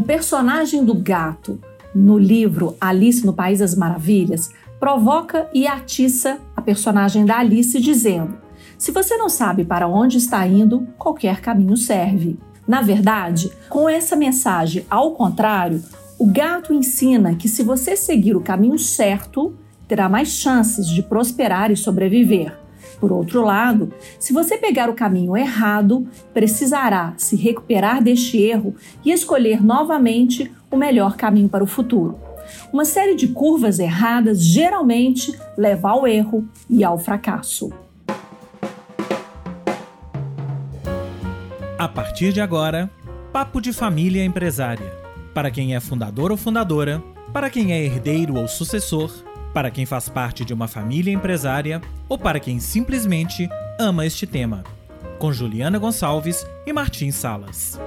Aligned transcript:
O 0.00 0.02
personagem 0.02 0.82
do 0.82 0.94
gato 0.94 1.60
no 1.94 2.16
livro 2.16 2.74
Alice 2.80 3.22
no 3.26 3.34
País 3.34 3.58
das 3.58 3.74
Maravilhas 3.74 4.50
provoca 4.80 5.46
e 5.52 5.66
atiça 5.66 6.38
a 6.56 6.62
personagem 6.62 7.26
da 7.26 7.36
Alice 7.36 7.78
dizendo: 7.78 8.38
Se 8.78 8.92
você 8.92 9.18
não 9.18 9.28
sabe 9.28 9.62
para 9.62 9.86
onde 9.86 10.16
está 10.16 10.46
indo, 10.46 10.88
qualquer 10.96 11.42
caminho 11.42 11.76
serve. 11.76 12.38
Na 12.66 12.80
verdade, 12.80 13.52
com 13.68 13.86
essa 13.86 14.16
mensagem 14.16 14.86
ao 14.88 15.12
contrário, 15.12 15.82
o 16.18 16.24
gato 16.24 16.72
ensina 16.72 17.34
que 17.34 17.46
se 17.46 17.62
você 17.62 17.94
seguir 17.94 18.34
o 18.34 18.40
caminho 18.40 18.78
certo, 18.78 19.54
terá 19.86 20.08
mais 20.08 20.28
chances 20.28 20.86
de 20.88 21.02
prosperar 21.02 21.70
e 21.70 21.76
sobreviver. 21.76 22.58
Por 23.00 23.10
outro 23.10 23.42
lado, 23.42 23.92
se 24.18 24.32
você 24.32 24.58
pegar 24.58 24.90
o 24.90 24.94
caminho 24.94 25.34
errado, 25.34 26.06
precisará 26.34 27.14
se 27.16 27.34
recuperar 27.34 28.02
deste 28.02 28.36
erro 28.36 28.74
e 29.02 29.10
escolher 29.10 29.64
novamente 29.64 30.52
o 30.70 30.76
melhor 30.76 31.16
caminho 31.16 31.48
para 31.48 31.64
o 31.64 31.66
futuro. 31.66 32.18
Uma 32.72 32.84
série 32.84 33.14
de 33.14 33.28
curvas 33.28 33.78
erradas 33.78 34.42
geralmente 34.42 35.34
leva 35.56 35.90
ao 35.90 36.06
erro 36.06 36.46
e 36.68 36.84
ao 36.84 36.98
fracasso. 36.98 37.72
A 41.78 41.88
partir 41.88 42.32
de 42.32 42.40
agora, 42.42 42.90
Papo 43.32 43.60
de 43.60 43.72
Família 43.72 44.22
Empresária. 44.22 44.92
Para 45.32 45.50
quem 45.50 45.74
é 45.74 45.80
fundador 45.80 46.30
ou 46.30 46.36
fundadora, 46.36 47.02
para 47.32 47.48
quem 47.48 47.72
é 47.72 47.82
herdeiro 47.82 48.36
ou 48.36 48.46
sucessor, 48.46 49.10
para 49.52 49.70
quem 49.70 49.84
faz 49.84 50.08
parte 50.08 50.44
de 50.44 50.54
uma 50.54 50.68
família 50.68 51.12
empresária 51.12 51.80
ou 52.08 52.18
para 52.18 52.40
quem 52.40 52.60
simplesmente 52.60 53.48
ama 53.78 54.06
este 54.06 54.26
tema. 54.26 54.62
Com 55.18 55.32
Juliana 55.32 55.78
Gonçalves 55.78 56.46
e 56.66 56.72
Martim 56.72 57.10
Salas. 57.10 57.78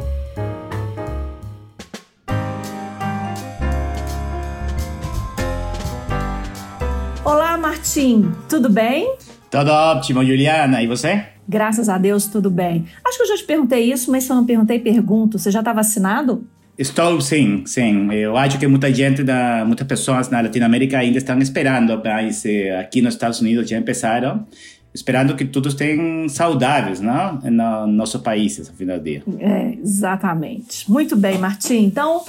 Olá, 7.24 7.58
Martim, 7.58 8.32
tudo 8.50 8.70
bem? 8.70 9.16
Tudo 9.50 9.72
ótimo, 9.72 10.26
Juliana. 10.26 10.82
E 10.82 10.88
você? 10.88 11.26
Graças 11.48 11.90
a 11.90 11.98
Deus, 11.98 12.28
tudo 12.28 12.50
bem. 12.50 12.86
Acho 13.06 13.18
que 13.18 13.24
eu 13.24 13.28
já 13.28 13.38
te 13.38 13.44
perguntei 13.46 13.92
isso, 13.92 14.12
mas 14.12 14.26
se 14.26 14.32
eu 14.32 14.36
não 14.36 14.46
perguntei, 14.46 14.80
pergunto. 14.80 15.40
Você 15.40 15.50
já 15.50 15.60
está 15.60 15.74
vacinado? 15.74 16.46
Estou 16.78 17.22
sim, 17.22 17.64
sim. 17.68 18.12
Eu 18.14 18.36
acho 18.36 18.58
que 18.58 18.66
muita 18.68 18.92
gente, 18.94 19.24
da, 19.24 19.64
muitas 19.66 19.86
pessoas 19.86 20.30
na 20.30 20.42
Latinoamérica 20.42 20.98
ainda 20.98 21.18
estão 21.18 21.38
esperando, 21.40 22.02
mas 22.04 22.44
aqui 22.80 23.02
nos 23.02 23.14
Estados 23.14 23.40
Unidos 23.42 23.70
já 23.70 23.80
começaram, 23.80 24.48
esperando 24.94 25.36
que 25.36 25.46
todos 25.46 25.74
estejam 25.74 26.28
saudáveis, 26.28 27.00
não? 27.00 27.40
No 27.42 27.88
nosso 27.88 28.20
país, 28.22 28.58
no 28.58 28.74
final 28.76 28.98
do 28.98 29.04
dia. 29.04 29.24
É, 29.40 29.76
exatamente. 29.80 30.90
Muito 30.90 31.16
bem, 31.16 31.38
Martim. 31.38 31.86
Então, 31.86 32.24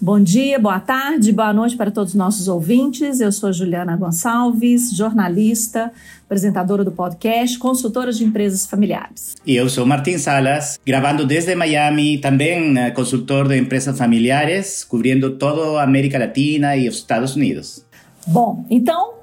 Bom 0.00 0.20
dia, 0.20 0.60
boa 0.60 0.78
tarde, 0.78 1.32
boa 1.32 1.52
noite 1.52 1.76
para 1.76 1.90
todos 1.90 2.12
os 2.12 2.14
nossos 2.16 2.46
ouvintes. 2.46 3.18
Eu 3.18 3.32
sou 3.32 3.52
Juliana 3.52 3.96
Gonçalves, 3.96 4.96
jornalista, 4.96 5.90
apresentadora 6.24 6.84
do 6.84 6.92
podcast, 6.92 7.58
consultora 7.58 8.12
de 8.12 8.22
empresas 8.22 8.64
familiares. 8.64 9.34
E 9.44 9.56
eu 9.56 9.68
sou 9.68 9.84
Martin 9.84 10.16
Salas, 10.16 10.78
gravando 10.86 11.26
desde 11.26 11.52
Miami, 11.56 12.18
também 12.18 12.78
eh, 12.78 12.92
consultor 12.92 13.48
de 13.48 13.58
empresas 13.58 13.98
familiares, 13.98 14.84
cobrindo 14.84 15.36
toda 15.36 15.80
a 15.80 15.82
América 15.82 16.16
Latina 16.16 16.76
e 16.76 16.88
os 16.88 16.98
Estados 16.98 17.34
Unidos. 17.34 17.84
Bom, 18.24 18.64
então 18.70 19.14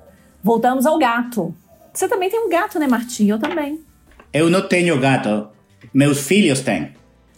voltamos 0.44 0.86
ao 0.86 0.98
gato. 0.98 1.56
Você 1.94 2.06
também 2.10 2.30
tem 2.30 2.46
um 2.46 2.50
gato, 2.50 2.78
né, 2.80 2.86
Martim? 2.86 3.28
Eu 3.28 3.40
também. 3.40 3.80
Eu 4.34 4.50
não 4.50 4.68
tenho 4.68 5.00
gato, 5.00 5.48
meus 5.94 6.28
filhos 6.28 6.60
têm. 6.60 6.90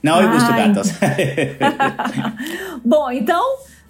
Não, 0.02 0.22
eu 0.22 0.30
gosto 0.32 0.48
gatos. 0.48 0.92
Bom, 2.86 3.12
então, 3.12 3.44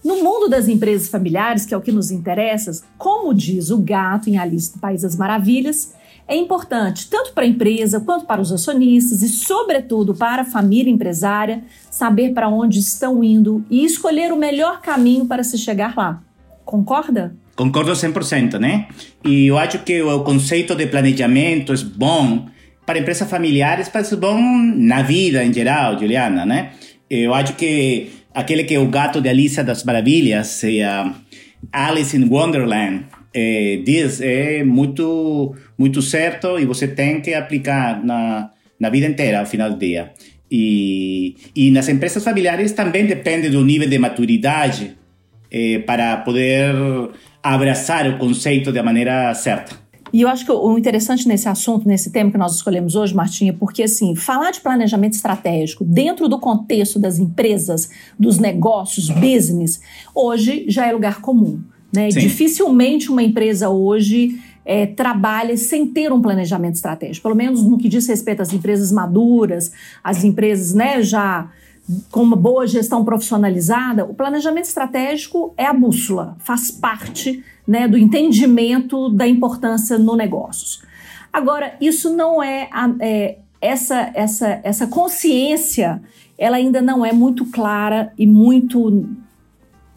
no 0.03 0.23
mundo 0.23 0.47
das 0.47 0.67
empresas 0.67 1.09
familiares, 1.09 1.65
que 1.65 1.73
é 1.73 1.77
o 1.77 1.81
que 1.81 1.91
nos 1.91 2.11
interessa, 2.11 2.71
como 2.97 3.33
diz 3.33 3.69
o 3.69 3.77
gato 3.77 4.29
em 4.29 4.37
Alice 4.37 4.73
do 4.73 4.79
País 4.79 5.01
das 5.01 5.15
Maravilhas, 5.15 5.93
é 6.27 6.35
importante, 6.35 7.09
tanto 7.09 7.31
para 7.31 7.45
a 7.45 7.47
empresa 7.47 8.01
quanto 8.01 8.25
para 8.25 8.41
os 8.41 8.51
acionistas 8.51 9.21
e, 9.21 9.29
sobretudo, 9.29 10.13
para 10.13 10.41
a 10.41 10.45
família 10.45 10.91
empresária, 10.91 11.63
saber 11.89 12.33
para 12.33 12.49
onde 12.49 12.79
estão 12.79 13.23
indo 13.23 13.63
e 13.69 13.85
escolher 13.85 14.33
o 14.33 14.37
melhor 14.37 14.81
caminho 14.81 15.25
para 15.25 15.43
se 15.43 15.57
chegar 15.57 15.95
lá. 15.95 16.21
Concorda? 16.65 17.33
Concordo 17.55 17.91
100%, 17.91 18.59
né? 18.59 18.87
E 19.23 19.47
eu 19.47 19.57
acho 19.57 19.79
que 19.79 20.01
o 20.01 20.23
conceito 20.23 20.75
de 20.75 20.85
planejamento 20.85 21.71
é 21.73 21.77
bom 21.95 22.45
para 22.87 22.99
empresas 22.99 23.29
familiares 23.29 23.89
parece 23.89 24.15
bom 24.15 24.39
na 24.77 25.01
vida 25.01 25.43
em 25.43 25.53
geral, 25.53 25.99
Juliana, 25.99 26.45
né? 26.45 26.71
Eu 27.09 27.33
acho 27.33 27.53
que 27.55 28.09
aquele 28.33 28.63
que 28.63 28.75
é 28.75 28.79
o 28.79 28.87
gato 28.87 29.19
de 29.19 29.27
Alice 29.27 29.61
das 29.61 29.83
Maravilhas, 29.83 30.63
é 30.63 30.83
Alice 31.69 32.15
in 32.15 32.29
Wonderland, 32.29 33.05
é, 33.33 33.81
diz 33.83 34.21
é 34.21 34.63
muito 34.63 35.53
muito 35.77 36.01
certo 36.01 36.57
e 36.57 36.65
você 36.65 36.87
tem 36.87 37.19
que 37.19 37.33
aplicar 37.33 38.01
na, 38.05 38.51
na 38.79 38.89
vida 38.89 39.05
inteira 39.05 39.41
ao 39.41 39.45
final 39.45 39.69
do 39.69 39.77
dia. 39.77 40.13
E, 40.49 41.35
e 41.53 41.69
nas 41.71 41.89
empresas 41.89 42.23
familiares 42.23 42.71
também 42.71 43.05
depende 43.05 43.49
do 43.49 43.65
nível 43.65 43.89
de 43.89 43.97
maturidade 43.99 44.95
é, 45.51 45.79
para 45.79 46.15
poder 46.17 46.73
abraçar 47.43 48.07
o 48.07 48.17
conceito 48.17 48.71
da 48.71 48.81
maneira 48.81 49.33
certa. 49.33 49.86
E 50.17 50.21
eu 50.21 50.29
acho 50.29 50.43
que 50.43 50.51
o 50.51 50.75
interessante 50.79 51.27
nesse 51.27 51.47
assunto, 51.47 51.87
nesse 51.87 52.09
tema 52.09 52.31
que 52.31 52.39
nós 52.39 52.55
escolhemos 52.55 52.95
hoje, 52.95 53.13
Martinha, 53.13 53.53
porque 53.53 53.83
assim, 53.83 54.15
falar 54.15 54.49
de 54.49 54.59
planejamento 54.59 55.13
estratégico 55.13 55.83
dentro 55.83 56.27
do 56.27 56.39
contexto 56.39 56.97
das 56.97 57.19
empresas, 57.19 57.91
dos 58.17 58.39
negócios, 58.39 59.11
business, 59.11 59.79
hoje 60.15 60.65
já 60.69 60.87
é 60.87 60.91
lugar 60.91 61.21
comum. 61.21 61.61
Né? 61.93 62.07
Dificilmente 62.07 63.11
uma 63.11 63.21
empresa 63.21 63.69
hoje 63.69 64.41
é, 64.65 64.87
trabalha 64.87 65.55
sem 65.55 65.85
ter 65.85 66.11
um 66.11 66.19
planejamento 66.19 66.73
estratégico, 66.73 67.21
pelo 67.21 67.35
menos 67.35 67.61
no 67.61 67.77
que 67.77 67.87
diz 67.87 68.07
respeito 68.07 68.41
às 68.41 68.51
empresas 68.51 68.91
maduras, 68.91 69.71
as 70.03 70.23
empresas 70.23 70.73
né, 70.73 70.99
já 70.99 71.47
com 72.11 72.21
uma 72.21 72.35
boa 72.35 72.67
gestão 72.67 73.03
profissionalizada, 73.05 74.03
o 74.03 74.13
planejamento 74.13 74.65
estratégico 74.65 75.53
é 75.57 75.65
a 75.65 75.73
bússola, 75.73 76.35
faz 76.39 76.69
parte 76.69 77.43
né, 77.65 77.87
do 77.87 77.97
entendimento 77.97 79.09
da 79.09 79.27
importância 79.27 79.97
no 79.97 80.15
negócio. 80.15 80.85
Agora, 81.31 81.75
isso 81.79 82.15
não 82.15 82.41
é, 82.43 82.69
é 82.99 83.37
essa, 83.61 84.11
essa, 84.13 84.59
essa 84.63 84.87
consciência, 84.87 86.01
ela 86.37 86.57
ainda 86.57 86.81
não 86.81 87.05
é 87.05 87.13
muito 87.13 87.45
clara 87.45 88.11
e 88.17 88.27
muito 88.27 89.07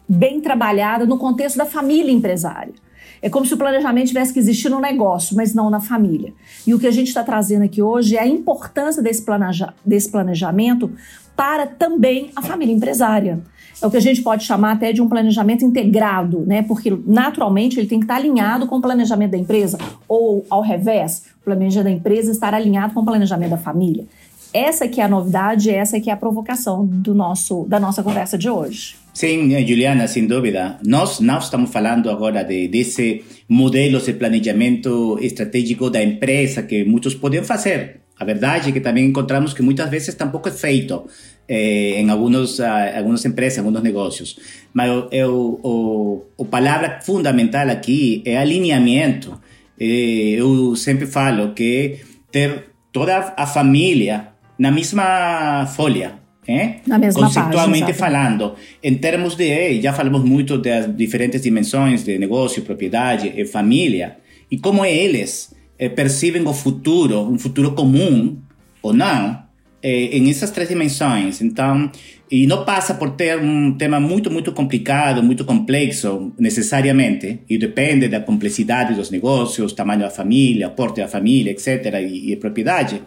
bem 0.07 0.41
trabalhada 0.41 1.05
no 1.05 1.17
contexto 1.17 1.57
da 1.57 1.65
família 1.65 2.11
empresária. 2.11 2.73
É 3.21 3.29
como 3.29 3.45
se 3.45 3.53
o 3.53 3.57
planejamento 3.57 4.07
tivesse 4.07 4.33
que 4.33 4.39
existir 4.39 4.69
no 4.69 4.79
negócio, 4.79 5.35
mas 5.35 5.53
não 5.53 5.69
na 5.69 5.79
família. 5.79 6.33
E 6.65 6.73
o 6.73 6.79
que 6.79 6.87
a 6.87 6.91
gente 6.91 7.07
está 7.07 7.23
trazendo 7.23 7.63
aqui 7.63 7.81
hoje 7.81 8.17
é 8.17 8.21
a 8.21 8.27
importância 8.27 9.01
desse, 9.01 9.21
planeja 9.23 9.73
desse 9.85 10.09
planejamento 10.09 10.91
para 11.35 11.67
também 11.67 12.31
a 12.35 12.41
família 12.41 12.73
empresária. 12.73 13.39
É 13.81 13.87
o 13.87 13.89
que 13.89 13.97
a 13.97 14.01
gente 14.01 14.21
pode 14.21 14.43
chamar 14.43 14.73
até 14.73 14.93
de 14.93 15.01
um 15.01 15.09
planejamento 15.09 15.65
integrado, 15.65 16.41
né? 16.45 16.61
Porque 16.61 16.95
naturalmente 17.05 17.79
ele 17.79 17.87
tem 17.87 17.99
que 17.99 18.05
estar 18.05 18.15
alinhado 18.15 18.67
com 18.67 18.77
o 18.77 18.81
planejamento 18.81 19.31
da 19.31 19.37
empresa, 19.37 19.79
ou 20.07 20.45
ao 20.49 20.61
revés, 20.61 21.23
o 21.41 21.45
planejamento 21.45 21.85
da 21.85 21.91
empresa 21.91 22.31
estar 22.31 22.53
alinhado 22.53 22.93
com 22.93 22.99
o 22.99 23.05
planejamento 23.05 23.49
da 23.49 23.57
família. 23.57 24.05
Essa 24.53 24.87
que 24.87 24.99
é 24.99 25.03
a 25.05 25.07
novidade, 25.07 25.69
essa 25.69 25.99
que 25.99 26.09
é 26.09 26.13
a 26.13 26.17
provocação 26.17 26.85
do 26.85 27.13
nosso, 27.13 27.65
da 27.69 27.79
nossa 27.79 28.03
conversa 28.03 28.37
de 28.37 28.49
hoje. 28.49 28.95
Sim, 29.13 29.53
eh, 29.53 29.65
Juliana, 29.65 30.07
sem 30.07 30.25
dúvida. 30.25 30.77
Nós 30.85 31.19
não 31.19 31.39
estamos 31.39 31.69
falando 31.69 32.09
agora 32.09 32.43
de, 32.43 32.67
desse 32.67 33.23
modelo 33.47 33.99
de 33.99 34.13
planejamento 34.13 35.17
estratégico 35.21 35.89
da 35.89 36.03
empresa 36.03 36.63
que 36.63 36.83
muitos 36.83 37.15
podem 37.15 37.43
fazer. 37.43 38.01
A 38.17 38.25
verdade 38.25 38.69
é 38.69 38.71
que 38.71 38.79
também 38.79 39.05
encontramos 39.05 39.53
que 39.53 39.61
muitas 39.61 39.89
vezes 39.89 40.13
tampouco 40.15 40.47
é 40.47 40.51
feito 40.51 41.05
eh, 41.47 41.99
em 41.99 42.09
alguns, 42.09 42.59
uh, 42.59 42.63
algumas 42.95 43.25
empresas, 43.25 43.59
alguns 43.59 43.81
negócios. 43.81 44.37
Mas 44.73 44.89
o, 44.91 45.59
o, 45.63 46.25
o 46.37 46.45
palavra 46.45 46.99
fundamental 47.01 47.69
aqui 47.69 48.21
é 48.25 48.37
alinhamento. 48.37 49.39
Eh, 49.79 50.35
eu 50.37 50.75
sempre 50.75 51.07
falo 51.07 51.53
que 51.53 51.99
ter 52.31 52.71
toda 52.91 53.33
a 53.35 53.47
família 53.47 54.30
na 54.61 54.69
mesma 54.69 55.65
folha, 55.75 56.19
¿eh? 56.47 56.81
Na 56.85 56.99
mesma 56.99 57.23
Conceitualmente 57.23 57.93
página, 57.93 57.97
falando, 57.97 58.55
em 58.83 58.93
termos 58.93 59.35
de, 59.35 59.81
já 59.81 59.91
falamos 59.91 60.23
muito 60.23 60.59
das 60.59 60.95
diferentes 60.95 61.41
dimensões 61.41 62.03
de 62.03 62.19
negócio, 62.19 62.61
propriedade 62.61 63.33
e 63.35 63.43
família, 63.43 64.17
e 64.51 64.59
como 64.59 64.85
eles 64.85 65.51
eh, 65.79 65.89
percebem 65.89 66.45
o 66.47 66.53
futuro, 66.53 67.21
um 67.21 67.39
futuro 67.39 67.71
comum 67.71 68.37
ou 68.83 68.93
não, 68.93 69.41
eh, 69.81 70.15
em 70.15 70.29
essas 70.29 70.51
três 70.51 70.69
dimensões. 70.69 71.41
Então, 71.41 71.89
e 72.29 72.45
não 72.45 72.63
passa 72.63 72.93
por 72.93 73.09
ter 73.15 73.39
um 73.39 73.75
tema 73.75 73.99
muito, 73.99 74.29
muito 74.29 74.51
complicado, 74.51 75.23
muito 75.23 75.43
complexo, 75.43 76.31
necessariamente, 76.37 77.39
e 77.49 77.57
depende 77.57 78.07
da 78.07 78.19
complexidade 78.19 78.93
dos 78.93 79.09
negócios, 79.09 79.73
tamanho 79.73 80.01
da 80.01 80.11
família, 80.11 80.69
porte 80.69 81.01
da 81.01 81.07
família, 81.07 81.51
etc., 81.51 81.95
e, 82.07 82.31
e 82.31 82.35
propriedade 82.35 83.01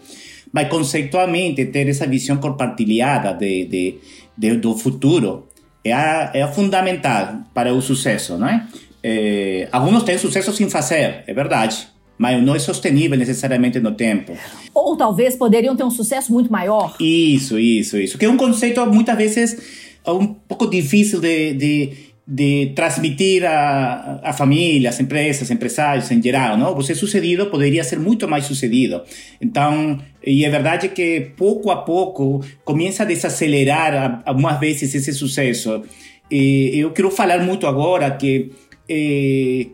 mas 0.55 0.69
conceitualmente 0.69 1.65
ter 1.67 1.89
essa 1.89 2.07
visão 2.07 2.37
compartilhada 2.37 3.35
de, 3.35 3.65
de, 3.65 3.95
de, 4.39 4.57
do 4.57 4.77
futuro 4.77 5.49
é 5.83 5.93
a, 5.93 6.31
é 6.33 6.43
a 6.43 6.49
fundamental 6.49 7.41
para 7.53 7.75
o 7.75 7.83
sucesso, 7.83 8.39
não 8.39 8.47
é? 8.47 8.65
é? 9.03 9.69
Alguns 9.73 10.05
têm 10.05 10.17
sucesso 10.17 10.53
sem 10.53 10.71
fazer, 10.71 11.25
é 11.27 11.35
verdade, 11.35 11.89
mas 12.17 12.41
não 12.41 12.55
é 12.55 12.61
sostenível 12.61 13.19
necessariamente 13.19 13.81
no 13.81 13.97
tempo. 13.97 14.33
Ou 14.73 14.97
talvez 14.97 15.35
poderiam 15.35 15.75
ter 15.75 15.83
um 15.83 15.91
sucesso 15.91 16.33
muito 16.33 16.53
maior. 16.53 16.95
Isso, 17.01 17.59
isso, 17.59 17.99
isso. 17.99 18.17
Que 18.17 18.25
é 18.25 18.31
um 18.31 18.37
conceito 18.37 18.87
muitas 18.87 19.17
vezes 19.17 19.61
um 20.07 20.27
pouco 20.27 20.71
difícil 20.71 21.21
de, 21.21 21.55
de 21.55 21.93
de 22.27 22.73
transmitir 22.75 23.45
a, 23.45 24.21
a 24.23 24.33
família, 24.33 24.89
as 24.89 24.99
empresas, 24.99 25.51
empresários 25.51 26.11
em 26.11 26.23
geral, 26.23 26.57
não? 26.57 26.75
Você 26.75 26.95
sucedido 26.95 27.47
poderia 27.47 27.85
ser 27.85 27.99
muito 27.99 28.27
mais 28.27 28.47
sucedido. 28.47 29.03
Então, 29.41 29.99
e 30.25 30.45
é 30.45 30.49
verdade 30.49 30.89
que 30.89 31.33
pouco 31.37 31.71
a 31.71 31.77
pouco 31.77 32.43
começa 32.65 33.03
a 33.03 33.07
desacelerar 33.07 34.23
algumas 34.25 34.59
vezes 34.59 34.95
esse 34.95 35.13
sucesso. 35.13 35.83
E 36.31 36.73
eu 36.79 36.91
quero 36.93 37.11
falar 37.11 37.41
muito 37.41 37.67
agora 37.67 38.11
que 38.13 38.53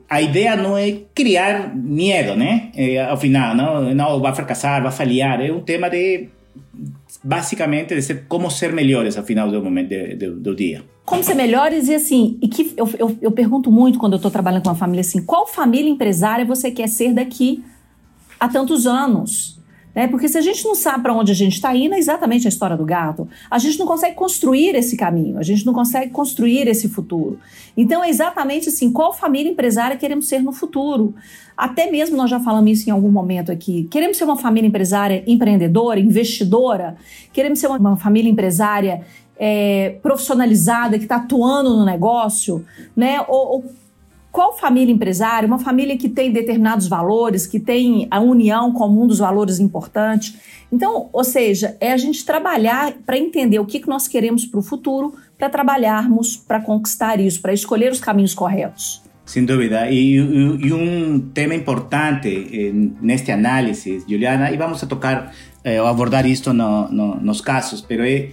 a 0.08 0.20
ideia 0.20 0.56
não 0.56 0.76
é 0.76 0.98
criar 1.14 1.74
medo, 1.74 2.34
né? 2.36 2.72
Ao 3.08 3.16
final, 3.16 3.54
não, 3.54 3.94
não 3.94 4.20
vai 4.20 4.34
fracassar, 4.34 4.82
vai 4.82 4.92
falhar. 4.92 5.40
É 5.40 5.52
um 5.52 5.60
tema 5.60 5.88
de 5.88 6.28
basicamente 7.22 7.94
de 7.94 8.02
ser 8.02 8.24
como 8.28 8.50
ser 8.50 8.72
melhores 8.72 9.16
ao 9.16 9.24
final 9.24 9.50
do 9.50 9.62
momento 9.62 9.88
de, 9.88 10.16
de, 10.16 10.30
do 10.30 10.54
dia. 10.54 10.84
Como 11.04 11.22
ser 11.22 11.34
melhores 11.34 11.88
e 11.88 11.94
assim, 11.94 12.38
e 12.40 12.48
que 12.48 12.72
eu, 12.76 12.88
eu, 12.98 13.18
eu 13.20 13.32
pergunto 13.32 13.70
muito 13.70 13.98
quando 13.98 14.12
eu 14.14 14.16
estou 14.16 14.30
trabalhando 14.30 14.62
com 14.62 14.68
uma 14.68 14.76
família 14.76 15.00
assim, 15.00 15.22
qual 15.24 15.46
família 15.46 15.90
empresária 15.90 16.44
você 16.44 16.70
quer 16.70 16.88
ser 16.88 17.12
daqui 17.12 17.62
a 18.38 18.48
tantos 18.48 18.86
anos? 18.86 19.59
Né? 20.00 20.08
Porque 20.08 20.30
se 20.30 20.38
a 20.38 20.40
gente 20.40 20.64
não 20.64 20.74
sabe 20.74 21.02
para 21.02 21.12
onde 21.12 21.30
a 21.30 21.34
gente 21.34 21.52
está 21.52 21.76
indo, 21.76 21.94
é 21.94 21.98
exatamente 21.98 22.46
a 22.46 22.48
história 22.48 22.74
do 22.74 22.86
gato. 22.86 23.28
A 23.50 23.58
gente 23.58 23.78
não 23.78 23.84
consegue 23.84 24.14
construir 24.14 24.74
esse 24.74 24.96
caminho, 24.96 25.36
a 25.36 25.42
gente 25.42 25.66
não 25.66 25.74
consegue 25.74 26.10
construir 26.10 26.66
esse 26.68 26.88
futuro. 26.88 27.38
Então 27.76 28.02
é 28.02 28.08
exatamente 28.08 28.70
assim, 28.70 28.90
qual 28.90 29.12
família 29.12 29.52
empresária 29.52 29.98
queremos 29.98 30.26
ser 30.26 30.42
no 30.42 30.52
futuro? 30.52 31.14
Até 31.54 31.90
mesmo 31.90 32.16
nós 32.16 32.30
já 32.30 32.40
falamos 32.40 32.70
isso 32.70 32.88
em 32.88 32.92
algum 32.92 33.10
momento 33.10 33.52
aqui. 33.52 33.88
Queremos 33.90 34.16
ser 34.16 34.24
uma 34.24 34.38
família 34.38 34.66
empresária 34.66 35.22
empreendedora, 35.26 36.00
investidora? 36.00 36.96
Queremos 37.30 37.58
ser 37.58 37.66
uma 37.66 37.94
família 37.98 38.30
empresária 38.30 39.02
é, 39.38 39.98
profissionalizada 40.02 40.96
que 40.96 41.04
está 41.04 41.16
atuando 41.16 41.76
no 41.76 41.84
negócio, 41.84 42.64
né? 42.96 43.20
Ou, 43.28 43.52
ou 43.52 43.64
qual 44.32 44.56
família 44.56 44.92
empresária? 44.92 45.46
Uma 45.46 45.58
família 45.58 45.96
que 45.96 46.08
tem 46.08 46.32
determinados 46.32 46.86
valores, 46.86 47.46
que 47.46 47.58
tem 47.58 48.06
a 48.10 48.20
união 48.20 48.72
como 48.72 49.02
um 49.02 49.06
dos 49.06 49.18
valores 49.18 49.58
importantes. 49.58 50.36
Então, 50.72 51.08
ou 51.12 51.24
seja, 51.24 51.76
é 51.80 51.92
a 51.92 51.96
gente 51.96 52.24
trabalhar 52.24 52.92
para 53.04 53.18
entender 53.18 53.58
o 53.58 53.66
que, 53.66 53.80
que 53.80 53.88
nós 53.88 54.06
queremos 54.06 54.46
para 54.46 54.60
o 54.60 54.62
futuro, 54.62 55.14
para 55.36 55.50
trabalharmos 55.50 56.36
para 56.36 56.60
conquistar 56.60 57.18
isso, 57.18 57.40
para 57.42 57.52
escolher 57.52 57.90
os 57.90 57.98
caminhos 57.98 58.32
corretos. 58.32 59.02
Sem 59.26 59.44
dúvida. 59.44 59.90
E, 59.90 60.20
um 60.72 61.20
tema 61.34 61.54
importante 61.54 62.28
eh, 62.28 62.72
neste 63.00 63.30
análise, 63.32 64.04
Juliana, 64.08 64.50
e 64.50 64.56
vamos 64.56 64.82
a 64.82 64.86
tocar 64.86 65.32
eh, 65.64 65.78
abordar 65.78 66.26
isto 66.26 66.52
no, 66.52 66.88
no, 66.88 67.16
nos 67.16 67.40
casos, 67.40 67.80
pero 67.80 68.04
é 68.04 68.30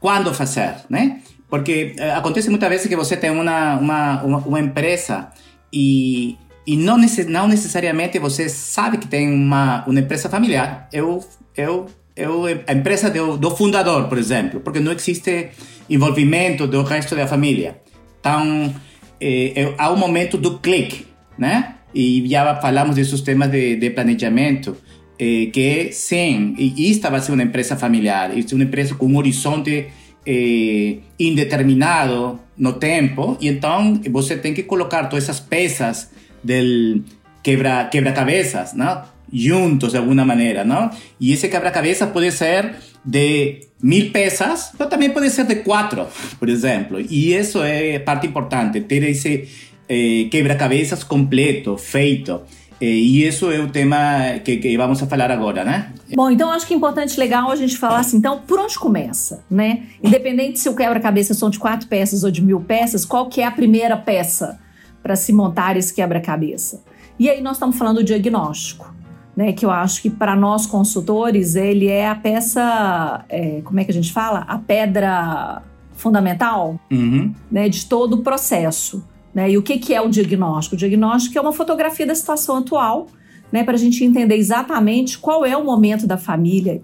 quando 0.00 0.32
fazer, 0.34 0.74
né? 0.88 1.20
Porque 1.48 1.94
eh, 1.98 2.10
acontece 2.12 2.50
muitas 2.50 2.68
vezes 2.68 2.86
que 2.86 2.96
você 2.96 3.16
tem 3.16 3.30
uma, 3.30 4.22
uma 4.22 4.60
empresa 4.60 5.30
e, 5.72 6.36
e 6.66 6.76
não, 6.76 6.98
necess, 6.98 7.26
não 7.26 7.48
necessariamente 7.48 8.18
você 8.18 8.48
sabe 8.48 8.98
que 8.98 9.06
tem 9.06 9.32
uma, 9.32 9.84
uma 9.86 10.00
empresa 10.00 10.28
familiar. 10.28 10.88
Eu, 10.92 11.24
eu, 11.56 11.86
eu, 12.16 12.44
a 12.66 12.72
empresa 12.72 13.10
do, 13.10 13.36
do 13.36 13.50
fundador, 13.56 14.08
por 14.08 14.18
exemplo, 14.18 14.60
porque 14.60 14.80
não 14.80 14.92
existe 14.92 15.50
envolvimento 15.88 16.66
do 16.66 16.82
resto 16.82 17.16
da 17.16 17.26
família. 17.26 17.80
Então, 18.20 18.74
eh, 19.20 19.74
há 19.78 19.90
um 19.90 19.96
momento 19.96 20.36
do 20.36 20.58
clique, 20.58 21.06
né? 21.38 21.76
E 21.94 22.24
já 22.28 22.54
falamos 22.56 22.94
desses 22.94 23.20
temas 23.22 23.50
de, 23.50 23.76
de 23.76 23.90
planejamento, 23.90 24.76
eh, 25.18 25.46
que 25.52 25.92
sim, 25.92 26.54
e 26.58 26.90
esta 26.90 27.10
vai 27.10 27.20
ser 27.20 27.32
uma 27.32 27.42
empresa 27.42 27.76
familiar, 27.76 28.30
é 28.30 28.54
uma 28.54 28.64
empresa 28.64 28.94
com 28.94 29.06
um 29.06 29.16
horizonte 29.16 29.88
eh, 30.26 30.98
indeterminado 31.18 32.38
no 32.56 32.74
tempo 32.74 33.36
e 33.40 33.48
então 33.48 34.00
você 34.10 34.36
tem 34.36 34.52
que 34.52 34.62
colocar 34.62 35.04
todas 35.04 35.24
essas 35.24 35.40
peças 35.40 36.10
del 36.42 37.02
quebra 37.42 37.84
quebra-cabeças, 37.86 38.74
não? 38.74 39.02
Juntos 39.32 39.92
de 39.92 39.98
alguma 39.98 40.24
maneira, 40.24 40.64
não? 40.64 40.90
E 41.20 41.32
esse 41.32 41.48
quebra-cabeça 41.48 42.06
pode 42.06 42.32
ser 42.32 42.74
de 43.04 43.60
mil 43.82 44.10
peças, 44.10 44.72
mas 44.78 44.88
também 44.88 45.10
pode 45.10 45.30
ser 45.30 45.44
de 45.46 45.56
quatro, 45.56 46.06
por 46.38 46.48
exemplo. 46.48 47.00
E 47.00 47.34
isso 47.34 47.62
é 47.62 47.98
parte 47.98 48.26
importante, 48.26 48.80
ter 48.82 49.02
esse 49.04 49.48
eh, 49.88 50.28
quebra-cabeças 50.30 51.04
completo, 51.04 51.76
feito. 51.78 52.42
E 52.80 53.26
isso 53.26 53.50
é 53.50 53.60
o 53.60 53.68
tema 53.68 54.38
que, 54.42 54.56
que, 54.56 54.76
vamos 54.76 55.02
a 55.02 55.06
falar 55.06 55.30
agora, 55.30 55.64
né? 55.64 55.92
Bom, 56.14 56.30
então 56.30 56.50
acho 56.50 56.66
que 56.66 56.72
é 56.72 56.76
importante, 56.76 57.20
legal 57.20 57.50
a 57.50 57.56
gente 57.56 57.76
falar 57.76 58.00
assim, 58.00 58.16
então, 58.16 58.40
por 58.46 58.58
onde 58.58 58.78
começa, 58.78 59.44
né? 59.50 59.82
Independente 60.02 60.58
se 60.58 60.68
o 60.68 60.74
quebra-cabeça 60.74 61.34
são 61.34 61.50
de 61.50 61.58
quatro 61.58 61.86
peças 61.88 62.24
ou 62.24 62.30
de 62.30 62.42
mil 62.42 62.60
peças, 62.60 63.04
qual 63.04 63.28
que 63.28 63.42
é 63.42 63.44
a 63.44 63.50
primeira 63.50 63.96
peça 63.98 64.58
para 65.02 65.14
se 65.14 65.30
montar 65.32 65.76
esse 65.76 65.92
quebra-cabeça? 65.92 66.82
E 67.18 67.28
aí 67.28 67.42
nós 67.42 67.56
estamos 67.56 67.76
falando 67.76 67.96
do 67.96 68.04
diagnóstico, 68.04 68.94
né? 69.36 69.52
Que 69.52 69.66
eu 69.66 69.70
acho 69.70 70.00
que 70.00 70.08
para 70.08 70.34
nós 70.34 70.64
consultores, 70.64 71.56
ele 71.56 71.86
é 71.86 72.08
a 72.08 72.14
peça, 72.14 73.24
é, 73.28 73.60
como 73.62 73.78
é 73.78 73.84
que 73.84 73.90
a 73.90 73.94
gente 73.94 74.10
fala? 74.10 74.40
A 74.48 74.56
pedra 74.56 75.62
fundamental 76.00 76.80
uhum. 76.90 77.34
né, 77.50 77.68
de 77.68 77.84
todo 77.84 78.14
o 78.14 78.22
processo. 78.22 79.04
Né? 79.34 79.52
E 79.52 79.58
o 79.58 79.62
que, 79.62 79.78
que 79.78 79.94
é 79.94 80.00
o 80.00 80.08
diagnóstico? 80.08 80.74
O 80.74 80.78
diagnóstico 80.78 81.38
é 81.38 81.40
uma 81.40 81.52
fotografia 81.52 82.06
da 82.06 82.14
situação 82.14 82.56
atual, 82.56 83.06
né, 83.52 83.64
para 83.64 83.74
a 83.74 83.78
gente 83.78 84.04
entender 84.04 84.36
exatamente 84.36 85.18
qual 85.18 85.44
é 85.44 85.56
o 85.56 85.64
momento 85.64 86.06
da 86.06 86.16
família. 86.16 86.82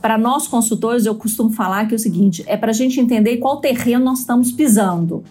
Para 0.00 0.18
nós 0.18 0.46
consultores, 0.46 1.06
eu 1.06 1.14
costumo 1.14 1.50
falar 1.50 1.86
que 1.86 1.94
é 1.94 1.96
o 1.96 1.98
seguinte: 1.98 2.44
é 2.46 2.56
para 2.56 2.70
a 2.70 2.74
gente 2.74 3.00
entender 3.00 3.38
qual 3.38 3.58
terreno 3.58 4.04
nós 4.04 4.20
estamos 4.20 4.52
pisando, 4.52 5.24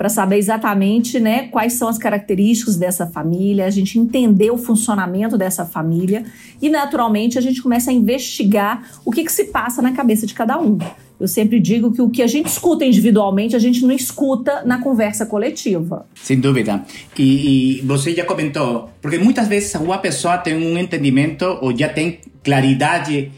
para 0.00 0.08
saber 0.08 0.38
exatamente 0.38 1.20
né, 1.20 1.48
quais 1.48 1.74
são 1.74 1.86
as 1.86 1.98
características 1.98 2.76
dessa 2.76 3.06
família, 3.06 3.66
a 3.66 3.70
gente 3.70 3.98
entender 3.98 4.50
o 4.50 4.56
funcionamento 4.56 5.36
dessa 5.36 5.66
família 5.66 6.24
e, 6.62 6.70
naturalmente, 6.70 7.36
a 7.36 7.42
gente 7.42 7.62
começa 7.62 7.90
a 7.90 7.92
investigar 7.92 8.90
o 9.04 9.10
que, 9.10 9.22
que 9.22 9.30
se 9.30 9.44
passa 9.44 9.82
na 9.82 9.92
cabeça 9.92 10.26
de 10.26 10.32
cada 10.32 10.58
um. 10.58 10.78
Eu 11.20 11.28
sempre 11.28 11.60
digo 11.60 11.92
que 11.92 12.00
o 12.00 12.08
que 12.08 12.22
a 12.22 12.26
gente 12.26 12.46
escuta 12.46 12.82
individualmente, 12.82 13.54
a 13.54 13.58
gente 13.58 13.82
não 13.82 13.92
escuta 13.92 14.62
na 14.64 14.80
conversa 14.80 15.26
coletiva. 15.26 16.06
Sem 16.14 16.40
dúvida. 16.40 16.82
E, 17.18 17.78
e 17.78 17.80
você 17.82 18.14
já 18.14 18.24
comentou, 18.24 18.88
porque 19.02 19.18
muitas 19.18 19.46
vezes 19.46 19.74
uma 19.74 19.98
pessoa 19.98 20.38
tem 20.38 20.54
um 20.54 20.78
entendimento 20.78 21.44
ou 21.60 21.76
já 21.76 21.90
tem 21.90 22.20
claridade. 22.42 23.30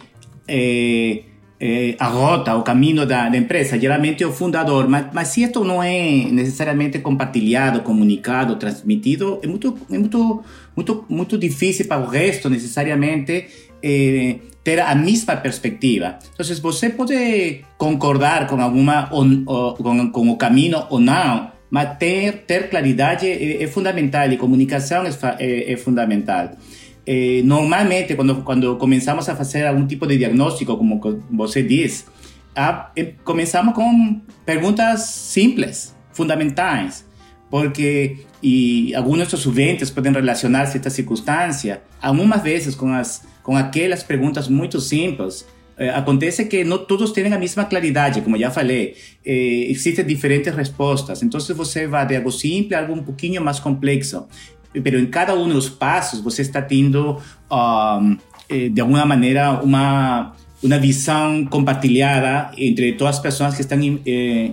Eh, 0.46 1.22
eh, 1.64 1.94
a 1.96 2.08
rota, 2.08 2.56
o 2.56 2.62
caminho 2.62 3.06
da, 3.06 3.28
da, 3.28 3.36
empresa, 3.36 3.78
geralmente 3.78 4.22
é 4.24 4.26
o 4.26 4.32
fundador, 4.32 4.88
mas, 4.88 5.06
mas 5.12 5.28
se 5.28 5.44
isto 5.44 5.62
não 5.62 5.80
é 5.80 6.26
necessariamente 6.30 6.98
compartilhado, 6.98 7.82
comunicado, 7.82 8.56
transmitido, 8.56 9.38
é 9.42 9.46
muito, 9.46 9.78
é 9.88 9.96
muito, 9.96 10.42
muito, 10.74 11.04
muito 11.08 11.38
difícil 11.38 11.86
para 11.86 12.02
o 12.02 12.06
resto, 12.06 12.50
necessariamente, 12.50 13.46
eh, 13.82 14.36
ter 14.62 14.80
a 14.80 14.94
mesma 14.94 15.36
perspectiva. 15.36 16.18
Então, 16.34 16.56
você 16.60 16.90
pode 16.90 17.64
concordar 17.76 18.46
com 18.46 18.60
alguma 18.60 19.08
ou, 19.12 19.26
ou, 19.46 19.74
com, 19.74 20.10
com 20.10 20.30
o 20.30 20.36
caminho 20.36 20.78
mas 21.70 21.96
ter, 21.98 22.44
ter 22.46 22.68
claridade 22.68 23.26
é, 23.26 23.62
é 23.62 23.66
fundamental 23.66 24.30
e 24.30 24.36
comunicação 24.36 25.04
é, 25.06 25.72
é, 25.72 25.76
fundamental. 25.76 26.50
Eh, 27.06 27.40
normalmente, 27.44 28.14
quando, 28.14 28.42
quando 28.42 28.76
começamos 28.76 29.28
a 29.28 29.34
fazer 29.34 29.66
algum 29.66 29.86
tipo 29.86 30.06
de 30.06 30.18
diagnóstico, 30.18 30.76
como 30.76 31.00
você 31.30 31.62
diz, 31.62 32.06
a, 32.54 32.90
eh, 32.94 33.14
começamos 33.24 33.74
com 33.74 34.20
perguntas 34.44 35.00
simples, 35.00 35.96
fundamentais, 36.12 37.04
porque 37.50 38.18
e 38.42 38.94
alguns 38.94 39.28
dos 39.28 39.46
ouvintes 39.46 39.88
podem 39.88 40.12
relacionar-se 40.12 40.76
a 40.76 40.78
esta 40.78 40.90
circunstância, 40.90 41.82
algumas 42.00 42.42
vezes 42.42 42.74
com 42.74 42.92
as 42.92 43.22
com 43.42 43.56
aquelas 43.56 44.02
perguntas 44.02 44.48
muito 44.48 44.80
simples, 44.80 45.46
eh, 45.76 45.90
acontece 45.90 46.44
que 46.44 46.64
não 46.64 46.78
todos 46.78 47.10
têm 47.12 47.32
a 47.32 47.38
mesma 47.38 47.64
claridade, 47.64 48.20
como 48.20 48.38
já 48.38 48.50
falei. 48.50 48.94
Eh, 49.24 49.66
existem 49.70 50.04
diferentes 50.04 50.54
respostas. 50.54 51.22
Então, 51.22 51.40
você 51.40 51.86
vai 51.86 52.06
de 52.06 52.16
algo 52.16 52.30
simples 52.30 52.72
a 52.72 52.80
algo 52.80 52.94
um 52.94 53.02
pouquinho 53.02 53.42
mais 53.42 53.58
complexo. 53.58 54.26
Mas 54.74 54.94
em 54.94 55.06
cada 55.06 55.34
um 55.34 55.48
dos 55.48 55.68
passos, 55.68 56.20
você 56.20 56.42
está 56.42 56.62
tendo, 56.62 57.20
um, 57.50 58.16
eh, 58.48 58.68
de 58.68 58.80
alguma 58.80 59.04
maneira, 59.04 59.60
uma, 59.62 60.34
uma 60.62 60.78
visão 60.78 61.44
compartilhada 61.46 62.52
entre 62.56 62.92
todas 62.92 63.16
as 63.16 63.22
pessoas 63.22 63.54
que 63.54 63.62
estão 63.62 63.78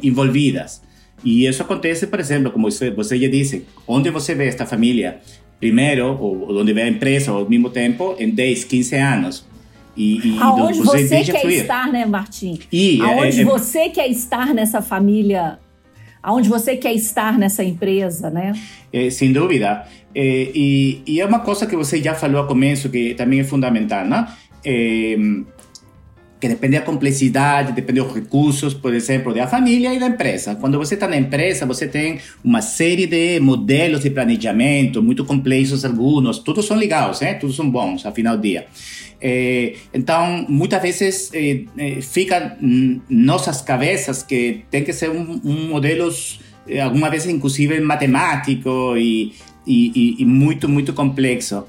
envolvidas. 0.01 0.81
E 1.23 1.45
isso 1.45 1.61
acontece, 1.61 2.07
por 2.07 2.19
exemplo, 2.19 2.51
como 2.51 2.69
você 2.71 3.17
já 3.17 3.27
disse, 3.27 3.65
onde 3.85 4.09
você 4.09 4.33
vê 4.33 4.47
esta 4.47 4.65
família 4.65 5.19
primeiro, 5.59 6.17
ou, 6.19 6.59
onde 6.59 6.73
vê 6.73 6.83
a 6.83 6.87
empresa 6.87 7.31
ao 7.31 7.47
mesmo 7.49 7.69
tempo, 7.69 8.15
em 8.17 8.29
10, 8.29 8.63
15 8.63 8.95
anos. 8.95 9.45
E, 9.95 10.35
e 10.35 10.39
Aonde 10.39 10.79
você, 10.79 11.07
você 11.07 11.23
quer 11.23 11.41
fluir. 11.41 11.61
estar, 11.61 11.91
né, 11.91 12.05
Martim? 12.05 12.59
E, 12.71 13.01
Aonde 13.01 13.39
é, 13.39 13.41
é, 13.41 13.45
você 13.45 13.89
quer 13.89 14.07
estar 14.09 14.53
nessa 14.53 14.81
família 14.81 15.59
aonde 16.21 16.49
você 16.49 16.75
quer 16.75 16.93
estar 16.93 17.37
nessa 17.37 17.63
empresa, 17.63 18.29
né? 18.29 18.53
É, 18.91 19.09
sem 19.09 19.31
dúvida. 19.31 19.87
E, 20.13 21.01
e, 21.07 21.21
é 21.21 21.25
uma 21.25 21.39
coisa 21.39 21.65
que 21.65 21.75
você 21.75 22.01
já 22.01 22.13
falou 22.13 22.41
ao 22.41 22.47
começo 22.47 22.89
que 22.89 23.13
também 23.13 23.39
é 23.39 23.43
fundamental, 23.43 24.05
né? 24.05 24.27
Que 26.39 26.47
depende 26.47 26.79
da 26.79 26.85
complexidade, 26.85 27.73
depende 27.73 27.99
dos 27.99 28.13
recursos, 28.13 28.73
por 28.73 28.93
exemplo, 28.93 29.33
da 29.33 29.45
família 29.45 29.93
e 29.93 29.99
da 29.99 30.07
empresa. 30.07 30.55
Quando 30.55 30.77
você 30.77 30.93
está 30.93 31.05
na 31.05 31.17
empresa, 31.17 31.65
você 31.65 31.85
tem 31.85 32.19
uma 32.41 32.61
série 32.61 33.05
de 33.07 33.41
modelos 33.41 34.01
de 34.01 34.09
planejamento, 34.09 35.03
muito 35.03 35.25
complexos 35.25 35.83
alguns, 35.83 36.39
todos 36.39 36.65
são 36.65 36.77
legais, 36.77 37.19
né? 37.19 37.33
todos 37.33 37.57
são 37.57 37.69
bons, 37.69 38.05
ao 38.05 38.13
final 38.13 38.37
do 38.37 38.41
dia. 38.41 38.67
É, 39.21 39.73
então, 39.93 40.45
muitas 40.47 40.81
vezes 40.81 41.29
é, 41.33 41.63
é, 41.77 42.01
fica 42.01 42.57
nossas 43.09 43.61
cabeças 43.61 44.23
que 44.23 44.61
tem 44.71 44.83
que 44.83 44.93
ser 44.93 45.09
um, 45.09 45.41
um 45.43 45.69
modelo, 45.69 46.09
alguma 46.81 47.09
vez 47.09 47.25
inclusive 47.25 47.79
matemático 47.81 48.95
e, 48.95 49.33
e, 49.67 50.15
e 50.19 50.25
muito, 50.25 50.69
muito 50.69 50.93
complexo. 50.93 51.65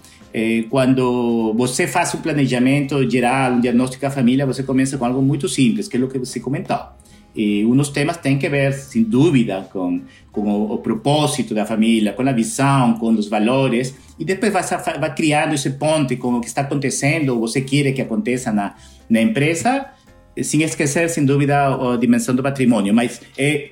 Quando 0.68 1.54
você 1.54 1.86
faz 1.86 2.14
um 2.14 2.20
planejamento 2.20 3.08
geral, 3.10 3.52
um 3.52 3.60
diagnóstico 3.60 4.02
da 4.02 4.10
família, 4.10 4.46
você 4.46 4.62
começa 4.62 4.96
com 4.96 5.04
algo 5.04 5.20
muito 5.20 5.48
simples, 5.48 5.88
que 5.88 5.96
é 5.96 6.00
o 6.00 6.08
que 6.08 6.18
você 6.18 6.38
comentou. 6.38 6.78
E 7.34 7.64
uns 7.64 7.88
temas 7.90 8.16
têm 8.16 8.38
que 8.38 8.48
ver, 8.48 8.72
sem 8.72 9.04
dúvida, 9.04 9.68
com, 9.72 10.00
com 10.32 10.42
o, 10.42 10.74
o, 10.74 10.78
propósito 10.78 11.54
da 11.54 11.64
família, 11.64 12.12
com 12.12 12.22
a 12.22 12.32
visão, 12.32 12.94
com 12.94 13.10
os 13.10 13.28
valores, 13.28 13.94
e 14.18 14.24
depois 14.24 14.52
vai, 14.52 14.62
vai 14.98 15.14
criando 15.14 15.54
esse 15.54 15.70
ponte 15.70 16.16
com 16.16 16.34
o 16.34 16.40
que 16.40 16.48
está 16.48 16.62
acontecendo, 16.62 17.30
ou 17.30 17.40
você 17.40 17.60
quer 17.60 17.92
que 17.92 18.02
aconteça 18.02 18.52
na, 18.52 18.74
na 19.08 19.20
empresa, 19.20 19.86
sem 20.42 20.62
esquecer, 20.62 21.08
sem 21.08 21.24
dúvida, 21.24 21.68
a 21.68 21.96
dimensão 21.96 22.34
do 22.34 22.42
patrimônio. 22.42 22.92
Mas 22.92 23.20
é 23.38 23.70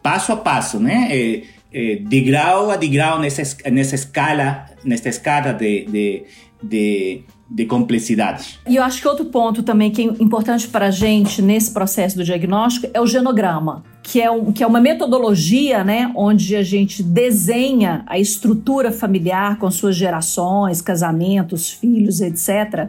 passo 0.00 0.32
a 0.32 0.36
passo, 0.36 0.78
né? 0.78 1.08
É, 1.10 1.42
é 1.72 1.96
degrau 1.96 2.70
a 2.70 2.76
degrau 2.76 3.18
nessa, 3.18 3.42
nessa 3.70 3.96
escala, 3.96 4.69
nessa 4.84 5.08
escada 5.08 5.52
de, 5.52 5.84
de, 5.86 6.24
de 6.62 7.24
de 7.50 7.66
complexidade. 7.66 8.60
E 8.68 8.76
eu 8.76 8.82
acho 8.84 9.00
que 9.02 9.08
outro 9.08 9.24
ponto 9.24 9.64
também 9.64 9.90
que 9.90 10.02
é 10.02 10.04
importante 10.04 10.68
para 10.68 10.86
a 10.86 10.90
gente 10.90 11.42
nesse 11.42 11.72
processo 11.72 12.16
do 12.16 12.22
diagnóstico 12.22 12.88
é 12.94 13.00
o 13.00 13.06
genograma, 13.08 13.82
que 14.04 14.22
é, 14.22 14.30
um, 14.30 14.52
que 14.52 14.62
é 14.62 14.66
uma 14.66 14.80
metodologia 14.80 15.82
né, 15.82 16.12
onde 16.14 16.54
a 16.54 16.62
gente 16.62 17.02
desenha 17.02 18.04
a 18.06 18.20
estrutura 18.20 18.92
familiar 18.92 19.58
com 19.58 19.68
suas 19.68 19.96
gerações, 19.96 20.80
casamentos, 20.80 21.72
filhos, 21.72 22.20
etc. 22.20 22.88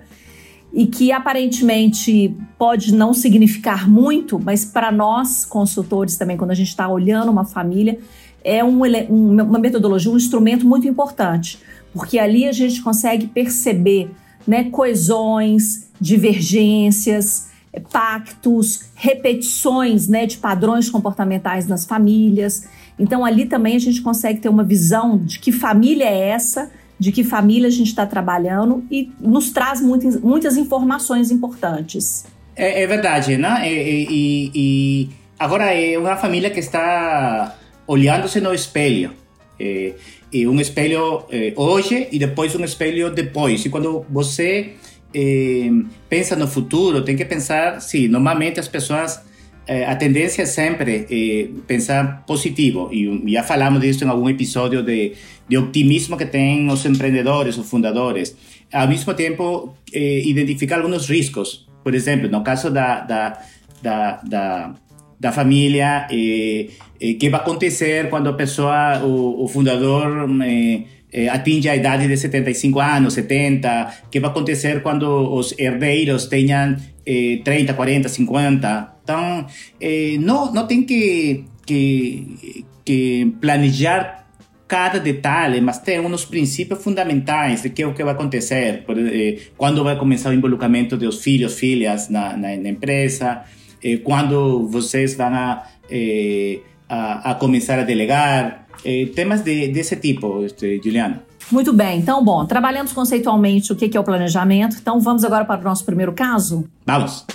E 0.72 0.86
que 0.86 1.12
aparentemente 1.12 2.36
pode 2.56 2.94
não 2.94 3.16
significar 3.16 3.90
muito, 3.90 4.40
mas 4.40 4.64
para 4.64 4.92
nós, 4.92 5.44
consultores 5.44 6.18
também, 6.18 6.38
quando 6.38 6.52
a 6.52 6.56
gente 6.56 6.70
está 6.70 6.88
olhando 6.88 7.32
uma 7.32 7.46
família, 7.46 7.98
é 8.44 8.64
um, 8.64 8.84
uma 9.10 9.60
metodologia, 9.60 10.12
um 10.12 10.18
instrumento 10.18 10.68
muito 10.68 10.88
importante, 10.88 11.60
porque 11.94 12.18
ali 12.20 12.48
a 12.48 12.52
gente 12.52 12.82
consegue 12.82 13.28
perceber 13.28 14.10
né, 14.48 14.66
coesões, 14.66 15.90
divergências, 16.00 17.50
pactos, 17.92 18.86
repetições 18.96 20.08
né, 20.08 20.26
de 20.26 20.38
padrões 20.38 20.90
comportamentais 20.90 21.68
nas 21.68 21.86
famílias. 21.86 22.68
Então, 23.00 23.24
ali 23.24 23.46
também 23.46 23.76
a 23.76 23.80
gente 23.80 24.02
consegue 24.02 24.40
ter 24.40 24.50
uma 24.50 24.64
visão 24.64 25.18
de 25.18 25.40
que 25.40 25.52
família 25.52 26.06
é 26.06 26.30
essa, 26.30 26.72
de 27.00 27.12
que 27.12 27.24
família 27.24 27.68
a 27.68 27.72
gente 27.72 27.88
está 27.88 28.06
trabalhando 28.06 28.84
e 28.92 29.12
nos 29.20 29.52
traz 29.52 29.82
muitas, 29.82 30.20
muitas 30.20 30.58
informações 30.58 31.32
importantes. 31.32 32.26
É, 32.56 32.84
é 32.84 32.88
verdade, 32.88 33.38
né? 33.38 33.62
E, 33.66 34.08
e, 34.10 34.52
e, 34.54 35.10
agora 35.40 35.74
é 35.74 35.98
uma 35.98 36.16
família 36.18 36.50
que 36.50 36.60
está 36.60 37.56
olhando-se 37.88 38.40
no 38.40 38.54
espelho. 38.54 39.14
É, 39.60 39.94
e 40.32 40.48
um 40.48 40.60
espelho 40.60 41.26
eh, 41.30 41.54
hoje 41.56 42.08
e 42.12 42.18
depois 42.18 42.56
um 42.56 42.64
espelho 42.64 43.10
depois. 43.10 43.66
E 43.66 43.70
quando 43.70 44.06
você 44.10 44.74
eh, 45.14 45.70
pensa 46.10 46.36
no 46.36 46.48
futuro, 46.48 47.04
tem 47.04 47.16
que 47.16 47.26
pensar, 47.26 47.82
sim, 47.82 48.08
normalmente 48.08 48.60
as 48.60 48.68
pessoas, 48.68 49.22
eh, 49.68 49.86
a 49.86 49.96
tendência 49.96 50.44
é 50.44 50.46
sempre 50.46 51.06
eh, 51.10 51.50
pensar 51.68 52.24
positivo. 52.26 52.90
E 52.94 53.32
já 53.34 53.44
falamos 53.44 53.82
disso 53.82 54.04
em 54.04 54.08
algum 54.08 54.30
episódio 54.30 54.82
de, 54.82 55.14
de 55.48 55.58
optimismo 55.58 56.18
que 56.18 56.26
tem 56.26 56.70
os 56.70 56.86
empreendedores, 56.86 57.58
os 57.58 57.70
fundadores. 57.70 58.36
Ao 58.72 58.88
mesmo 58.88 59.14
tempo, 59.14 59.76
eh, 59.94 60.22
identificar 60.26 60.80
alguns 60.80 61.10
riscos. 61.10 61.68
Por 61.84 61.94
exemplo, 61.94 62.30
no 62.30 62.44
caso 62.44 62.70
da, 62.70 63.02
da, 63.02 63.42
da, 63.82 64.22
da 64.24 64.76
da 65.22 65.32
família, 65.32 66.08
e, 66.10 66.72
e 67.00 67.14
que 67.14 67.30
vai 67.30 67.40
acontecer 67.40 68.10
quando 68.10 68.28
a 68.28 68.34
pessoa, 68.34 69.00
o, 69.04 69.44
o 69.44 69.48
fundador 69.48 70.28
eh, 70.44 70.82
eh, 71.14 71.30
atinge 71.30 71.70
a 71.70 71.76
idade 71.76 72.08
de 72.08 72.18
75 72.18 72.80
anos, 72.80 73.14
70, 73.14 74.08
que 74.10 74.20
vai 74.20 74.32
acontecer 74.32 74.82
quando 74.82 75.06
os 75.32 75.54
herdeiros 75.60 76.26
tenham 76.26 76.76
eh, 77.06 77.40
30, 77.44 77.76
40, 77.76 78.10
50. 78.10 78.94
Então, 79.04 79.46
eh, 79.80 80.18
não, 80.20 80.52
não 80.52 80.66
tem 80.66 80.82
que, 80.82 81.44
que, 81.68 82.66
que 82.84 83.32
planejar 83.40 84.22
cada 84.68 85.00
detalhe, 85.00 85.62
mas 85.62 85.78
tem 85.80 86.00
uns 86.00 86.26
princípios 86.26 86.82
fundamentais 86.82 87.62
de 87.62 87.70
que 87.70 87.84
é 87.84 87.86
o 87.86 87.94
que 87.94 88.04
vai 88.04 88.14
acontecer, 88.14 88.86
eh, 88.88 89.38
quando 89.56 89.84
vai 89.84 90.00
começar 90.00 90.32
o 90.32 90.34
involucramento 90.34 90.98
dos 90.98 91.22
filhos, 91.22 91.60
filhas 91.60 92.10
na, 92.10 92.36
na, 92.36 92.56
na 92.56 92.70
empresa, 92.70 93.44
eh, 93.84 93.98
quando 93.98 94.68
vocês 94.68 95.16
vão 95.16 95.34
a, 95.34 95.64
eh, 95.90 96.60
a, 96.88 97.32
a, 97.32 97.36
começar 97.36 97.80
a 97.80 97.84
delegar, 97.84 98.66
eh, 98.86 99.08
temas 99.16 99.42
de, 99.42 99.68
desse 99.70 99.96
tipo, 99.96 100.44
este, 100.44 100.80
Juliana. 100.84 101.24
Muito 101.52 101.74
bem, 101.74 102.00
então, 102.00 102.24
bom, 102.24 102.46
trabalhamos 102.46 102.94
conceitualmente 102.94 103.74
o 103.74 103.76
que 103.76 103.96
é 103.96 104.00
o 104.00 104.04
planejamento, 104.04 104.78
então 104.80 105.00
vamos 105.00 105.24
agora 105.24 105.44
para 105.44 105.60
o 105.60 105.64
nosso 105.64 105.84
primeiro 105.84 106.14
caso? 106.14 106.66
Vamos! 106.86 107.26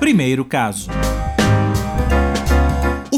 Primeiro 0.00 0.44
caso 0.44 0.90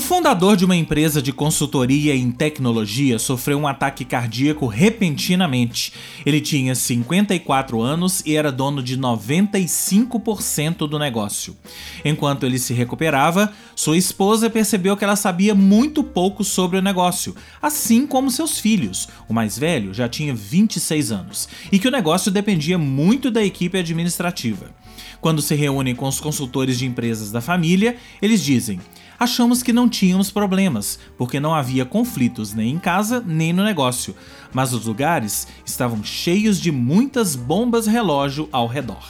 fundador 0.01 0.57
de 0.57 0.65
uma 0.65 0.75
empresa 0.75 1.23
de 1.23 1.33
consultoria 1.33 2.15
em 2.15 2.31
tecnologia 2.31 3.19
sofreu 3.19 3.57
um 3.57 3.69
ataque 3.69 4.05
cardíaco 4.05 4.67
repentinamente. 4.67 5.93
Ele 6.27 6.41
tinha 6.41 6.75
54 6.75 7.81
anos 7.81 8.21
e 8.27 8.37
era 8.37 8.51
dono 8.51 8.83
de 8.83 8.99
95% 8.99 10.89
do 10.89 10.99
negócio. 10.99 11.57
Enquanto 12.05 12.45
ele 12.45 12.59
se 12.59 12.75
recuperava, 12.75 13.53
sua 13.77 13.97
esposa 13.97 14.51
percebeu 14.51 14.97
que 14.97 15.05
ela 15.05 15.17
sabia 15.17 15.55
muito 15.55 16.03
pouco 16.03 16.43
sobre 16.43 16.79
o 16.79 16.83
negócio, 16.83 17.37
assim 17.63 18.07
como 18.07 18.31
seus 18.31 18.59
filhos. 18.59 19.09
O 19.29 19.33
mais 19.33 19.57
velho 19.57 19.95
já 19.95 20.09
tinha 20.09 20.35
26 20.35 21.13
anos 21.13 21.49
e 21.71 21.79
que 21.79 21.87
o 21.87 21.93
negócio 21.93 22.31
dependia 22.31 22.77
muito 22.77 23.31
da 23.31 23.45
equipe 23.45 23.79
administrativa. 23.79 24.75
Quando 25.21 25.43
se 25.43 25.55
reúnem 25.55 25.95
com 25.95 26.07
os 26.07 26.21
consultores 26.21 26.79
de 26.79 26.87
empresas 26.87 27.31
da 27.31 27.41
família, 27.41 27.97
eles 28.21 28.43
dizem: 28.43 28.81
achamos 29.19 29.63
que 29.63 29.73
não 29.73 29.89
tínhamos 29.89 30.31
problemas, 30.31 30.99
porque 31.17 31.41
não 31.41 31.55
havia 31.55 31.85
conflitos 31.85 32.55
nem 32.55 32.71
em 32.75 32.79
casa 32.79 33.23
nem 33.27 33.53
no 33.53 33.65
negócio, 33.65 34.15
mas 34.53 34.73
os 34.73 34.87
lugares 34.87 35.47
estavam 35.65 36.03
cheios 36.03 36.61
de 36.61 36.71
muitas 36.71 37.35
bombas 37.35 37.87
relógio 37.87 38.49
ao 38.53 38.67
redor. 38.67 39.03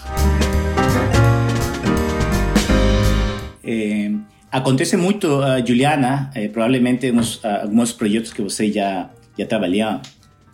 É, 3.64 4.12
acontece 4.50 4.96
muito, 4.96 5.26
uh, 5.26 5.66
Juliana, 5.66 6.30
é, 6.34 6.48
provavelmente 6.48 7.10
nos 7.10 7.36
uh, 7.36 7.62
alguns 7.62 7.92
projetos 7.92 8.32
que 8.32 8.42
você 8.42 8.70
já 8.70 9.10
já 9.38 9.44
trabalhou, 9.44 10.00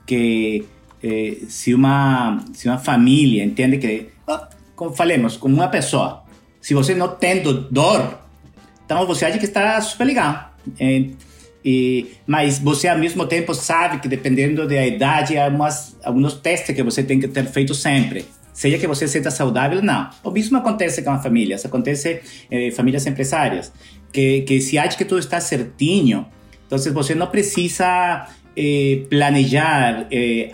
que 0.06 0.64
é, 1.02 1.36
se 1.48 1.74
uma 1.74 2.44
se 2.52 2.68
uma 2.68 2.78
família 2.78 3.44
entende 3.44 3.78
que, 3.78 4.08
oh, 4.26 4.38
como 4.74 4.92
falemos, 4.92 5.36
com 5.36 5.48
uma 5.48 5.68
pessoa, 5.68 6.24
se 6.60 6.74
você 6.74 6.94
não 6.94 7.08
tem 7.08 7.42
dor 7.42 8.21
então 8.92 9.06
você 9.06 9.24
acha 9.24 9.38
que 9.38 9.46
está 9.46 9.80
super 9.80 10.04
legal. 10.04 10.52
É, 10.78 11.04
e, 11.64 12.12
mas 12.26 12.58
você 12.58 12.88
ao 12.88 12.98
mesmo 12.98 13.26
tempo 13.26 13.54
sabe 13.54 13.98
que 13.98 14.08
dependendo 14.08 14.66
da 14.66 14.86
idade, 14.86 15.38
há 15.38 15.48
umas, 15.48 15.96
alguns 16.04 16.34
testes 16.34 16.74
que 16.74 16.82
você 16.82 17.02
tem 17.02 17.20
que 17.20 17.28
ter 17.28 17.46
feito 17.46 17.74
sempre. 17.74 18.24
Seja 18.52 18.78
que 18.78 18.86
você 18.86 19.08
seja 19.08 19.30
saudável 19.30 19.78
ou 19.78 19.84
não. 19.84 20.10
O 20.22 20.30
mesmo 20.30 20.58
acontece 20.58 21.02
com 21.02 21.10
a 21.10 21.18
família. 21.18 21.54
Isso 21.54 21.66
acontece 21.66 22.20
em 22.50 22.68
eh, 22.68 22.70
famílias 22.70 23.06
empresárias. 23.06 23.72
Que, 24.12 24.42
que 24.42 24.60
se 24.60 24.76
acha 24.76 24.96
que 24.96 25.06
tudo 25.06 25.20
está 25.20 25.40
certinho, 25.40 26.26
então 26.66 26.78
você 26.92 27.14
não 27.14 27.28
precisa 27.28 28.28
eh, 28.54 29.04
planejar, 29.08 30.06
eh, 30.10 30.50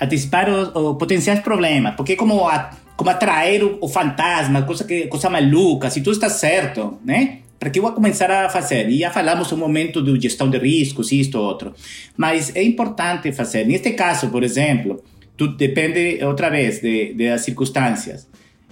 antecipar 0.00 0.50
os, 0.50 0.74
os, 0.74 0.98
potenciais 0.98 1.38
problemas. 1.40 1.94
Porque 1.94 2.16
como, 2.16 2.48
a, 2.48 2.70
como 2.96 3.08
atrair 3.08 3.62
o, 3.62 3.78
o 3.80 3.88
fantasma, 3.88 4.62
coisa, 4.62 4.82
que, 4.82 5.06
coisa 5.06 5.30
maluca, 5.30 5.90
se 5.90 6.00
tudo 6.00 6.14
está 6.14 6.28
certo, 6.28 6.98
né? 7.04 7.41
Para 7.62 7.70
que 7.70 7.78
eu 7.78 7.84
vou 7.84 7.92
começar 7.92 8.28
a 8.28 8.48
fazer? 8.48 8.88
E 8.88 8.98
já 8.98 9.10
falamos 9.12 9.52
um 9.52 9.56
momento 9.56 10.02
de 10.02 10.20
gestão 10.20 10.50
de 10.50 10.58
riscos, 10.58 11.12
isto 11.12 11.38
outro. 11.38 11.72
Mas 12.16 12.56
é 12.56 12.62
importante 12.64 13.30
fazer. 13.30 13.64
Neste 13.64 13.92
caso, 13.92 14.30
por 14.30 14.42
exemplo, 14.42 15.00
tudo 15.36 15.56
depende, 15.56 16.18
outra 16.24 16.50
vez, 16.50 16.80
de, 16.80 17.14
de 17.14 17.28
das 17.28 17.42
circunstâncias. 17.42 18.26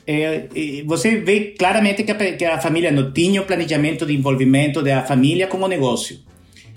é, 0.04 0.48
você 0.84 1.18
vê 1.18 1.54
claramente 1.56 2.02
que 2.02 2.10
a, 2.10 2.16
que 2.16 2.44
a 2.44 2.58
família 2.58 2.90
não 2.90 3.12
tinha 3.12 3.40
o 3.40 3.44
planejamento 3.44 4.04
de 4.04 4.12
envolvimento 4.12 4.82
da 4.82 5.04
família 5.04 5.46
com 5.46 5.58
o 5.58 5.68
negócio. 5.68 6.18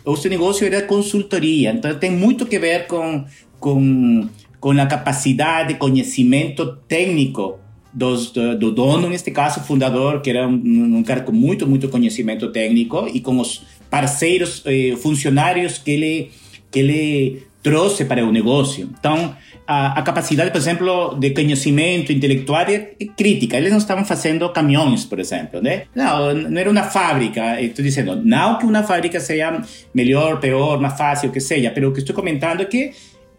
O 0.06 0.16
seu 0.16 0.30
negócio 0.30 0.68
era 0.68 0.84
consultoria, 0.84 1.72
então 1.72 1.98
tem 1.98 2.12
muito 2.12 2.46
que 2.46 2.60
ver 2.60 2.86
com, 2.86 3.26
com, 3.60 4.30
com 4.60 4.72
a 4.80 4.86
capacidade, 4.86 5.74
conhecimento 5.80 6.78
técnico 6.88 7.63
dos, 7.94 8.32
do, 8.32 8.58
do, 8.58 8.72
dono, 8.72 9.10
neste 9.10 9.32
caso, 9.32 9.62
fundador, 9.62 10.22
que 10.22 10.30
era 10.30 10.48
um, 10.48 10.98
um, 10.98 11.04
cara 11.04 11.22
com 11.22 11.32
muito, 11.32 11.68
muito 11.68 11.90
conhecimento 11.90 12.52
técnico, 12.52 13.08
e 13.14 13.20
com 13.20 13.40
os 13.40 13.64
parceiros, 13.90 14.64
eh, 14.66 14.96
funcionários 14.98 15.78
que 15.78 15.92
ele, 15.92 16.32
que 16.72 16.80
ele 16.80 17.44
trouxe 17.62 18.06
para 18.06 18.26
o 18.26 18.32
negócio. 18.32 18.90
Então, 19.00 19.36
a, 19.66 20.00
a, 20.00 20.02
capacidade, 20.02 20.52
por 20.52 20.58
exemplo, 20.58 21.16
de 21.18 21.30
conhecimento 21.32 22.12
intelectual 22.12 22.66
é, 22.68 22.80
crítica. 23.16 23.58
Eles 23.58 23.72
não 23.72 23.78
estavam 23.78 24.04
fazendo 24.04 24.50
caminhões, 24.50 25.06
por 25.06 25.20
exemplo, 25.20 25.62
né? 25.62 25.84
Não, 25.96 26.34
não 26.34 26.60
era 26.60 26.70
uma 26.70 26.84
fábrica. 26.84 27.62
Estou 27.62 27.84
dizendo, 27.84 28.16
não 28.24 28.58
que 28.58 28.66
uma 28.66 28.84
fábrica 28.84 29.20
seja 29.20 29.62
melhor, 29.94 30.40
pior, 30.40 30.80
mais 30.80 30.98
fácil, 30.98 31.30
o 31.30 31.32
que 31.32 31.40
seja, 31.40 31.72
mas 31.74 31.86
o 31.86 31.92
que 31.92 32.00
estou 32.00 32.16
comentando 32.16 32.62
é 32.62 32.66
que 32.66 32.92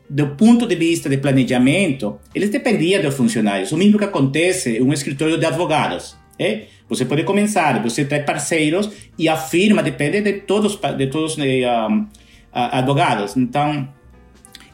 do 0.08 0.28
ponto 0.36 0.66
de 0.66 0.76
vista 0.76 1.08
de 1.08 1.16
planejamento, 1.16 2.18
eles 2.34 2.50
dependiam 2.50 3.02
dos 3.02 3.16
funcionários. 3.16 3.72
O 3.72 3.76
mesmo 3.76 3.98
que 3.98 4.04
acontece 4.04 4.78
em 4.78 4.82
um 4.82 4.92
escritório 4.92 5.38
de 5.38 5.46
advogados. 5.46 6.16
É? 6.38 6.64
Você 6.88 7.04
pode 7.04 7.22
começar, 7.22 7.80
você 7.80 8.04
tem 8.04 8.24
parceiros 8.24 8.90
e 9.16 9.28
a 9.28 9.36
firma 9.36 9.82
depende 9.82 10.20
de 10.20 10.32
todos 10.40 10.78
de 10.96 11.06
todos 11.06 11.38
um, 11.38 12.06
advogados. 12.52 13.36
Então, 13.36 13.88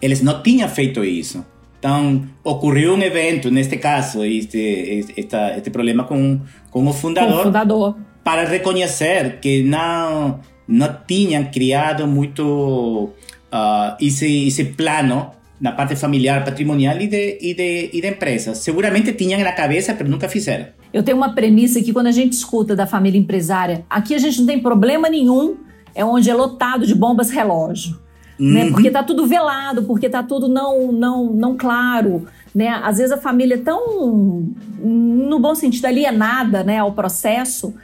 eles 0.00 0.22
não 0.22 0.42
tinham 0.42 0.68
feito 0.68 1.04
isso. 1.04 1.44
Então, 1.78 2.26
ocorreu 2.44 2.94
um 2.94 3.02
evento, 3.02 3.50
neste 3.50 3.78
caso, 3.78 4.24
este, 4.24 5.06
este, 5.16 5.36
este 5.56 5.70
problema 5.70 6.04
com, 6.04 6.40
com 6.70 6.86
o 6.86 6.92
fundador, 6.92 7.32
com 7.32 7.40
o 7.40 7.44
fundador, 7.44 7.96
para 8.22 8.44
reconhecer 8.44 9.38
que 9.40 9.62
não, 9.62 10.40
não 10.68 10.98
tinham 11.06 11.44
criado 11.44 12.06
muito 12.06 13.10
uh, 13.52 13.96
esse 14.00 14.64
plano 14.76 15.30
na 15.60 15.72
parte 15.72 15.94
familiar, 15.94 16.42
patrimonial 16.42 16.98
e 16.98 17.06
de, 17.06 17.38
e, 17.40 17.54
de, 17.54 17.90
e 17.92 18.00
de 18.00 18.08
empresa. 18.08 18.54
Seguramente 18.54 19.12
tinham 19.12 19.38
na 19.40 19.52
cabeça, 19.52 19.94
mas 19.98 20.08
nunca 20.08 20.28
fizeram. 20.28 20.66
Eu 20.92 21.02
tenho 21.02 21.16
uma 21.16 21.34
premissa 21.34 21.82
que 21.82 21.92
quando 21.92 22.06
a 22.06 22.12
gente 22.12 22.32
escuta 22.32 22.74
da 22.74 22.86
família 22.86 23.18
empresária, 23.18 23.84
aqui 23.88 24.14
a 24.14 24.18
gente 24.18 24.40
não 24.40 24.46
tem 24.46 24.58
problema 24.58 25.08
nenhum, 25.08 25.56
é 25.94 26.04
onde 26.04 26.30
é 26.30 26.34
lotado 26.34 26.86
de 26.86 26.94
bombas 26.94 27.30
relógio 27.30 27.98
né? 28.40 28.64
Uhum. 28.64 28.72
Porque 28.72 28.90
tá 28.90 29.02
tudo 29.02 29.26
velado, 29.26 29.82
porque 29.82 30.08
tá 30.08 30.22
tudo 30.22 30.48
não, 30.48 30.90
não, 30.90 31.26
não 31.26 31.56
claro, 31.56 32.26
né? 32.54 32.68
Às 32.82 32.96
vezes 32.96 33.12
a 33.12 33.18
família 33.18 33.56
é 33.56 33.58
tão, 33.58 34.50
no 34.82 35.38
bom 35.38 35.54
sentido, 35.54 35.84
alienada, 35.84 36.64
né, 36.64 36.78
ao 36.78 36.92
processo 36.92 37.74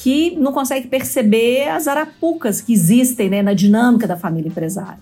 que 0.00 0.36
não 0.36 0.52
consegue 0.52 0.86
perceber 0.86 1.68
as 1.68 1.88
arapucas 1.88 2.60
que 2.60 2.72
existem, 2.72 3.28
né, 3.28 3.42
na 3.42 3.52
dinâmica 3.52 4.06
da 4.06 4.16
família 4.16 4.48
empresária. 4.48 5.00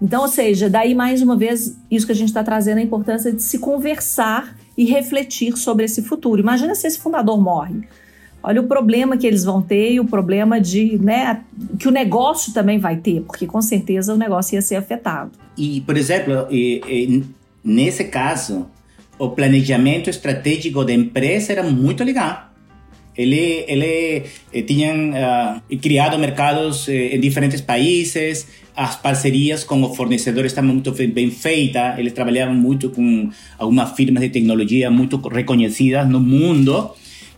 Então, 0.00 0.22
ou 0.22 0.28
seja, 0.28 0.70
daí 0.70 0.94
mais 0.94 1.20
uma 1.20 1.36
vez 1.36 1.78
isso 1.90 2.06
que 2.06 2.12
a 2.12 2.14
gente 2.14 2.28
está 2.28 2.42
trazendo 2.42 2.78
a 2.78 2.80
importância 2.80 3.30
de 3.30 3.42
se 3.42 3.58
conversar 3.58 4.56
e 4.74 4.86
refletir 4.86 5.54
sobre 5.58 5.84
esse 5.84 6.00
futuro. 6.00 6.40
Imagina 6.40 6.74
se 6.74 6.86
esse 6.86 6.98
fundador 6.98 7.38
morre. 7.38 7.86
Olha 8.42 8.62
o 8.62 8.64
problema 8.64 9.18
que 9.18 9.26
eles 9.26 9.44
vão 9.44 9.60
ter 9.60 9.92
e 9.92 10.00
o 10.00 10.06
problema 10.06 10.58
de, 10.58 10.96
né, 10.98 11.42
que 11.78 11.86
o 11.86 11.90
negócio 11.90 12.54
também 12.54 12.78
vai 12.78 12.96
ter, 12.96 13.20
porque 13.20 13.46
com 13.46 13.60
certeza 13.60 14.14
o 14.14 14.16
negócio 14.16 14.54
ia 14.54 14.62
ser 14.62 14.76
afetado. 14.76 15.32
E, 15.58 15.82
por 15.82 15.94
exemplo, 15.94 16.48
nesse 17.62 18.04
caso, 18.04 18.66
o 19.18 19.28
planejamento 19.28 20.08
estratégico 20.08 20.86
da 20.86 20.92
empresa 20.94 21.52
era 21.52 21.62
muito 21.62 22.02
legal. 22.02 22.47
Ele, 23.18 23.64
ele 23.66 24.22
eh, 24.54 24.62
tinha 24.62 25.60
uh, 25.70 25.78
criado 25.78 26.16
mercados 26.18 26.88
eh, 26.88 27.16
em 27.16 27.20
diferentes 27.20 27.60
países, 27.60 28.46
as 28.76 28.94
parcerias 28.94 29.64
com 29.64 29.82
os 29.82 29.96
fornecedores 29.96 30.52
estavam 30.52 30.72
muito 30.72 30.92
bem 30.92 31.28
feitas, 31.30 31.98
eles 31.98 32.12
trabalhavam 32.12 32.54
muito 32.54 32.90
com 32.90 33.28
algumas 33.58 33.90
firmas 33.96 34.22
de 34.22 34.28
tecnologia 34.28 34.88
muito 34.88 35.16
reconhecidas 35.28 36.08
no 36.08 36.20
mundo 36.20 36.94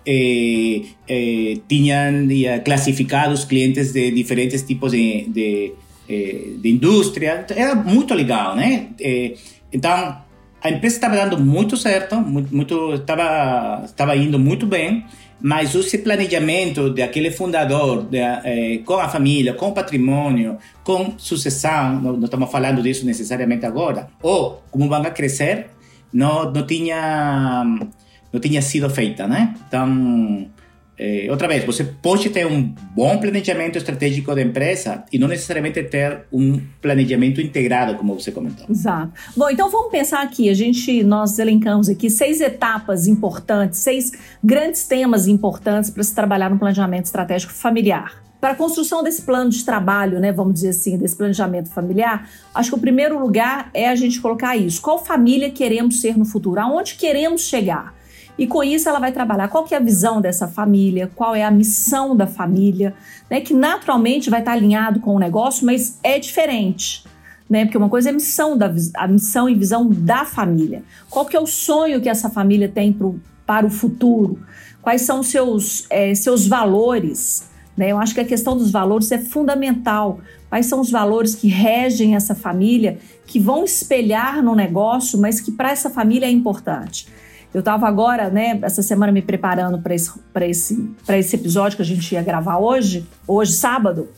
eh, 0.06 0.82
eh, 1.08 1.58
tinham 1.68 2.26
classificados 2.64 3.44
clientes 3.44 3.92
de 3.92 4.10
diferentes 4.10 4.62
tipos 4.62 4.92
de, 4.92 5.26
de, 5.28 5.72
eh, 6.08 6.56
de 6.58 6.68
indústria. 6.68 7.44
Era 7.50 7.74
muito 7.74 8.14
legal, 8.14 8.56
né? 8.56 8.88
Eh, 8.98 9.34
então, 9.72 10.16
a 10.62 10.70
empresa 10.70 10.96
estava 10.96 11.16
dando 11.16 11.38
muito 11.38 11.76
certo, 11.76 12.16
muito, 12.16 12.94
estava, 12.94 13.82
estava 13.84 14.16
indo 14.16 14.38
muito 14.38 14.66
bem, 14.66 15.04
mas 15.40 15.74
esse 15.74 15.98
planejamento 15.98 16.90
daquele 16.92 17.30
fundador, 17.30 18.02
de, 18.02 18.18
eh, 18.18 18.80
com 18.84 18.94
a 18.94 19.08
família, 19.08 19.54
com 19.54 19.68
o 19.68 19.72
patrimônio, 19.72 20.58
com 20.84 21.14
sucessão, 21.16 22.00
não, 22.00 22.12
não, 22.12 22.24
estamos 22.24 22.50
falando 22.50 22.82
disso 22.82 23.06
necessariamente 23.06 23.64
agora, 23.64 24.08
ou 24.22 24.62
como 24.70 24.88
vão 24.88 25.02
crescer, 25.04 25.68
não, 26.12 26.50
não 26.52 26.66
tinha 26.66 27.64
não 28.32 28.40
tinha 28.40 28.62
sido 28.62 28.88
feita, 28.88 29.26
né? 29.26 29.54
Então, 29.66 30.46
é, 31.02 31.30
outra 31.30 31.48
vez, 31.48 31.64
você 31.64 31.82
pode 31.82 32.28
ter 32.28 32.46
um 32.46 32.74
bom 32.94 33.16
planejamento 33.16 33.78
estratégico 33.78 34.34
da 34.34 34.42
empresa 34.42 35.02
e 35.10 35.18
não 35.18 35.28
necessariamente 35.28 35.82
ter 35.84 36.26
um 36.30 36.60
planejamento 36.82 37.40
integrado, 37.40 37.94
como 37.94 38.12
você 38.20 38.30
comentou. 38.30 38.66
Exato. 38.68 39.10
Bom, 39.34 39.48
então 39.48 39.70
vamos 39.70 39.90
pensar 39.90 40.20
aqui. 40.20 40.50
A 40.50 40.54
gente, 40.54 41.02
nós 41.02 41.38
elencamos 41.38 41.88
aqui 41.88 42.10
seis 42.10 42.42
etapas 42.42 43.06
importantes, 43.06 43.78
seis 43.78 44.12
grandes 44.44 44.86
temas 44.86 45.26
importantes 45.26 45.88
para 45.88 46.02
se 46.02 46.14
trabalhar 46.14 46.50
no 46.50 46.58
planejamento 46.58 47.06
estratégico 47.06 47.54
familiar. 47.54 48.22
Para 48.38 48.50
a 48.50 48.54
construção 48.54 49.02
desse 49.02 49.22
plano 49.22 49.48
de 49.48 49.64
trabalho, 49.64 50.20
né, 50.20 50.30
vamos 50.32 50.52
dizer 50.52 50.70
assim, 50.70 50.98
desse 50.98 51.16
planejamento 51.16 51.70
familiar, 51.70 52.28
acho 52.54 52.70
que 52.70 52.76
o 52.76 52.80
primeiro 52.80 53.18
lugar 53.18 53.70
é 53.72 53.88
a 53.88 53.94
gente 53.94 54.20
colocar 54.20 54.54
isso. 54.54 54.82
Qual 54.82 55.02
família 55.02 55.50
queremos 55.50 55.98
ser 56.02 56.18
no 56.18 56.26
futuro? 56.26 56.60
Aonde 56.60 56.96
queremos 56.96 57.40
chegar? 57.40 57.98
E 58.40 58.46
com 58.46 58.64
isso 58.64 58.88
ela 58.88 58.98
vai 58.98 59.12
trabalhar 59.12 59.48
qual 59.48 59.64
que 59.64 59.74
é 59.74 59.76
a 59.76 59.80
visão 59.80 60.18
dessa 60.18 60.48
família, 60.48 61.10
qual 61.14 61.34
é 61.34 61.44
a 61.44 61.50
missão 61.50 62.16
da 62.16 62.26
família, 62.26 62.94
né, 63.28 63.42
que 63.42 63.52
naturalmente 63.52 64.30
vai 64.30 64.40
estar 64.40 64.52
alinhado 64.52 64.98
com 64.98 65.14
o 65.14 65.18
negócio, 65.18 65.66
mas 65.66 65.98
é 66.02 66.18
diferente. 66.18 67.04
Né? 67.50 67.66
Porque 67.66 67.76
uma 67.76 67.90
coisa 67.90 68.08
é 68.08 68.12
a 68.12 68.14
missão, 68.14 68.56
da, 68.56 68.72
a 68.96 69.06
missão 69.06 69.46
e 69.46 69.54
visão 69.54 69.90
da 69.90 70.24
família. 70.24 70.82
Qual 71.10 71.26
que 71.26 71.36
é 71.36 71.40
o 71.40 71.46
sonho 71.46 72.00
que 72.00 72.08
essa 72.08 72.30
família 72.30 72.66
tem 72.66 72.94
pro, 72.94 73.20
para 73.44 73.66
o 73.66 73.70
futuro? 73.70 74.38
Quais 74.80 75.02
são 75.02 75.22
seus, 75.22 75.84
é, 75.90 76.14
seus 76.14 76.46
valores? 76.46 77.46
Né? 77.76 77.92
Eu 77.92 77.98
acho 77.98 78.14
que 78.14 78.20
a 78.20 78.24
questão 78.24 78.56
dos 78.56 78.70
valores 78.70 79.12
é 79.12 79.18
fundamental. 79.18 80.18
Quais 80.48 80.64
são 80.64 80.80
os 80.80 80.90
valores 80.90 81.34
que 81.34 81.48
regem 81.48 82.16
essa 82.16 82.34
família, 82.34 82.98
que 83.26 83.38
vão 83.38 83.64
espelhar 83.64 84.42
no 84.42 84.54
negócio, 84.54 85.18
mas 85.18 85.42
que 85.42 85.52
para 85.52 85.70
essa 85.70 85.90
família 85.90 86.24
é 86.24 86.30
importante? 86.30 87.06
Eu 87.52 87.60
estava 87.60 87.88
agora, 87.88 88.30
né, 88.30 88.58
essa 88.62 88.82
semana 88.82 89.10
me 89.10 89.22
preparando 89.22 89.78
para 89.78 89.94
esse, 89.94 90.12
esse, 90.42 90.90
esse 91.08 91.36
episódio 91.36 91.76
que 91.76 91.82
a 91.82 91.86
gente 91.86 92.12
ia 92.12 92.22
gravar 92.22 92.58
hoje, 92.58 93.04
hoje, 93.26 93.52
sábado, 93.52 94.08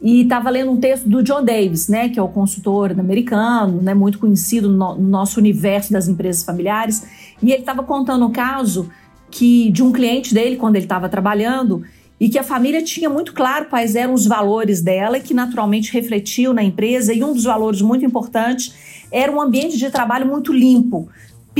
e 0.00 0.22
estava 0.22 0.48
lendo 0.48 0.70
um 0.70 0.76
texto 0.76 1.08
do 1.08 1.22
John 1.22 1.44
Davis, 1.44 1.88
né, 1.88 2.08
que 2.08 2.18
é 2.18 2.22
o 2.22 2.28
consultor 2.28 2.92
americano, 2.92 3.82
né, 3.82 3.92
muito 3.92 4.18
conhecido 4.18 4.68
no, 4.68 4.94
no 4.94 5.08
nosso 5.08 5.40
universo 5.40 5.92
das 5.92 6.06
empresas 6.06 6.44
familiares, 6.44 7.04
e 7.42 7.50
ele 7.50 7.60
estava 7.60 7.82
contando 7.82 8.24
um 8.24 8.30
caso 8.30 8.88
que 9.30 9.70
de 9.70 9.82
um 9.82 9.92
cliente 9.92 10.32
dele 10.32 10.56
quando 10.56 10.76
ele 10.76 10.84
estava 10.84 11.08
trabalhando 11.08 11.82
e 12.20 12.28
que 12.28 12.38
a 12.38 12.42
família 12.42 12.82
tinha 12.82 13.08
muito 13.08 13.32
claro 13.32 13.66
quais 13.66 13.96
eram 13.96 14.12
os 14.12 14.26
valores 14.26 14.82
dela 14.82 15.18
e 15.18 15.20
que 15.20 15.32
naturalmente 15.32 15.92
refletiam 15.92 16.52
na 16.52 16.62
empresa 16.62 17.14
e 17.14 17.24
um 17.24 17.32
dos 17.32 17.44
valores 17.44 17.80
muito 17.80 18.04
importantes 18.04 18.74
era 19.10 19.32
um 19.32 19.40
ambiente 19.40 19.76
de 19.76 19.90
trabalho 19.90 20.26
muito 20.26 20.52
limpo, 20.52 21.08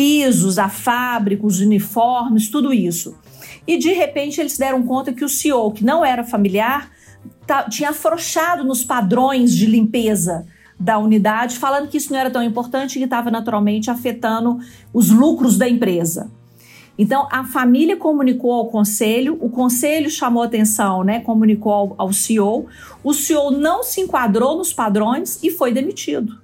pisos, 0.00 0.58
a 0.58 0.70
fábrica, 0.70 1.46
os 1.46 1.60
uniformes, 1.60 2.48
tudo 2.48 2.72
isso. 2.72 3.14
E 3.66 3.76
de 3.76 3.92
repente 3.92 4.40
eles 4.40 4.56
deram 4.56 4.82
conta 4.82 5.12
que 5.12 5.22
o 5.22 5.28
CEO, 5.28 5.72
que 5.72 5.84
não 5.84 6.02
era 6.02 6.24
familiar, 6.24 6.90
tá, 7.46 7.64
tinha 7.64 7.90
afrouxado 7.90 8.64
nos 8.64 8.82
padrões 8.82 9.52
de 9.54 9.66
limpeza 9.66 10.46
da 10.78 10.96
unidade, 10.96 11.58
falando 11.58 11.86
que 11.86 11.98
isso 11.98 12.14
não 12.14 12.18
era 12.18 12.30
tão 12.30 12.42
importante 12.42 12.96
e 12.96 12.98
que 12.98 13.04
estava 13.04 13.30
naturalmente 13.30 13.90
afetando 13.90 14.58
os 14.90 15.10
lucros 15.10 15.58
da 15.58 15.68
empresa. 15.68 16.30
Então, 16.96 17.28
a 17.30 17.44
família 17.44 17.94
comunicou 17.94 18.52
ao 18.54 18.68
conselho, 18.68 19.36
o 19.38 19.50
conselho 19.50 20.08
chamou 20.08 20.42
atenção, 20.42 21.04
né, 21.04 21.20
comunicou 21.20 21.72
ao, 21.72 21.94
ao 21.98 22.12
CEO, 22.14 22.68
o 23.04 23.12
CEO 23.12 23.50
não 23.50 23.82
se 23.82 24.00
enquadrou 24.00 24.56
nos 24.56 24.72
padrões 24.72 25.38
e 25.42 25.50
foi 25.50 25.72
demitido. 25.72 26.39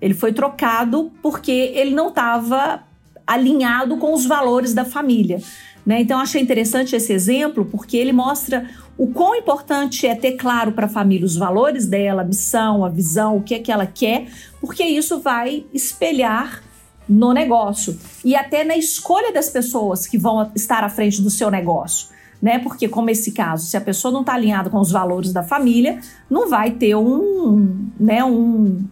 Ele 0.00 0.14
foi 0.14 0.32
trocado 0.32 1.12
porque 1.22 1.72
ele 1.74 1.94
não 1.94 2.08
estava 2.08 2.82
alinhado 3.26 3.96
com 3.96 4.12
os 4.12 4.26
valores 4.26 4.74
da 4.74 4.84
família. 4.84 5.40
Né? 5.84 6.00
Então, 6.00 6.18
achei 6.18 6.40
interessante 6.40 6.96
esse 6.96 7.12
exemplo 7.12 7.64
porque 7.64 7.96
ele 7.96 8.12
mostra 8.12 8.68
o 8.96 9.08
quão 9.08 9.34
importante 9.34 10.06
é 10.06 10.14
ter 10.14 10.32
claro 10.32 10.72
para 10.72 10.86
a 10.86 10.88
família 10.88 11.26
os 11.26 11.36
valores 11.36 11.86
dela, 11.86 12.22
a 12.22 12.24
missão, 12.24 12.84
a 12.84 12.88
visão, 12.88 13.36
o 13.36 13.42
que 13.42 13.54
é 13.54 13.58
que 13.58 13.72
ela 13.72 13.86
quer, 13.86 14.26
porque 14.60 14.84
isso 14.84 15.20
vai 15.20 15.64
espelhar 15.72 16.62
no 17.06 17.34
negócio 17.34 17.98
e 18.24 18.34
até 18.34 18.64
na 18.64 18.76
escolha 18.76 19.32
das 19.32 19.50
pessoas 19.50 20.06
que 20.06 20.16
vão 20.16 20.50
estar 20.54 20.82
à 20.84 20.88
frente 20.88 21.20
do 21.20 21.28
seu 21.28 21.50
negócio. 21.50 22.14
Né? 22.40 22.58
Porque, 22.58 22.88
como 22.88 23.08
esse 23.08 23.32
caso, 23.32 23.66
se 23.66 23.76
a 23.76 23.80
pessoa 23.80 24.12
não 24.12 24.20
está 24.20 24.34
alinhada 24.34 24.68
com 24.68 24.78
os 24.78 24.90
valores 24.90 25.32
da 25.32 25.42
família, 25.42 25.98
não 26.28 26.48
vai 26.48 26.72
ter 26.72 26.94
um, 26.94 27.88
né, 27.98 28.22
um, 28.22 28.84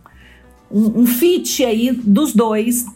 um, 0.73 1.03
um 1.03 1.07
fit 1.07 1.65
aí 1.65 1.93
dos 1.93 2.35
dois 2.35 2.87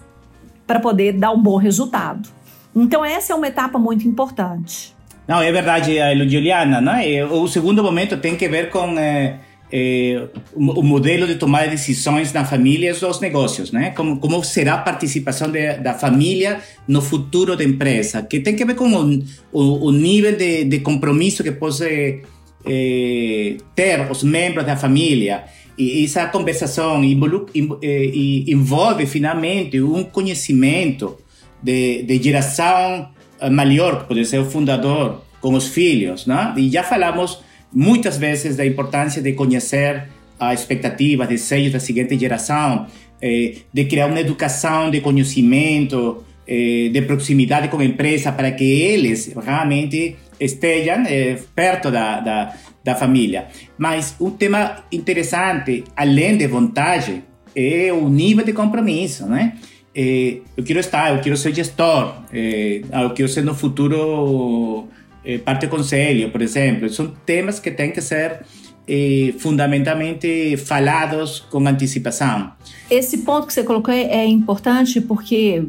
para 0.66 0.80
poder 0.80 1.12
dar 1.12 1.32
um 1.32 1.40
bom 1.40 1.56
resultado. 1.56 2.28
Então, 2.74 3.04
essa 3.04 3.32
é 3.32 3.36
uma 3.36 3.46
etapa 3.46 3.78
muito 3.78 4.06
importante. 4.06 4.94
Não, 5.26 5.40
é 5.40 5.50
verdade, 5.50 5.96
Juliana. 6.28 6.80
Né? 6.80 7.24
O 7.24 7.48
segundo 7.48 7.82
momento 7.82 8.16
tem 8.16 8.36
que 8.36 8.48
ver 8.48 8.70
com 8.70 8.98
é, 8.98 9.38
é, 9.72 10.28
o 10.54 10.82
modelo 10.82 11.26
de 11.26 11.34
tomar 11.34 11.68
decisões 11.68 12.32
na 12.32 12.44
família 12.44 12.90
e 12.90 13.04
nos 13.04 13.20
negócios, 13.20 13.72
né? 13.72 13.90
Como, 13.90 14.18
como 14.18 14.42
será 14.44 14.74
a 14.74 14.78
participação 14.78 15.50
de, 15.50 15.74
da 15.78 15.94
família 15.94 16.60
no 16.86 17.02
futuro 17.02 17.56
da 17.56 17.64
empresa, 17.64 18.22
que 18.22 18.38
tem 18.40 18.54
que 18.54 18.64
ver 18.64 18.74
com 18.74 18.88
o, 18.88 19.24
o, 19.52 19.86
o 19.86 19.92
nível 19.92 20.36
de, 20.36 20.64
de, 20.64 20.80
compromisso 20.80 21.42
que 21.42 21.50
pode 21.50 22.22
é, 22.64 23.56
ter 23.74 24.08
os 24.10 24.22
membros 24.22 24.64
da 24.64 24.76
família. 24.76 25.44
E 25.78 26.04
essa 26.04 26.26
conversação 26.26 27.02
envolve 27.04 29.06
finalmente 29.06 29.80
um 29.80 30.04
conhecimento 30.04 31.16
de, 31.62 32.02
de 32.02 32.22
geração 32.22 33.10
maior, 33.50 34.02
que 34.02 34.08
pode 34.08 34.24
ser 34.24 34.38
o 34.38 34.46
fundador, 34.46 35.22
com 35.40 35.54
os 35.54 35.68
filhos, 35.68 36.26
né? 36.26 36.54
E 36.56 36.70
já 36.70 36.82
falamos 36.82 37.40
muitas 37.72 38.16
vezes 38.16 38.56
da 38.56 38.64
importância 38.64 39.20
de 39.20 39.32
conhecer 39.32 40.08
as 40.38 40.60
expectativas, 40.60 41.28
desejos 41.28 41.72
da 41.72 41.80
seguinte 41.80 42.18
geração, 42.18 42.86
eh, 43.20 43.56
de 43.72 43.84
criar 43.84 44.06
uma 44.06 44.20
educação 44.20 44.90
de 44.90 45.00
conhecimento, 45.00 46.24
eh, 46.46 46.90
de 46.92 47.02
proximidade 47.02 47.68
com 47.68 47.78
a 47.78 47.84
empresa, 47.84 48.32
para 48.32 48.50
que 48.52 48.64
eles 48.64 49.32
realmente 49.34 50.16
estejam 50.38 51.04
eh, 51.06 51.38
perto 51.54 51.90
da, 51.90 52.20
da, 52.20 52.54
da 52.86 52.94
família. 52.94 53.48
Mas 53.76 54.14
um 54.20 54.30
tema 54.30 54.84
interessante, 54.92 55.82
além 55.96 56.36
de 56.36 56.46
vontade, 56.46 57.24
é 57.54 57.92
o 57.92 58.08
nível 58.08 58.44
de 58.44 58.52
compromisso, 58.52 59.26
né? 59.26 59.54
Eh, 59.92 60.38
eu 60.56 60.62
quero 60.62 60.78
estar, 60.78 61.12
eu 61.12 61.20
quero 61.20 61.36
ser 61.36 61.52
gestor, 61.52 62.14
eh, 62.32 62.82
eu 62.92 63.10
quero 63.10 63.28
ser 63.28 63.42
no 63.42 63.54
futuro 63.54 64.86
eh, 65.24 65.38
parte 65.38 65.66
conselho, 65.66 66.30
por 66.30 66.40
exemplo. 66.40 66.88
São 66.88 67.08
temas 67.26 67.58
que 67.58 67.72
têm 67.72 67.90
que 67.90 68.00
ser 68.00 68.42
eh, 68.86 69.34
fundamentalmente 69.38 70.56
falados 70.58 71.40
com 71.50 71.66
antecipação. 71.66 72.52
Esse 72.88 73.18
ponto 73.18 73.48
que 73.48 73.52
você 73.52 73.64
colocou 73.64 73.92
é 73.92 74.24
importante 74.26 75.00
porque 75.00 75.64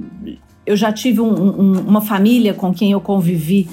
eu 0.67 0.75
já 0.75 0.91
tive 0.93 1.21
um, 1.21 1.33
um, 1.33 1.79
uma 1.79 2.01
família 2.01 2.53
com 2.53 2.71
quem 2.71 2.91
eu 2.91 3.01
convivi 3.01 3.67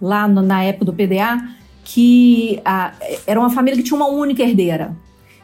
lá 0.00 0.28
no, 0.28 0.42
na 0.42 0.62
época 0.62 0.84
do 0.84 0.92
PDA 0.92 1.42
que 1.84 2.60
a, 2.64 2.92
era 3.26 3.38
uma 3.38 3.50
família 3.50 3.76
que 3.76 3.84
tinha 3.84 3.96
uma 3.96 4.08
única 4.08 4.42
herdeira. 4.42 4.96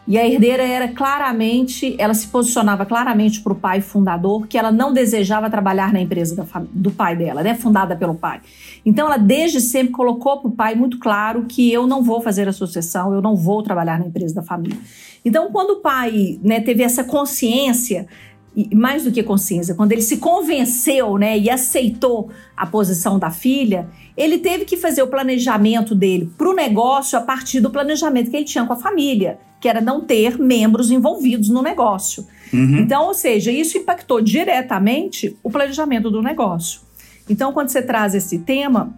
E 0.08 0.18
a 0.18 0.26
herdeira 0.26 0.64
era 0.64 0.88
claramente, 0.88 1.94
ela 1.96 2.14
se 2.14 2.26
posicionava 2.26 2.84
claramente 2.84 3.40
para 3.40 3.52
o 3.52 3.56
pai 3.56 3.80
fundador 3.80 4.48
que 4.48 4.58
ela 4.58 4.72
não 4.72 4.92
desejava 4.92 5.48
trabalhar 5.48 5.92
na 5.92 6.00
empresa 6.00 6.44
do 6.72 6.90
pai 6.90 7.14
dela, 7.14 7.44
né, 7.44 7.54
fundada 7.54 7.94
pelo 7.94 8.16
pai. 8.16 8.40
Então 8.84 9.06
ela 9.06 9.18
desde 9.18 9.60
sempre 9.60 9.92
colocou 9.92 10.40
para 10.40 10.48
o 10.48 10.52
pai 10.52 10.74
muito 10.74 10.98
claro 10.98 11.44
que 11.46 11.70
eu 11.72 11.86
não 11.86 12.02
vou 12.02 12.20
fazer 12.20 12.48
a 12.48 12.52
sucessão, 12.52 13.14
eu 13.14 13.22
não 13.22 13.36
vou 13.36 13.62
trabalhar 13.62 14.00
na 14.00 14.06
empresa 14.06 14.34
da 14.34 14.42
família. 14.42 14.76
Então 15.24 15.52
quando 15.52 15.74
o 15.74 15.76
pai 15.76 16.40
né, 16.42 16.60
teve 16.60 16.82
essa 16.82 17.04
consciência 17.04 18.08
e 18.54 18.74
mais 18.74 19.04
do 19.04 19.12
que 19.12 19.22
consciência, 19.22 19.74
quando 19.74 19.92
ele 19.92 20.02
se 20.02 20.16
convenceu 20.16 21.16
né, 21.16 21.38
e 21.38 21.48
aceitou 21.48 22.30
a 22.56 22.66
posição 22.66 23.18
da 23.18 23.30
filha, 23.30 23.88
ele 24.16 24.38
teve 24.38 24.64
que 24.64 24.76
fazer 24.76 25.02
o 25.02 25.06
planejamento 25.06 25.94
dele 25.94 26.30
para 26.36 26.48
o 26.48 26.54
negócio 26.54 27.18
a 27.18 27.22
partir 27.22 27.60
do 27.60 27.70
planejamento 27.70 28.30
que 28.30 28.36
ele 28.36 28.44
tinha 28.44 28.64
com 28.64 28.72
a 28.72 28.76
família 28.76 29.38
que 29.60 29.68
era 29.68 29.80
não 29.80 30.00
ter 30.00 30.38
membros 30.38 30.90
envolvidos 30.90 31.50
no 31.50 31.62
negócio. 31.62 32.26
Uhum. 32.52 32.78
Então, 32.78 33.06
ou 33.06 33.14
seja, 33.14 33.52
isso 33.52 33.76
impactou 33.76 34.20
diretamente 34.20 35.36
o 35.42 35.50
planejamento 35.50 36.10
do 36.10 36.22
negócio. 36.22 36.80
Então, 37.28 37.52
quando 37.52 37.68
você 37.68 37.82
traz 37.82 38.14
esse 38.14 38.38
tema, 38.38 38.92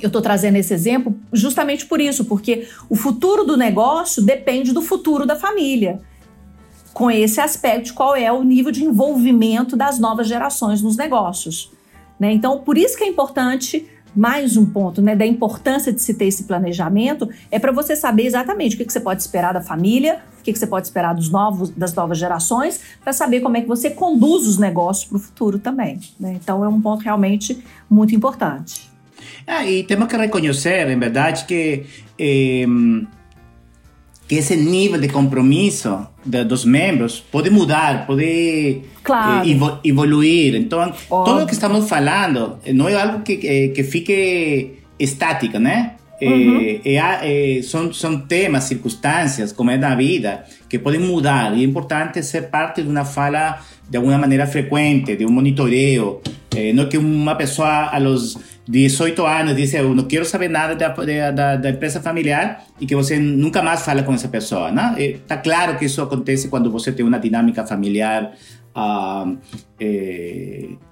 eu 0.00 0.08
estou 0.08 0.20
trazendo 0.20 0.56
esse 0.56 0.74
exemplo 0.74 1.16
justamente 1.32 1.86
por 1.86 2.00
isso, 2.00 2.26
porque 2.26 2.68
o 2.90 2.94
futuro 2.94 3.44
do 3.44 3.56
negócio 3.56 4.22
depende 4.22 4.72
do 4.72 4.82
futuro 4.82 5.24
da 5.24 5.34
família. 5.34 5.98
Com 6.96 7.10
esse 7.10 7.42
aspecto, 7.42 7.92
qual 7.92 8.16
é 8.16 8.32
o 8.32 8.42
nível 8.42 8.72
de 8.72 8.82
envolvimento 8.82 9.76
das 9.76 9.98
novas 9.98 10.26
gerações 10.26 10.80
nos 10.80 10.96
negócios. 10.96 11.70
Né? 12.18 12.32
Então, 12.32 12.60
por 12.60 12.78
isso 12.78 12.96
que 12.96 13.04
é 13.04 13.06
importante 13.06 13.86
mais 14.14 14.56
um 14.56 14.64
ponto 14.64 15.02
né, 15.02 15.14
da 15.14 15.26
importância 15.26 15.92
de 15.92 16.00
se 16.00 16.14
ter 16.14 16.24
esse 16.24 16.44
planejamento 16.44 17.28
é 17.50 17.58
para 17.58 17.70
você 17.70 17.94
saber 17.94 18.24
exatamente 18.24 18.76
o 18.76 18.78
que, 18.78 18.86
que, 18.86 18.92
você 18.94 18.98
pode 18.98 19.20
esperar 19.20 19.52
da 19.52 19.60
família, 19.60 20.22
o 20.40 20.42
que, 20.42 20.50
que 20.54 20.58
você 20.58 20.66
pode 20.66 20.86
esperar 20.86 21.14
dos 21.14 21.28
novos, 21.28 21.68
das 21.68 21.94
novas 21.94 22.16
gerações, 22.16 22.80
para 23.04 23.12
saber 23.12 23.40
como 23.40 23.58
é 23.58 23.60
que 23.60 23.68
você 23.68 23.90
conduz 23.90 24.46
os 24.46 24.56
negócios 24.56 25.04
para 25.04 25.16
o 25.18 25.20
futuro 25.20 25.58
também. 25.58 26.00
Né? 26.18 26.38
Então 26.42 26.64
é 26.64 26.68
um 26.68 26.80
ponto 26.80 27.02
realmente 27.02 27.62
muito 27.90 28.14
importante. 28.14 28.90
Ah, 29.46 29.66
e 29.66 29.84
temos 29.84 30.08
que 30.08 30.16
reconhecer, 30.16 30.88
em 30.88 30.98
verdade, 30.98 31.44
que 31.44 31.84
eh, 32.18 32.64
que 34.28 34.34
esse 34.36 34.56
nível 34.56 35.00
de 35.00 35.08
compromisso 35.08 36.06
de, 36.24 36.44
dos 36.44 36.64
membros 36.64 37.20
pode 37.20 37.48
mudar, 37.50 38.06
pode 38.06 38.82
claro. 39.02 39.48
eh, 39.48 39.80
evoluir. 39.84 40.54
Então, 40.56 40.80
Óbvio. 40.80 41.24
tudo 41.24 41.44
o 41.44 41.46
que 41.46 41.52
estamos 41.52 41.88
falando 41.88 42.58
não 42.74 42.88
é 42.88 42.94
algo 42.94 43.20
que, 43.22 43.36
que, 43.36 43.68
que 43.68 43.84
fique 43.84 44.78
estática, 44.98 45.58
né? 45.58 45.92
Uhum. 46.20 46.80
É, 46.84 47.58
é, 47.58 47.62
são, 47.62 47.92
são 47.92 48.18
temas, 48.18 48.64
circunstâncias, 48.64 49.52
como 49.52 49.70
é 49.70 49.76
na 49.76 49.94
vida, 49.94 50.44
que 50.68 50.78
podem 50.78 51.00
mudar. 51.00 51.56
E 51.56 51.62
é 51.62 51.64
importante 51.64 52.22
ser 52.22 52.48
parte 52.48 52.82
de 52.82 52.88
uma 52.88 53.04
fala 53.04 53.60
de 53.88 53.96
alguma 53.96 54.18
maneira 54.18 54.46
frequente, 54.46 55.16
de 55.16 55.26
um 55.26 55.30
monitoreio. 55.30 56.20
É, 56.54 56.72
não 56.72 56.88
que 56.88 56.96
uma 56.96 57.34
pessoa, 57.34 57.90
aos 57.94 58.38
18 58.66 59.26
anos, 59.26 59.54
diz: 59.56 59.74
Eu 59.74 59.94
não 59.94 60.04
quero 60.04 60.24
saber 60.24 60.48
nada 60.48 60.74
da, 60.74 60.88
da, 61.30 61.56
da, 61.56 61.70
empresa 61.70 62.00
familiar 62.00 62.64
e 62.80 62.86
que 62.86 62.94
você 62.94 63.18
nunca 63.18 63.62
mais 63.62 63.82
fala 63.82 64.02
com 64.02 64.14
essa 64.14 64.28
pessoa. 64.28 64.72
Né? 64.72 64.94
Está 64.98 65.36
claro 65.36 65.78
que 65.78 65.84
isso 65.84 66.00
acontece 66.00 66.48
quando 66.48 66.70
você 66.70 66.90
tem 66.90 67.04
uma 67.04 67.18
dinâmica 67.18 67.66
familiar 67.66 68.32
uh, 68.74 69.38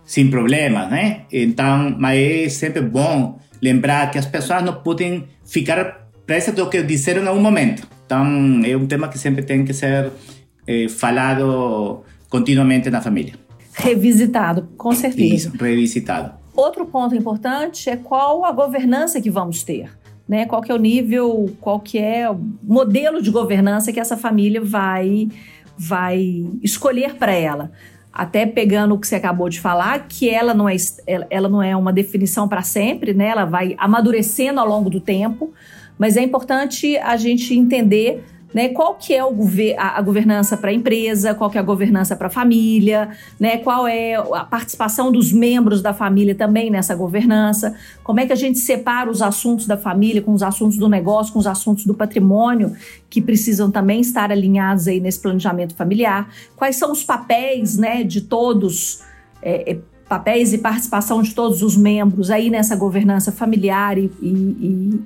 sem 0.05 0.29
problemas, 0.29 0.91
né? 0.91 1.23
Então, 1.33 1.97
mas 1.99 2.19
é 2.19 2.49
sempre 2.49 2.83
bom 2.83 3.39
lembrar 3.65 4.11
que 4.11 4.19
as 4.19 4.27
pessoas 4.27 4.63
não 4.63 4.75
podem 4.75 5.25
ficar 5.43 6.11
presas 6.27 6.55
do 6.55 6.69
que 6.69 6.83
disseram 6.83 7.23
em 7.23 7.27
algum 7.27 7.41
momento. 7.41 7.89
Então, 8.05 8.61
é 8.63 8.77
um 8.77 8.87
tema 8.87 9.09
que 9.09 9.19
sempre 9.19 9.43
tem 9.43 9.65
que 9.65 9.73
ser 9.73 10.13
eh, 10.67 10.87
falado 10.89 12.03
continuamente 12.29 12.91
na 12.91 13.01
família. 13.01 13.33
Revisitado, 13.73 14.69
com 14.77 14.93
certeza. 14.93 15.35
Isso, 15.35 15.53
revisitado. 15.59 16.35
Outro 16.55 16.85
ponto 16.85 17.15
importante 17.15 17.89
é 17.89 17.97
qual 17.97 18.45
a 18.45 18.53
governança 18.53 19.19
que 19.19 19.31
vamos 19.31 19.65
ter. 19.65 19.91
Né? 20.29 20.45
Qual 20.45 20.61
que 20.61 20.71
é 20.71 20.75
o 20.75 20.79
nível, 20.79 21.51
qual 21.59 21.81
que 21.81 21.99
é 21.99 22.31
o 22.31 22.39
modelo 22.63 23.23
de 23.23 23.31
governança 23.31 23.93
que 23.93 24.01
essa 24.01 24.17
família 24.17 24.61
vai, 24.63 25.29
vai 25.77 26.47
escolher 26.63 27.15
para 27.15 27.33
ela 27.33 27.73
até 28.15 28.47
pegando 28.47 28.95
o 28.95 28.99
que 28.99 29.09
você 29.09 29.17
acabou 29.17 29.49
de 29.49 29.61
falar, 29.61 30.07
que 30.07 30.31
ela 30.31 30.55
não 30.55 30.69
é, 30.69 30.77
ela 31.29 31.49
não 31.49 31.61
é 31.61 31.75
uma 31.75 31.93
definição 31.93 32.47
para 32.47 32.63
sempre, 32.63 33.13
né? 33.13 33.27
Ela 33.27 33.45
vai 33.45 33.75
amadurecendo 33.77 34.61
ao 34.61 34.69
longo 34.69 34.89
do 34.89 35.01
tempo, 35.01 35.53
mas 35.99 36.17
é 36.17 36.23
importante 36.23 36.97
a 36.99 37.17
gente 37.17 37.53
entender 37.55 38.25
né? 38.55 38.69
Qual 38.69 38.95
que 38.95 39.13
é 39.13 39.21
gover 39.21 39.77
a, 39.77 39.99
a 39.99 40.01
governança 40.01 40.57
para 40.57 40.71
a 40.71 40.73
empresa, 40.73 41.35
qual 41.35 41.51
que 41.51 41.59
é 41.59 41.61
a 41.61 41.65
governança 41.65 42.15
para 42.15 42.29
a 42.29 42.31
família, 42.31 43.11
né? 43.39 43.59
Qual 43.59 43.89
é 43.89 44.15
a 44.15 44.45
participação 44.45 45.11
dos 45.11 45.33
membros 45.33 45.83
da 45.83 45.93
família 45.93 46.35
também 46.35 46.71
nessa 46.71 46.95
governança? 46.95 47.75
Como 48.05 48.21
é 48.21 48.27
que 48.27 48.33
a 48.33 48.37
gente 48.37 48.61
separa 48.61 49.11
os 49.11 49.21
assuntos 49.21 49.67
da 49.67 49.77
família 49.77 50.23
com 50.23 50.33
os 50.33 50.43
assuntos 50.43 50.79
do 50.79 50.89
negócio, 50.89 51.33
com 51.33 51.41
os 51.41 51.47
assuntos 51.47 51.85
do 51.85 51.95
patrimônio, 51.95 52.73
que 53.11 53.21
precisam 53.21 53.71
também 53.71 54.01
estar 54.01 54.31
alinhados 54.31 54.87
aí 54.87 55.01
nesse 55.01 55.21
planejamento 55.21 55.75
familiar? 55.75 56.29
Quais 56.55 56.77
são 56.77 56.93
os 56.93 57.03
papéis, 57.03 57.77
né, 57.77 58.05
de 58.05 58.21
todos 58.21 59.03
é, 59.43 59.73
é, 59.73 59.79
papéis 60.09 60.53
e 60.53 60.59
participação 60.59 61.23
de 61.23 61.35
todos 61.35 61.61
os 61.63 61.77
membros 61.77 62.31
aí 62.31 62.51
nessa 62.51 62.77
governança 62.77 63.33
familiar 63.33 63.99
e, 63.99 64.11
e, 64.23 64.29
e, 64.29 65.01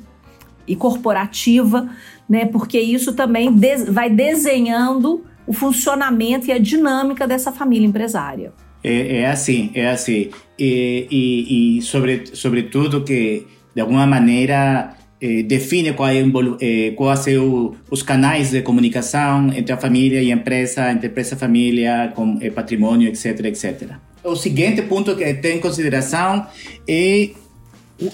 e 0.68 0.76
corporativa, 0.76 1.88
né? 2.28 2.46
Porque 2.46 2.78
isso 2.78 3.12
também 3.12 3.50
vai 3.90 4.10
desenhando 4.10 5.24
o 5.46 5.52
funcionamento 5.52 6.46
e 6.46 6.52
a 6.52 6.58
dinâmica 6.58 7.26
dessa 7.26 7.50
família 7.50 7.86
empresária. 7.86 8.52
É, 8.84 9.20
é 9.20 9.26
assim, 9.26 9.70
é 9.74 9.88
assim. 9.88 10.30
E, 10.58 11.06
e, 11.10 11.78
e 11.78 11.82
sobre, 11.82 12.24
sobretudo 12.34 13.02
que, 13.02 13.46
de 13.74 13.80
alguma 13.80 14.06
maneira, 14.06 14.94
eh, 15.20 15.42
define 15.42 15.94
qual 15.94 16.10
é, 16.10 16.22
eh, 16.60 16.92
quais 16.92 17.20
são 17.20 17.74
os 17.90 18.02
canais 18.02 18.50
de 18.50 18.62
comunicação 18.62 19.52
entre 19.52 19.72
a 19.72 19.76
família 19.76 20.22
e 20.22 20.30
a 20.30 20.34
empresa, 20.34 20.92
entre 20.92 21.08
empresa 21.08 21.34
e 21.34 21.38
família, 21.38 22.12
com 22.14 22.38
eh, 22.40 22.50
patrimônio, 22.50 23.08
etc, 23.08 23.44
etc. 23.46 23.96
O 24.22 24.36
seguinte 24.36 24.82
ponto 24.82 25.16
que 25.16 25.34
tem 25.34 25.56
em 25.56 25.60
consideração 25.60 26.46
é, 26.86 27.30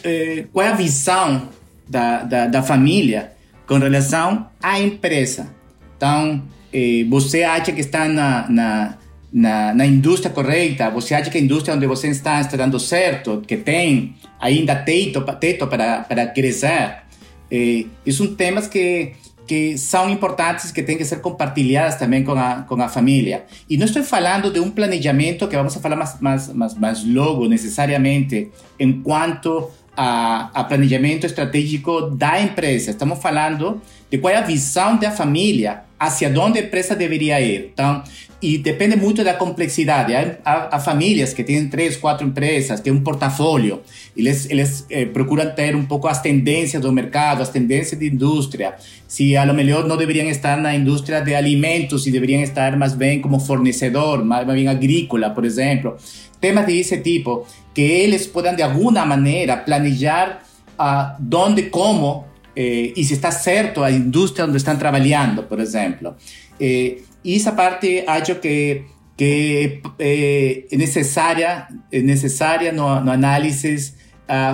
é 0.03 0.45
qual 0.51 0.65
é 0.65 0.71
a 0.71 0.75
visão 0.75 1.49
da, 1.87 2.23
da, 2.23 2.47
da, 2.47 2.63
família 2.63 3.33
com 3.67 3.79
relação 3.79 4.49
à 4.63 4.81
empresa. 4.81 5.55
Então, 5.97 6.43
é, 6.73 7.05
você 7.09 7.43
acha 7.43 7.73
que 7.73 7.81
está 7.81 8.09
na, 8.09 8.49
na, 8.49 8.99
na, 9.33 9.75
na, 9.75 9.87
indústria 9.87 10.33
correta? 10.33 10.91
Você 10.91 11.15
acha 11.15 11.31
que 11.31 11.39
a 11.39 11.41
indústria 11.41 11.75
onde 11.75 11.87
você 11.87 12.09
está 12.09 12.41
está 12.41 12.57
dando 12.57 12.79
certo? 12.79 13.43
Que 13.47 13.57
tem 13.57 14.17
ainda 14.41 14.75
teto, 14.75 15.23
teto 15.39 15.67
para, 15.67 16.01
para 16.01 16.27
crescer? 16.27 17.05
É, 17.51 17.85
são 18.11 18.35
temas 18.35 18.67
que 18.67 19.13
que 19.47 19.77
são 19.77 20.09
importantes 20.09 20.71
que 20.71 20.83
têm 20.83 20.97
que 20.97 21.05
ser 21.05 21.21
compartilhadas 21.21 21.97
também 21.97 22.25
com 22.25 22.33
a, 22.33 22.63
com 22.63 22.81
a 22.81 22.89
família. 22.89 23.45
E 23.69 23.77
não 23.77 23.85
estou 23.85 24.03
falando 24.03 24.51
de 24.51 24.59
um 24.59 24.71
planejamento 24.71 25.47
que 25.47 25.57
vamos 25.57 25.75
falar 25.75 25.97
mais, 25.97 26.21
mais, 26.21 26.53
mais, 26.53 26.75
mais 26.75 27.05
logo, 27.05 27.47
necessariamente, 27.47 28.51
enquanto 28.79 29.71
a, 29.97 30.51
a 30.53 30.65
planejamento 30.65 31.27
estratégico 31.27 32.11
da 32.11 32.41
empresa. 32.41 32.91
Estamos 32.91 33.21
falando 33.21 33.81
de 34.11 34.19
qual 34.19 34.33
é 34.33 34.37
a 34.37 34.43
visão 34.43 34.97
da 34.97 35.11
família, 35.11 35.83
hacia 35.99 36.29
onde 36.41 36.59
a 36.59 36.63
empresa 36.63 36.95
deveria 36.95 37.41
ir. 37.41 37.71
Então, 37.73 38.03
e 38.45 38.59
depende 38.59 38.95
muito 38.97 39.25
da 39.25 39.33
complexidade. 39.33 40.15
Há, 40.15 40.37
há, 40.45 40.77
há, 40.77 40.79
famílias 40.81 41.33
que 41.33 41.43
têm 41.43 41.67
três, 41.69 41.97
quatro 41.97 42.27
empresas, 42.27 42.79
têm 42.81 42.93
um 42.93 43.01
portfólio, 43.01 43.81
eles, 44.17 44.49
eles 44.51 44.87
eh, 44.91 45.07
procuram 45.07 45.51
ter 45.55 45.75
um 45.75 45.85
pouco 45.85 46.07
as 46.09 46.21
tendências 46.21 46.81
do 46.81 46.93
mercado, 46.93 47.43
as 47.43 47.49
tendências 47.49 47.99
de 47.99 48.09
indústria. 48.09 48.75
Se 49.09 49.37
a 49.37 49.45
lo 49.45 49.55
melhor 49.55 49.87
não 49.87 49.97
deveriam 49.97 50.29
estar 50.29 50.57
na 50.57 50.75
indústria 50.75 51.21
de 51.21 51.35
alimentos, 51.35 52.07
e 52.07 52.11
deveriam 52.11 52.43
estar 52.43 52.77
mais 52.77 52.95
bem 52.95 53.21
como 53.21 53.41
fornecedor, 53.41 54.25
mais, 54.25 54.47
bem 54.47 54.69
agrícola, 54.69 55.31
por 55.31 55.45
exemplo. 55.45 55.97
Temas 56.41 56.67
desse 56.67 56.99
tipo, 56.99 57.47
que 57.75 57.83
eles 57.83 58.27
podem 58.27 58.55
de 58.55 58.63
alguma 58.63 59.05
maneira 59.05 59.57
planejar 59.57 60.43
a 60.79 61.17
uh, 61.19 61.37
onde, 61.37 61.65
como 61.65 62.27
eh, 62.57 62.93
e 62.97 63.05
se 63.05 63.15
está 63.15 63.31
certo 63.31 63.83
a 63.83 63.91
indústria 63.91 64.45
onde 64.45 64.57
estão 64.57 64.77
trabalhando, 64.77 65.45
por 65.45 65.61
exemplo. 65.61 66.17
Eh, 66.59 67.03
y 67.23 67.37
esa 67.37 67.57
parte 67.57 68.05
acho 68.07 68.41
que, 68.41 68.87
que 69.17 69.83
eh, 69.99 70.67
es 70.71 70.79
necesaria, 70.79 71.67
es 71.91 72.05
necesaria 72.05 72.71
no, 72.71 73.01
no 73.01 73.11
análisis 73.11 73.97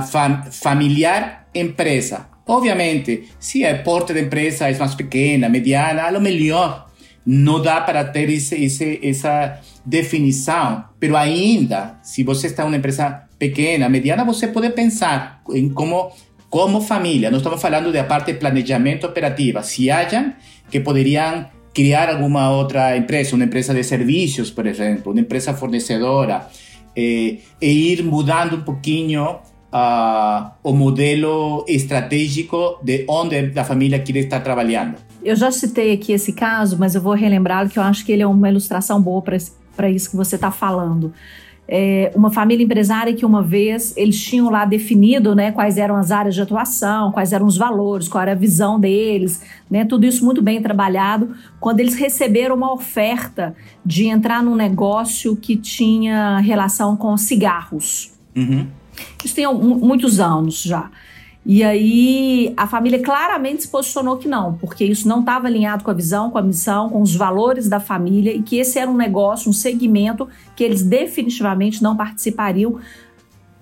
fam, 0.02 0.42
familiar 0.50 1.46
empresa. 1.54 2.28
Obviamente, 2.46 3.28
se 3.38 3.64
a 3.64 3.78
porte 3.82 4.12
da 4.12 4.20
empresa 4.20 4.68
é 4.68 4.76
mais 4.76 4.94
pequena, 4.94 5.48
mediana, 5.48 6.02
a 6.02 6.10
lo 6.10 6.20
melhor 6.20 6.86
não 7.24 7.60
dá 7.60 7.80
para 7.80 8.04
ter 8.04 8.28
esse, 8.30 8.56
esse, 8.56 8.98
essa 9.02 9.60
definição, 9.84 10.84
pero 10.98 11.16
ainda, 11.16 11.98
se 12.02 12.24
você 12.24 12.48
está 12.48 12.64
em 12.64 12.66
uma 12.66 12.76
empresa 12.76 13.28
pequena, 13.38 13.88
mediana, 13.88 14.24
você 14.24 14.48
pode 14.48 14.70
pensar 14.70 15.42
em 15.52 15.68
como 15.68 16.10
como 16.48 16.80
família. 16.80 17.30
Não 17.30 17.38
estamos 17.38 17.62
falando 17.62 17.92
da 17.92 18.02
parte 18.02 18.32
de 18.32 18.38
planejamento 18.38 19.06
operativa. 19.06 19.62
Se 19.62 19.88
hajam 19.88 20.32
que 20.68 20.80
poderiam 20.80 21.46
criar 21.72 22.10
alguma 22.10 22.50
outra 22.50 22.96
empresa, 22.96 23.36
uma 23.36 23.44
empresa 23.44 23.72
de 23.72 23.84
serviços, 23.84 24.50
por 24.50 24.66
exemplo, 24.66 25.12
uma 25.12 25.20
empresa 25.20 25.54
fornecedora, 25.54 26.48
eh, 26.96 27.38
e 27.62 27.92
ir 27.92 28.02
mudando 28.02 28.56
um 28.56 28.62
pouquinho 28.62 29.38
uh, 29.72 30.50
o 30.62 30.72
modelo 30.72 31.64
estratégico 31.68 32.78
de 32.82 33.04
onde 33.08 33.58
a 33.58 33.64
família 33.64 33.98
quer 33.98 34.16
estar 34.16 34.40
trabalhando. 34.40 34.96
Eu 35.22 35.36
já 35.36 35.50
citei 35.50 35.92
aqui 35.92 36.12
esse 36.12 36.32
caso, 36.32 36.78
mas 36.78 36.94
eu 36.94 37.00
vou 37.00 37.14
relembrá-lo 37.14 37.68
que 37.68 37.78
eu 37.78 37.82
acho 37.82 38.04
que 38.04 38.12
ele 38.12 38.22
é 38.22 38.26
uma 38.26 38.48
ilustração 38.48 39.00
boa 39.00 39.22
para 39.22 39.90
isso 39.90 40.10
que 40.10 40.16
você 40.16 40.36
está 40.36 40.50
falando 40.50 41.12
é, 41.72 42.10
uma 42.16 42.32
família 42.32 42.64
empresária 42.64 43.14
que 43.14 43.24
uma 43.24 43.44
vez 43.44 43.96
eles 43.96 44.20
tinham 44.20 44.50
lá 44.50 44.64
definido 44.64 45.36
né, 45.36 45.52
quais 45.52 45.78
eram 45.78 45.94
as 45.94 46.10
áreas 46.10 46.34
de 46.34 46.42
atuação, 46.42 47.12
quais 47.12 47.32
eram 47.32 47.46
os 47.46 47.56
valores, 47.56 48.08
qual 48.08 48.22
era 48.22 48.32
a 48.32 48.34
visão 48.34 48.80
deles, 48.80 49.40
né, 49.70 49.84
tudo 49.84 50.04
isso 50.04 50.24
muito 50.24 50.42
bem 50.42 50.60
trabalhado, 50.60 51.32
quando 51.60 51.78
eles 51.78 51.94
receberam 51.94 52.56
uma 52.56 52.72
oferta 52.72 53.54
de 53.86 54.06
entrar 54.06 54.42
num 54.42 54.56
negócio 54.56 55.36
que 55.36 55.56
tinha 55.56 56.38
relação 56.40 56.96
com 56.96 57.16
cigarros. 57.16 58.18
Uhum. 58.34 58.66
Isso 59.24 59.34
tem 59.34 59.46
muitos 59.52 60.20
anos 60.20 60.62
já. 60.62 60.90
E 61.44 61.64
aí 61.64 62.52
a 62.56 62.66
família 62.66 63.02
claramente 63.02 63.62
se 63.62 63.68
posicionou 63.68 64.18
que 64.18 64.28
não, 64.28 64.54
porque 64.58 64.84
isso 64.84 65.08
não 65.08 65.20
estava 65.20 65.46
alinhado 65.46 65.82
com 65.82 65.90
a 65.90 65.94
visão, 65.94 66.30
com 66.30 66.36
a 66.36 66.42
missão, 66.42 66.90
com 66.90 67.00
os 67.00 67.14
valores 67.14 67.68
da 67.68 67.80
família 67.80 68.34
e 68.34 68.42
que 68.42 68.58
esse 68.58 68.78
era 68.78 68.90
um 68.90 68.96
negócio, 68.96 69.48
um 69.48 69.52
segmento 69.52 70.28
que 70.54 70.62
eles 70.62 70.82
definitivamente 70.82 71.82
não 71.82 71.96
participariam, 71.96 72.78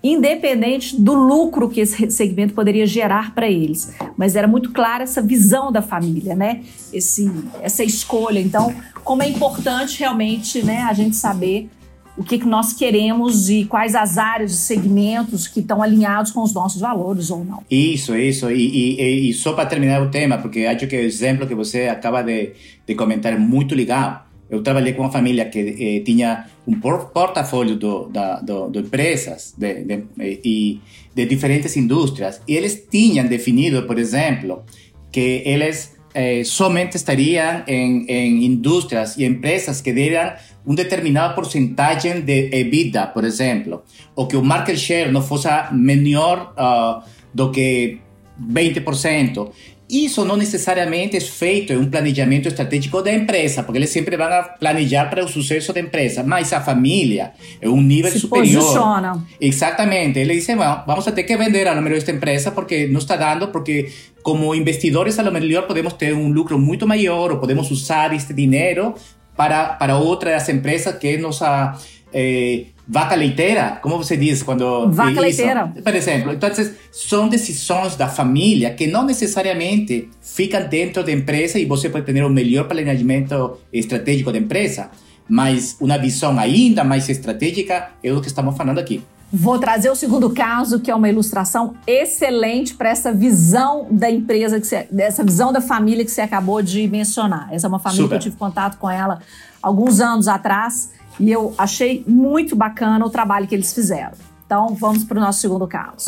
independente 0.02 1.00
do 1.00 1.14
lucro 1.14 1.68
que 1.68 1.80
esse 1.80 2.10
segmento 2.10 2.52
poderia 2.52 2.86
gerar 2.86 3.32
para 3.32 3.48
eles. 3.48 3.94
Mas 4.16 4.34
era 4.34 4.48
muito 4.48 4.72
clara 4.72 5.04
essa 5.04 5.22
visão 5.22 5.70
da 5.70 5.80
família, 5.80 6.34
né? 6.34 6.62
Esse, 6.92 7.30
essa 7.60 7.84
escolha. 7.84 8.40
Então, 8.40 8.74
como 9.04 9.22
é 9.22 9.28
importante 9.28 10.00
realmente, 10.00 10.62
né, 10.64 10.82
a 10.82 10.92
gente 10.92 11.14
saber 11.14 11.70
o 12.18 12.24
que, 12.24 12.36
que 12.36 12.46
nós 12.46 12.72
queremos 12.72 13.48
e 13.48 13.64
quais 13.64 13.94
as 13.94 14.18
áreas 14.18 14.52
e 14.52 14.56
segmentos 14.56 15.46
que 15.46 15.60
estão 15.60 15.80
alinhados 15.80 16.32
com 16.32 16.42
os 16.42 16.52
nossos 16.52 16.80
valores 16.80 17.30
ou 17.30 17.44
não. 17.44 17.62
Isso, 17.70 18.16
isso. 18.16 18.50
E, 18.50 18.98
e, 18.98 19.30
e 19.30 19.32
só 19.32 19.52
para 19.52 19.66
terminar 19.66 20.02
o 20.02 20.10
tema, 20.10 20.36
porque 20.36 20.66
acho 20.66 20.88
que 20.88 20.96
o 20.96 21.00
exemplo 21.00 21.46
que 21.46 21.54
você 21.54 21.86
acaba 21.86 22.22
de, 22.22 22.52
de 22.84 22.94
comentar 22.96 23.32
é 23.32 23.38
muito 23.38 23.72
legal. 23.72 24.26
Eu 24.50 24.62
trabalhei 24.62 24.94
com 24.94 25.02
uma 25.02 25.12
família 25.12 25.44
que 25.44 25.60
eh, 25.78 26.00
tinha 26.04 26.46
um 26.66 26.80
portfólio 26.80 27.76
do, 27.76 28.08
da, 28.08 28.40
do, 28.40 28.68
de 28.70 28.80
empresas 28.80 29.54
de, 29.56 29.84
de, 29.84 30.04
e 30.18 30.80
de 31.14 31.26
diferentes 31.26 31.76
indústrias 31.76 32.40
e 32.48 32.56
eles 32.56 32.86
tinham 32.90 33.26
definido, 33.26 33.82
por 33.82 33.98
exemplo, 33.98 34.64
que 35.12 35.42
eles 35.44 35.98
eh, 36.14 36.42
somente 36.44 36.96
estariam 36.96 37.62
em, 37.66 38.06
em 38.08 38.44
indústrias 38.46 39.16
e 39.18 39.24
empresas 39.24 39.80
que 39.82 39.92
deram 39.92 40.32
um 40.68 40.74
determinado 40.74 41.34
porcentagem 41.34 42.20
de 42.20 42.50
EBITDA, 42.52 43.06
por 43.06 43.24
exemplo, 43.24 43.82
ou 44.14 44.26
que 44.28 44.36
o 44.36 44.44
market 44.44 44.76
share 44.76 45.10
não 45.10 45.22
fosse 45.22 45.48
menor 45.72 46.52
uh, 46.58 47.02
do 47.32 47.50
que 47.50 47.98
20%. 48.38 49.50
Isso 49.88 50.22
não 50.26 50.36
necessariamente 50.36 51.16
é 51.16 51.20
feito 51.20 51.72
em 51.72 51.78
um 51.78 51.88
planejamento 51.88 52.46
estratégico 52.46 53.00
da 53.00 53.10
empresa, 53.10 53.62
porque 53.62 53.78
eles 53.78 53.88
sempre 53.88 54.14
vão 54.18 54.28
planejar 54.60 55.06
para 55.08 55.24
o 55.24 55.28
sucesso 55.28 55.72
da 55.72 55.80
empresa, 55.80 56.22
mas 56.22 56.52
a 56.52 56.60
família 56.60 57.32
é 57.58 57.66
um 57.66 57.80
nível 57.80 58.12
Se 58.12 58.20
superior. 58.20 58.60
Posiciona. 58.60 59.26
Exatamente. 59.40 60.18
Eles 60.18 60.36
dizem, 60.40 60.56
bueno, 60.56 60.82
vamos 60.86 61.08
a 61.08 61.12
ter 61.12 61.22
que 61.22 61.34
vender 61.38 61.66
a 61.66 61.74
número 61.74 61.96
esta 61.96 62.12
empresa 62.12 62.50
porque 62.50 62.86
não 62.86 62.98
está 62.98 63.16
dando, 63.16 63.48
porque 63.48 63.90
como 64.22 64.54
investidores 64.54 65.18
a 65.18 65.22
lo 65.22 65.32
melhor 65.32 65.66
podemos 65.66 65.94
ter 65.94 66.12
um 66.12 66.28
lucro 66.28 66.58
muito 66.58 66.86
maior 66.86 67.32
ou 67.32 67.38
podemos 67.38 67.70
usar 67.70 68.12
este 68.12 68.34
dinheiro 68.34 68.94
para, 69.38 69.68
para 69.74 69.96
outra 69.96 70.32
das 70.32 70.48
empresas 70.48 70.96
que 70.96 71.06
é 71.06 71.16
nossa 71.16 71.78
eh, 72.12 72.64
vaca 72.88 73.14
leiteira, 73.14 73.78
como 73.80 73.96
você 73.96 74.16
diz 74.16 74.42
quando 74.42 74.90
vaca 74.90 75.12
isso, 75.12 75.20
leiteira, 75.20 75.72
por 75.84 75.94
exemplo. 75.94 76.32
Então 76.32 76.50
são 76.90 77.28
decisões 77.28 77.94
da 77.94 78.08
família 78.08 78.70
que 78.70 78.88
não 78.88 79.06
necessariamente 79.06 80.08
ficam 80.20 80.66
dentro 80.66 81.04
da 81.04 81.12
empresa 81.12 81.56
e 81.56 81.66
você 81.66 81.88
pode 81.88 82.04
ter 82.04 82.24
o 82.24 82.28
melhor 82.28 82.66
planejamento 82.66 83.58
estratégico 83.72 84.32
da 84.32 84.38
empresa, 84.38 84.90
mas 85.28 85.76
uma 85.80 85.96
visão 85.98 86.36
ainda 86.36 86.82
mais 86.82 87.08
estratégica 87.08 87.90
é 88.02 88.12
o 88.12 88.20
que 88.20 88.26
estamos 88.26 88.56
falando 88.56 88.80
aqui. 88.80 89.00
Vou 89.30 89.58
trazer 89.58 89.90
o 89.90 89.94
segundo 89.94 90.30
caso, 90.30 90.80
que 90.80 90.90
é 90.90 90.94
uma 90.94 91.08
ilustração 91.08 91.74
excelente 91.86 92.74
para 92.74 92.88
essa 92.88 93.12
visão 93.12 93.86
da 93.90 94.10
empresa, 94.10 94.58
que 94.58 94.66
você, 94.66 94.88
dessa 94.90 95.22
visão 95.22 95.52
da 95.52 95.60
família 95.60 96.02
que 96.02 96.10
você 96.10 96.22
acabou 96.22 96.62
de 96.62 96.88
mencionar. 96.88 97.52
Essa 97.52 97.66
é 97.66 97.68
uma 97.68 97.78
família 97.78 98.04
Super. 98.04 98.18
que 98.18 98.26
eu 98.26 98.30
tive 98.30 98.36
contato 98.36 98.78
com 98.78 98.88
ela 98.88 99.20
alguns 99.62 100.00
anos 100.00 100.28
atrás 100.28 100.92
e 101.20 101.30
eu 101.30 101.54
achei 101.58 102.02
muito 102.06 102.56
bacana 102.56 103.04
o 103.04 103.10
trabalho 103.10 103.46
que 103.46 103.54
eles 103.54 103.72
fizeram. 103.72 104.16
Então, 104.46 104.68
vamos 104.74 105.04
para 105.04 105.18
o 105.18 105.20
nosso 105.20 105.40
segundo 105.40 105.66
caso. 105.66 106.06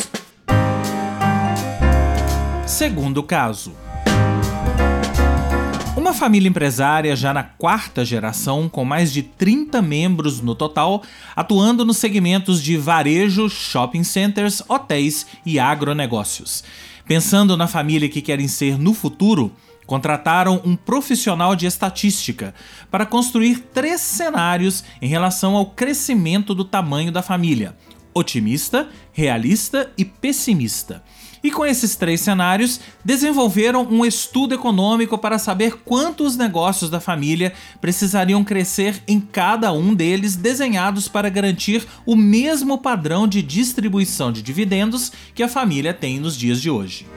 Segundo 2.65 3.21
caso. 3.21 3.71
Uma 6.11 6.19
família 6.19 6.49
empresária 6.49 7.15
já 7.15 7.33
na 7.33 7.41
quarta 7.41 8.03
geração, 8.03 8.67
com 8.67 8.83
mais 8.83 9.13
de 9.13 9.23
30 9.23 9.81
membros 9.81 10.41
no 10.41 10.53
total, 10.53 11.03
atuando 11.33 11.85
nos 11.85 11.99
segmentos 11.99 12.61
de 12.61 12.75
varejo, 12.75 13.49
shopping 13.49 14.03
centers, 14.03 14.61
hotéis 14.67 15.25
e 15.45 15.57
agronegócios. 15.57 16.65
Pensando 17.05 17.55
na 17.55 17.65
família 17.65 18.09
que 18.09 18.21
querem 18.21 18.49
ser 18.49 18.77
no 18.77 18.93
futuro, 18.93 19.53
contrataram 19.85 20.61
um 20.65 20.75
profissional 20.75 21.55
de 21.55 21.65
estatística 21.65 22.53
para 22.91 23.05
construir 23.05 23.59
três 23.73 24.01
cenários 24.01 24.83
em 25.01 25.07
relação 25.07 25.55
ao 25.55 25.67
crescimento 25.67 26.53
do 26.53 26.65
tamanho 26.65 27.09
da 27.09 27.21
família. 27.21 27.73
otimista, 28.13 28.89
realista 29.13 29.89
e 29.97 30.03
pessimista. 30.03 31.01
E 31.43 31.49
com 31.49 31.65
esses 31.65 31.95
três 31.95 32.21
cenários, 32.21 32.79
desenvolveram 33.03 33.87
um 33.89 34.05
estudo 34.05 34.53
econômico 34.53 35.17
para 35.17 35.39
saber 35.39 35.77
quantos 35.83 36.37
negócios 36.37 36.89
da 36.89 36.99
família 36.99 37.51
precisariam 37.79 38.43
crescer 38.43 39.01
em 39.07 39.19
cada 39.19 39.73
um 39.73 39.93
deles, 39.93 40.35
desenhados 40.35 41.07
para 41.07 41.29
garantir 41.29 41.87
o 42.05 42.15
mesmo 42.15 42.77
padrão 42.77 43.27
de 43.27 43.41
distribuição 43.41 44.31
de 44.31 44.43
dividendos 44.43 45.11
que 45.33 45.41
a 45.41 45.47
família 45.47 45.93
tem 45.93 46.19
nos 46.19 46.37
dias 46.37 46.61
de 46.61 46.69
hoje. 46.69 47.07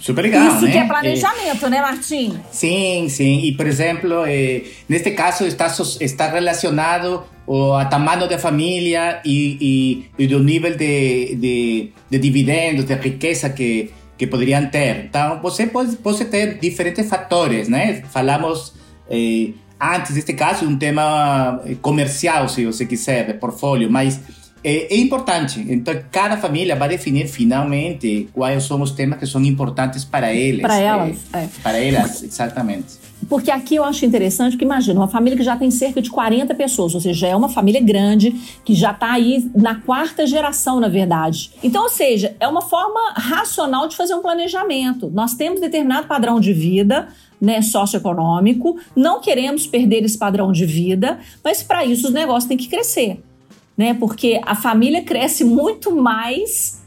Super 0.00 0.22
legal, 0.22 0.56
Isso 0.56 0.64
né? 0.64 0.72
que 0.72 0.78
é 0.78 0.86
planejamento, 0.86 1.66
é, 1.66 1.68
né, 1.68 1.80
Martim? 1.82 2.40
Sim, 2.50 3.08
sim. 3.10 3.40
E, 3.40 3.52
por 3.52 3.66
exemplo, 3.66 4.24
eh, 4.26 4.64
neste 4.88 5.10
caso 5.10 5.44
está, 5.44 5.66
está 6.00 6.30
relacionado 6.30 7.24
o 7.48 7.82
tamanho 7.86 8.28
da 8.28 8.38
família 8.38 9.22
e, 9.24 10.06
e, 10.18 10.26
do 10.26 10.38
nível 10.38 10.76
de, 10.76 11.34
de, 11.34 11.92
de, 12.10 12.18
dividendos, 12.18 12.84
de 12.84 12.94
riqueza 12.94 13.48
que, 13.48 13.90
que 14.18 14.26
poderiam 14.26 14.66
ter. 14.66 15.06
Então, 15.06 15.40
você 15.40 15.66
pode, 15.66 15.96
pode 15.96 16.22
ter 16.26 16.58
diferentes 16.58 17.08
fatores, 17.08 17.66
né? 17.66 18.02
Falamos 18.12 18.74
eh, 19.08 19.52
antes 19.80 20.14
deste 20.14 20.34
caso 20.34 20.66
um 20.66 20.76
tema 20.76 21.62
comercial, 21.80 22.50
se 22.50 22.66
você 22.66 22.84
quiser, 22.84 23.26
de 23.26 23.34
portfólio, 23.34 23.90
mas 23.90 24.20
é, 24.62 24.94
é, 24.94 24.96
importante. 24.96 25.64
Então, 25.68 25.94
cada 26.10 26.36
família 26.36 26.74
vai 26.74 26.88
definir 26.88 27.28
finalmente 27.28 28.28
quais 28.32 28.64
são 28.64 28.80
os 28.82 28.90
temas 28.90 29.18
que 29.18 29.26
são 29.26 29.42
importantes 29.44 30.04
para 30.04 30.32
eles. 30.32 30.62
Para 30.62 30.78
elas, 30.78 31.16
é, 31.32 31.38
é. 31.38 31.48
Para 31.62 31.78
elas, 31.78 32.22
exatamente. 32.22 33.08
Porque 33.28 33.50
aqui 33.50 33.76
eu 33.76 33.84
acho 33.84 34.04
interessante 34.04 34.56
que, 34.56 34.64
imagina, 34.64 35.00
uma 35.00 35.08
família 35.08 35.36
que 35.36 35.44
já 35.44 35.56
tem 35.56 35.70
cerca 35.70 36.00
de 36.00 36.10
40 36.10 36.54
pessoas, 36.54 36.94
ou 36.94 37.00
seja, 37.00 37.26
é 37.26 37.36
uma 37.36 37.48
família 37.48 37.80
grande, 37.80 38.30
que 38.64 38.74
já 38.74 38.92
está 38.92 39.12
aí 39.12 39.50
na 39.54 39.76
quarta 39.76 40.26
geração, 40.26 40.80
na 40.80 40.88
verdade. 40.88 41.50
Então, 41.62 41.82
ou 41.82 41.88
seja, 41.88 42.36
é 42.38 42.46
uma 42.46 42.62
forma 42.62 43.12
racional 43.16 43.88
de 43.88 43.96
fazer 43.96 44.14
um 44.14 44.22
planejamento. 44.22 45.10
Nós 45.12 45.34
temos 45.34 45.60
determinado 45.60 46.06
padrão 46.06 46.38
de 46.40 46.52
vida, 46.52 47.08
né, 47.40 47.60
socioeconômico, 47.62 48.78
não 48.96 49.20
queremos 49.20 49.66
perder 49.66 50.04
esse 50.04 50.18
padrão 50.18 50.50
de 50.50 50.64
vida, 50.64 51.18
mas 51.44 51.62
para 51.62 51.84
isso 51.84 52.08
os 52.08 52.12
negócios 52.12 52.48
têm 52.48 52.56
que 52.56 52.68
crescer 52.68 53.20
né? 53.78 53.94
Porque 53.94 54.40
a 54.44 54.56
família 54.56 55.02
cresce 55.04 55.44
muito 55.44 55.94
mais 55.94 56.82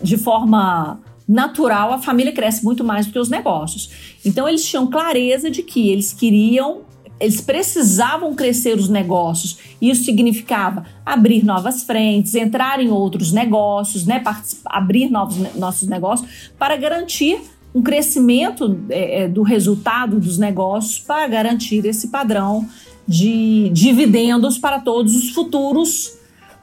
de 0.00 0.16
forma 0.16 1.00
natural, 1.28 1.92
a 1.92 1.98
família 1.98 2.32
cresce 2.32 2.64
muito 2.64 2.84
mais 2.84 3.06
do 3.06 3.12
que 3.12 3.18
os 3.18 3.28
negócios. 3.28 3.90
Então 4.24 4.48
eles 4.48 4.64
tinham 4.64 4.86
clareza 4.86 5.50
de 5.50 5.62
que 5.64 5.90
eles 5.90 6.12
queriam, 6.12 6.82
eles 7.18 7.40
precisavam 7.40 8.32
crescer 8.36 8.78
os 8.78 8.88
negócios. 8.88 9.58
Isso 9.82 10.04
significava 10.04 10.84
abrir 11.04 11.44
novas 11.44 11.82
frentes, 11.82 12.34
entrar 12.36 12.78
em 12.80 12.90
outros 12.90 13.32
negócios, 13.32 14.06
né? 14.06 14.22
abrir 14.66 15.10
novos 15.10 15.52
nossos 15.56 15.88
negócios 15.88 16.52
para 16.56 16.76
garantir 16.76 17.40
um 17.74 17.82
crescimento 17.82 18.78
é, 18.88 19.22
é, 19.22 19.28
do 19.28 19.42
resultado 19.42 20.20
dos 20.20 20.38
negócios 20.38 21.00
para 21.00 21.26
garantir 21.26 21.84
esse 21.84 22.08
padrão 22.08 22.66
de 23.06 23.68
dividendos 23.70 24.58
para 24.58 24.78
todos 24.80 25.14
os 25.14 25.30
futuros 25.30 26.15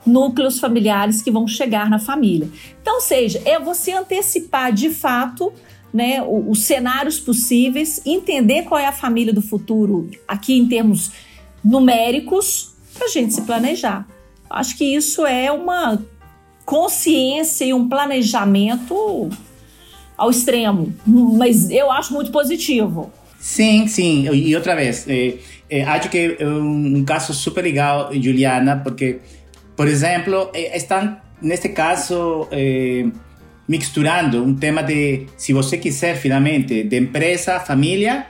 núcleos 0.06 0.60
familiares 0.60 1.22
que 1.22 1.32
vão 1.32 1.48
chegar 1.48 1.90
na 1.90 2.00
família. 2.00 2.50
Então, 2.82 3.00
seja, 3.00 3.42
é 3.46 3.60
você 3.60 3.92
antecipar 3.92 4.72
de 4.74 4.90
fato 4.90 5.52
né, 5.94 6.22
os, 6.24 6.64
cenários 6.64 7.20
possíveis, 7.20 8.02
entender 8.06 8.64
qual 8.64 8.80
é 8.80 8.88
a 8.88 8.92
família 8.92 9.32
do 9.32 9.42
futuro 9.42 10.10
aqui 10.28 10.58
em 10.58 10.68
termos 10.68 11.12
numéricos, 11.64 12.74
para 12.94 13.06
a 13.06 13.10
gente 13.10 13.34
se 13.34 13.42
planejar. 13.44 14.08
Acho 14.50 14.78
que 14.78 14.84
isso 14.84 15.26
é 15.26 15.52
uma 15.52 16.04
consciência 16.66 17.66
e 17.66 17.74
um 17.74 17.88
planejamento 17.88 19.30
ao 20.18 20.30
extremo, 20.30 20.94
mas 21.06 21.70
eu 21.70 21.92
acho 21.92 22.14
muito 22.14 22.32
positivo. 22.32 23.12
Sim, 23.40 23.88
sim. 23.88 24.30
E 24.34 24.56
outra 24.56 24.76
vez, 24.76 25.06
eh, 25.08 25.38
eh, 25.70 25.84
acho 25.84 26.10
que 26.10 26.38
é 26.40 26.48
um 26.48 27.04
caso 27.04 27.34
super 27.34 27.62
legal, 27.62 28.10
Juliana, 28.14 28.78
porque 28.78 29.20
por 29.76 29.88
exemplo, 29.88 30.50
eh, 30.54 30.76
estão, 30.78 31.18
neste 31.42 31.70
caso, 31.70 32.48
eh, 32.52 33.06
misturando 33.68 34.44
um 34.44 34.56
tema 34.56 34.84
de, 34.84 35.26
se 35.38 35.54
você 35.54 35.78
quiser, 35.78 36.16
finalmente, 36.16 36.84
de 36.84 36.98
empresa, 36.98 37.60
família 37.60 38.28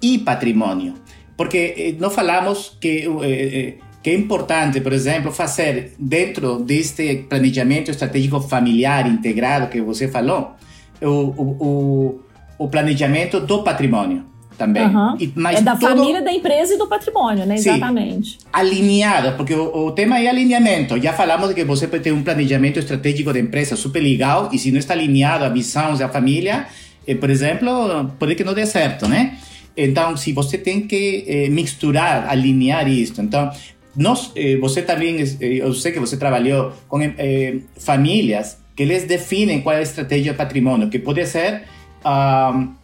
e 0.00 0.18
patrimônio. 0.18 0.94
Porque 1.36 1.74
eh, 1.76 1.94
não 1.98 2.10
falamos 2.10 2.76
que, 2.80 3.06
eh, 3.22 3.74
que 4.02 4.10
é 4.10 4.14
importante, 4.14 4.80
por 4.80 4.92
exemplo, 4.92 5.32
fazer 5.32 5.94
dentro 5.98 6.58
deste 6.58 7.24
planejamento 7.28 7.90
estratégico 7.90 8.40
familiar 8.40 9.06
integrado 9.06 9.68
que 9.68 9.80
você 9.80 10.08
falou, 10.08 10.56
o, 11.00 11.08
o, 11.08 12.20
o 12.58 12.68
planejamento 12.68 13.40
do 13.40 13.62
patrimônio 13.62 14.31
também. 14.62 14.86
Uhum. 14.86 15.16
E, 15.18 15.32
mas 15.34 15.58
é 15.58 15.62
da 15.62 15.74
todo... 15.74 15.88
família, 15.88 16.22
da 16.22 16.32
empresa 16.32 16.74
e 16.74 16.78
do 16.78 16.86
patrimônio, 16.86 17.44
né? 17.44 17.56
Exatamente. 17.56 18.32
Sim, 18.32 18.46
alinhado, 18.52 19.36
porque 19.36 19.54
o, 19.54 19.86
o, 19.86 19.92
tema 19.92 20.20
é 20.20 20.28
alinhamento. 20.28 21.00
Já 21.00 21.12
falamos 21.12 21.48
de 21.48 21.54
que 21.54 21.64
você 21.64 21.88
pode 21.88 22.04
ter 22.04 22.12
um 22.12 22.22
planejamento 22.22 22.78
estratégico 22.78 23.32
de 23.32 23.40
empresa 23.40 23.74
super 23.74 24.00
legal 24.00 24.48
e 24.52 24.58
se 24.58 24.70
não 24.70 24.78
está 24.78 24.94
alinhado 24.94 25.44
a 25.44 25.48
visão 25.48 25.96
da 25.96 26.08
família, 26.08 26.66
eh, 27.06 27.16
por 27.16 27.28
exemplo, 27.28 28.10
pode 28.18 28.36
que 28.36 28.44
não 28.44 28.54
dê 28.54 28.64
certo, 28.66 29.08
né? 29.08 29.36
Então, 29.76 30.16
se 30.16 30.32
você 30.32 30.56
tem 30.58 30.82
que 30.82 31.24
eh, 31.26 31.48
misturar, 31.48 32.28
alinhar 32.28 32.86
isso. 32.88 33.20
Então, 33.20 33.50
nós, 33.96 34.30
eh, 34.36 34.56
você 34.58 34.80
também, 34.82 35.20
eh, 35.20 35.58
eu 35.66 35.72
sei 35.74 35.90
que 35.90 35.98
você 35.98 36.16
trabalhou 36.16 36.72
com 36.86 37.02
eh, 37.02 37.56
famílias 37.76 38.58
que 38.76 38.84
eles 38.84 39.04
definem 39.04 39.60
qual 39.60 39.74
é 39.74 39.80
a 39.80 39.82
estratégia 39.82 40.32
de 40.32 40.38
patrimônio, 40.38 40.88
que 40.88 41.00
pode 41.00 41.26
ser... 41.26 41.62
Uh, 42.04 42.81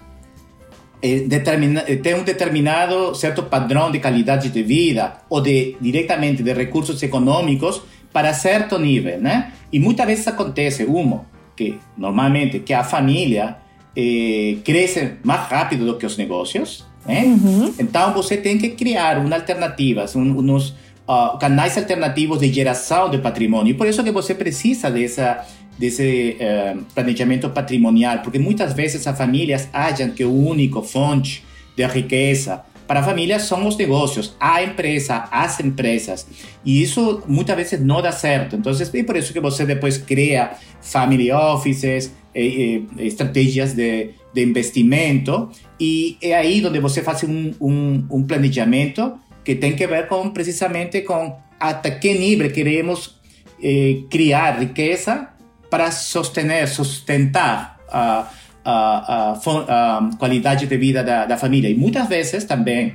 eh, 1.03 1.21
determina, 1.27 1.85
eh, 1.87 1.97
tem 1.97 2.15
um 2.15 2.25
determinado 2.25 3.15
certo 3.15 3.45
padrão 3.45 3.91
de 3.91 4.01
qualidade 4.01 4.51
de 4.51 4.63
vida 4.63 5.15
ou 5.29 5.41
de 5.41 5.77
diretamente 5.81 6.43
de 6.43 6.53
recursos 6.53 7.03
econômicos 7.03 7.83
para 8.13 8.33
certo 8.35 8.79
nível, 8.79 9.21
né? 9.21 9.53
E 9.73 9.79
muitas 9.79 10.07
vezes 10.07 10.27
acontece, 10.27 10.85
uma, 10.85 11.27
que 11.57 11.79
normalmente 11.97 12.61
que 12.61 12.73
a 12.73 12.83
família 12.83 13.57
eh, 13.97 14.57
cresce 14.65 15.15
mais 15.23 15.49
rápido 15.49 15.87
do 15.87 15.97
que 15.97 16.07
os 16.07 16.17
negócios, 16.17 16.87
né? 17.07 17.25
Uhum. 17.25 17.75
Então 17.79 18.13
você 18.13 18.37
tem 18.37 18.59
que 18.59 18.71
criar 18.71 19.19
uma 19.19 19.37
alternativas, 19.37 20.17
um, 20.17 20.39
uns 20.39 20.71
uh, 21.09 21.39
canais 21.39 21.79
alternativos 21.79 22.41
de 22.41 22.53
geração 22.53 23.09
de 23.11 23.19
patrimônio. 23.19 23.71
E 23.71 23.75
por 23.75 23.87
isso 23.87 24.05
que 24.05 24.11
você 24.11 24.35
precisa 24.35 24.91
dessa 24.91 25.45
desse 25.79 26.37
eh, 26.41 26.77
planejamento 26.95 27.51
patrimonial, 27.51 28.19
porque 28.21 28.38
muitas 28.38 28.73
vezes 28.73 29.07
as 29.07 29.17
famílias 29.17 29.69
acham 29.73 30.11
que 30.11 30.25
o 30.25 30.35
único 30.35 30.83
fonte 30.83 31.45
de 31.77 31.87
riqueza 31.87 32.62
para 32.88 33.01
a 33.01 33.03
família 33.03 33.38
são 33.38 33.67
os 33.67 33.77
negócios, 33.77 34.35
a 34.41 34.62
empresa, 34.62 35.29
as 35.31 35.61
empresas. 35.61 36.27
E 36.64 36.83
isso 36.83 37.23
muitas 37.29 37.55
vezes 37.55 37.81
não 37.81 38.01
dá 38.01 38.11
certo. 38.11 38.57
Então, 38.57 38.73
é 38.73 39.03
por 39.03 39.17
isso 39.17 39.33
que 39.33 39.41
você 39.41 39.67
depois 39.67 39.99
cria 39.99 40.53
family 40.81 41.31
offices, 41.31 42.11
eh, 42.35 42.81
eh, 42.99 43.05
estratégias 43.05 43.75
de, 43.75 44.11
de 44.33 44.43
investimento, 44.43 45.51
e 45.79 46.17
é 46.23 46.35
aí 46.35 46.64
onde 46.64 46.81
você 46.81 47.03
faz 47.03 47.23
um, 47.25 47.53
um, 47.61 48.07
um 48.11 48.23
planejamento 48.23 49.19
que 49.45 49.55
tem 49.55 49.77
que 49.77 49.87
ver 49.87 50.09
com 50.09 50.31
precisamente 50.31 51.03
com 51.03 51.37
até 51.61 51.91
que 51.91 52.14
nível 52.14 52.51
queremos 52.51 53.19
eh, 53.62 54.03
criar 54.09 54.61
riqueza 54.61 55.29
para 55.70 55.90
sostener, 55.90 56.68
sustentar 56.68 57.78
a, 57.90 58.31
a, 58.64 59.33
a, 59.35 59.98
a 59.98 60.11
qualidade 60.18 60.66
de 60.66 60.76
vida 60.76 61.02
da, 61.02 61.26
da, 61.26 61.37
família. 61.37 61.70
E 61.70 61.74
muitas 61.74 62.09
vezes 62.09 62.44
também, 62.44 62.94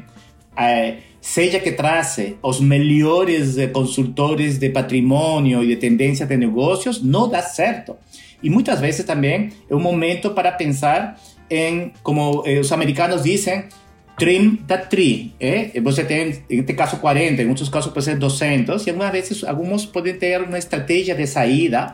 é, 0.55 0.97
seja 1.21 1.59
que 1.59 1.71
traze 1.71 2.37
os 2.41 2.59
melhores 2.59 3.55
consultores 3.71 4.57
de 4.57 4.69
patrimônio 4.69 5.63
e 5.63 5.67
de 5.67 5.75
tendência 5.77 6.25
de 6.25 6.37
negócios, 6.37 7.01
não 7.01 7.29
dá 7.29 7.41
certo. 7.41 7.95
E 8.41 8.49
muitas 8.49 8.79
vezes 8.79 9.05
também 9.05 9.49
é 9.69 9.75
um 9.75 9.79
momento 9.79 10.31
para 10.31 10.51
pensar 10.51 11.19
em, 11.49 11.93
como 12.03 12.43
os 12.59 12.71
americanos 12.71 13.23
dizem, 13.23 13.65
trim 14.17 14.59
da. 14.67 14.81
É? 15.39 15.79
Você 15.81 16.03
tem, 16.03 16.43
em 16.49 16.59
este 16.59 16.73
caso, 16.73 16.97
40, 16.97 17.41
em 17.41 17.49
outros 17.49 17.69
casos 17.69 17.91
pode 17.91 18.05
ser 18.05 18.17
200, 18.17 18.85
e 18.85 18.89
algumas 18.89 19.11
vezes 19.11 19.43
alguns 19.43 19.85
podem 19.85 20.13
ter 20.15 20.41
uma 20.41 20.57
estratégia 20.57 21.15
de 21.15 21.25
saída 21.25 21.93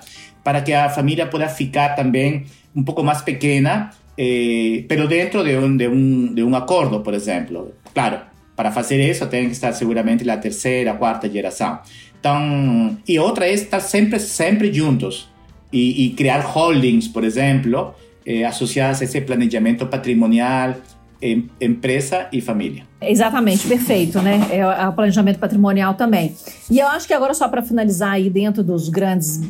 para 0.50 0.64
que 0.64 0.74
a 0.74 0.90
família 0.90 1.30
pueda 1.30 1.48
ficar 1.48 1.96
también 1.96 2.46
un 2.74 2.84
poco 2.84 3.04
más 3.04 3.22
pequeña, 3.22 3.92
eh, 4.18 4.84
pero 4.90 5.08
dentro 5.08 5.44
de 5.44 5.56
un, 5.60 5.78
de, 5.78 5.88
de 5.88 6.58
acordo, 6.58 7.04
por 7.04 7.14
ejemplo. 7.14 7.74
Claro, 7.94 8.22
para 8.56 8.70
hacer 8.70 9.00
eso 9.00 9.28
tiene 9.28 9.46
que 9.46 9.52
estar 9.52 9.76
seguramente 9.76 10.26
la 10.26 10.42
tercera, 10.42 10.98
cuarta 10.98 11.28
generación. 11.28 11.82
Então, 12.18 12.98
y 13.06 13.20
otra 13.20 13.46
es 13.46 13.62
estar 13.62 13.80
siempre, 13.80 14.20
siempre 14.20 14.72
juntos 14.76 15.30
y 15.72 16.16
crear 16.18 16.44
holdings, 16.44 17.08
por 17.08 17.24
ejemplo, 17.24 17.94
eh, 18.26 18.44
asociadas 18.44 19.02
a 19.02 19.04
ese 19.04 19.22
planeamiento 19.22 19.88
patrimonial 19.88 20.78
em, 21.22 21.48
empresa 21.62 22.28
e 22.32 22.42
família. 22.42 22.84
Exatamente, 23.02 23.68
perfeito, 23.68 24.20
né? 24.20 24.48
É, 24.50 24.58
é 24.60 24.88
o 24.88 24.94
planejamento 24.94 25.40
patrimonial 25.40 25.94
também. 25.94 26.36
E 26.72 26.80
eu 26.80 26.88
acho 26.88 27.08
que 27.08 27.14
agora, 27.14 27.34
só 27.34 27.48
para 27.48 27.62
finalizar 27.62 28.14
aí 28.14 28.30
dentro 28.30 28.64
dos 28.64 28.90
grandes 28.90 29.42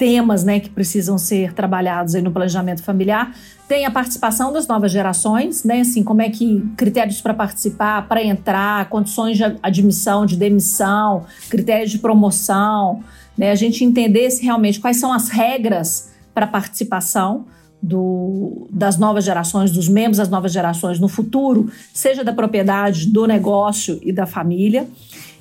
temas 0.00 0.42
né, 0.42 0.58
que 0.58 0.70
precisam 0.70 1.18
ser 1.18 1.52
trabalhados 1.52 2.14
aí 2.14 2.22
no 2.22 2.32
planejamento 2.32 2.82
familiar, 2.82 3.36
tem 3.68 3.84
a 3.84 3.90
participação 3.90 4.50
das 4.50 4.66
novas 4.66 4.90
gerações, 4.90 5.62
né? 5.62 5.82
Assim, 5.82 6.02
como 6.02 6.22
é 6.22 6.30
que 6.30 6.66
critérios 6.74 7.20
para 7.20 7.34
participar, 7.34 8.08
para 8.08 8.24
entrar, 8.24 8.88
condições 8.88 9.36
de 9.36 9.44
admissão, 9.62 10.24
de 10.24 10.36
demissão, 10.36 11.26
critérios 11.50 11.90
de 11.90 11.98
promoção, 11.98 13.04
né? 13.36 13.50
A 13.50 13.54
gente 13.54 13.84
entender 13.84 14.30
se 14.30 14.42
realmente 14.42 14.80
quais 14.80 14.96
são 14.96 15.12
as 15.12 15.28
regras 15.28 16.10
para 16.32 16.46
participação 16.46 17.44
do, 17.82 18.68
das 18.70 18.96
novas 18.96 19.22
gerações, 19.22 19.70
dos 19.70 19.86
membros 19.86 20.16
das 20.16 20.30
novas 20.30 20.50
gerações 20.50 20.98
no 20.98 21.08
futuro, 21.08 21.70
seja 21.92 22.24
da 22.24 22.32
propriedade, 22.32 23.06
do 23.06 23.26
negócio 23.26 24.00
e 24.02 24.12
da 24.12 24.24
família. 24.24 24.88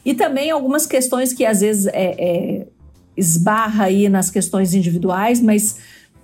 E 0.04 0.14
também 0.14 0.52
algumas 0.52 0.86
questões 0.86 1.32
que 1.32 1.46
às 1.46 1.62
vezes 1.62 1.88
é, 1.88 1.94
é, 1.94 2.68
esbarra 3.20 3.86
aí 3.86 4.10
nas 4.10 4.32
questões 4.32 4.74
individuais, 4.74 5.42
mas 5.42 5.78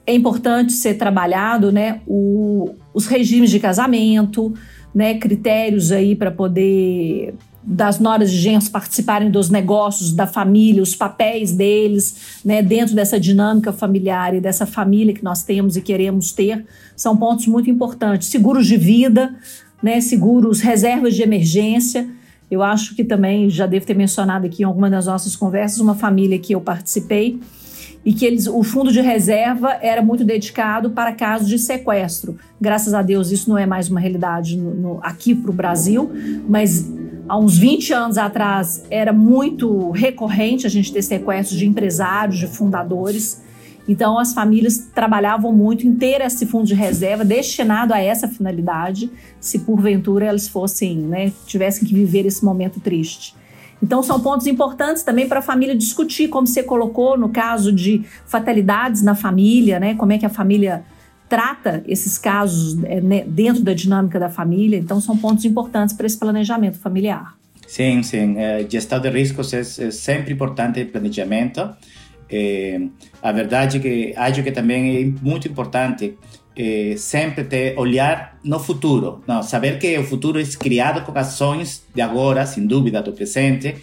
é 0.07 0.13
importante 0.13 0.73
ser 0.73 0.95
trabalhado, 0.95 1.71
né, 1.71 2.01
o, 2.07 2.75
os 2.93 3.07
regimes 3.07 3.49
de 3.49 3.59
casamento, 3.59 4.53
né, 4.93 5.15
critérios 5.15 5.91
aí 5.91 6.15
para 6.15 6.31
poder 6.31 7.33
das 7.67 7.99
noras 7.99 8.31
de 8.31 8.37
genros 8.37 8.69
participarem 8.69 9.31
dos 9.31 9.49
negócios 9.49 10.13
da 10.13 10.27
família, 10.27 10.83
os 10.83 10.95
papéis 10.95 11.51
deles, 11.51 12.39
né, 12.45 12.61
dentro 12.61 12.93
dessa 12.93 13.19
dinâmica 13.19 13.73
familiar 13.73 14.35
e 14.35 14.39
dessa 14.39 14.67
família 14.67 15.13
que 15.13 15.23
nós 15.23 15.41
temos 15.41 15.75
e 15.75 15.81
queremos 15.81 16.31
ter, 16.31 16.63
são 16.95 17.17
pontos 17.17 17.47
muito 17.47 17.67
importantes. 17.67 18.27
Seguros 18.27 18.67
de 18.67 18.77
vida, 18.77 19.35
né, 19.81 19.99
seguros, 19.99 20.61
reservas 20.61 21.15
de 21.15 21.23
emergência. 21.23 22.07
Eu 22.49 22.61
acho 22.61 22.95
que 22.95 23.03
também 23.03 23.49
já 23.49 23.65
devo 23.65 23.85
ter 23.85 23.95
mencionado 23.95 24.45
aqui 24.45 24.63
em 24.63 24.65
alguma 24.65 24.89
das 24.89 25.07
nossas 25.07 25.35
conversas 25.35 25.79
uma 25.79 25.95
família 25.95 26.37
que 26.37 26.53
eu 26.53 26.61
participei 26.61 27.39
e 28.05 28.13
que 28.13 28.23
eles, 28.23 28.45
o 28.45 28.61
fundo 28.61 28.91
de 28.91 29.01
reserva 29.01 29.77
era 29.81 30.01
muito 30.01 30.23
dedicado 30.23 30.91
para 30.91 31.11
casos 31.11 31.49
de 31.49 31.57
sequestro. 31.57 32.37
Graças 32.61 32.93
a 32.93 33.01
Deus 33.01 33.31
isso 33.31 33.49
não 33.49 33.57
é 33.57 33.65
mais 33.65 33.89
uma 33.89 33.99
realidade 33.99 34.55
no, 34.55 34.75
no, 34.75 34.99
aqui 35.01 35.33
para 35.33 35.49
o 35.49 35.53
Brasil, 35.53 36.11
mas 36.47 36.87
há 37.27 37.37
uns 37.37 37.57
20 37.57 37.93
anos 37.93 38.17
atrás 38.19 38.83
era 38.91 39.11
muito 39.11 39.89
recorrente 39.89 40.67
a 40.67 40.69
gente 40.69 40.93
ter 40.93 41.01
sequestros 41.01 41.57
de 41.57 41.65
empresários, 41.65 42.37
de 42.37 42.47
fundadores. 42.47 43.43
Então 43.87 44.17
as 44.17 44.33
famílias 44.33 44.77
trabalhavam 44.93 45.51
muito 45.53 45.85
em 45.85 45.93
ter 45.93 46.21
esse 46.21 46.45
fundo 46.45 46.65
de 46.65 46.73
reserva 46.73 47.23
destinado 47.23 47.93
a 47.93 47.99
essa 47.99 48.27
finalidade, 48.27 49.09
se 49.39 49.59
porventura 49.59 50.25
elas 50.25 50.47
fossem, 50.47 50.97
né, 50.97 51.31
tivessem 51.45 51.87
que 51.87 51.93
viver 51.93 52.25
esse 52.25 52.43
momento 52.43 52.79
triste. 52.79 53.35
Então 53.81 54.01
são 54.01 54.19
pontos 54.19 54.47
importantes 54.47 55.03
também 55.03 55.27
para 55.27 55.39
a 55.39 55.43
família 55.43 55.75
discutir, 55.75 56.29
como 56.29 56.47
você 56.47 56.63
colocou 56.63 57.17
no 57.17 57.29
caso 57.29 57.71
de 57.71 58.03
fatalidades 58.25 59.01
na 59.01 59.13
família, 59.13 59.79
né, 59.79 59.93
como 59.95 60.11
é 60.13 60.17
que 60.17 60.25
a 60.25 60.29
família 60.29 60.83
trata 61.27 61.83
esses 61.87 62.17
casos 62.17 62.81
é, 62.83 63.01
né, 63.01 63.23
dentro 63.27 63.63
da 63.63 63.73
dinâmica 63.73 64.19
da 64.19 64.29
família. 64.29 64.77
Então, 64.77 65.01
são 65.01 65.17
pontos 65.17 65.43
importantes 65.45 65.95
para 65.95 66.05
esse 66.05 66.17
planejamento 66.17 66.77
familiar. 66.77 67.35
Sim, 67.67 68.03
sim. 68.03 68.37
É, 68.37 68.65
gestão 68.69 68.99
de 68.99 69.09
riscos 69.09 69.51
é, 69.53 69.59
é 69.59 69.91
sempre 69.91 70.33
importante 70.33 70.81
o 70.81 70.87
planejamento. 70.87 71.67
É, 72.29 72.79
a 73.21 73.31
verdade 73.31 73.77
é 73.77 73.79
que 73.79 74.13
acho 74.17 74.41
que 74.43 74.51
também 74.51 74.97
é 74.97 75.05
muito 75.21 75.47
importante 75.47 76.17
é, 76.55 76.95
sempre 76.97 77.43
ter 77.43 77.77
olhar 77.77 78.37
no 78.43 78.59
futuro, 78.59 79.21
não, 79.27 79.43
saber 79.43 79.77
que 79.77 79.97
o 79.97 80.03
futuro 80.03 80.39
é 80.39 80.43
criado 80.43 81.01
com 81.03 81.17
ações 81.17 81.85
de 81.93 82.01
agora, 82.01 82.45
sem 82.45 82.65
dúvida, 82.65 83.01
do 83.01 83.11
presente, 83.11 83.75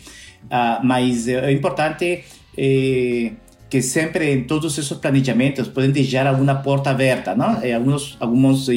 uh, 0.44 0.82
mas 0.82 1.28
é 1.28 1.52
importante 1.52 2.24
é, 2.56 3.32
que 3.68 3.82
sempre 3.82 4.32
em 4.32 4.44
todos 4.44 4.78
esses 4.78 4.92
planejamentos 4.98 5.68
podem 5.68 5.90
deixar 5.90 6.26
alguma 6.26 6.54
porta 6.56 6.90
aberta, 6.90 7.34
não? 7.34 7.62
E 7.64 7.72
alguns 7.72 8.16
alguns 8.18 8.68
uh, 8.68 8.72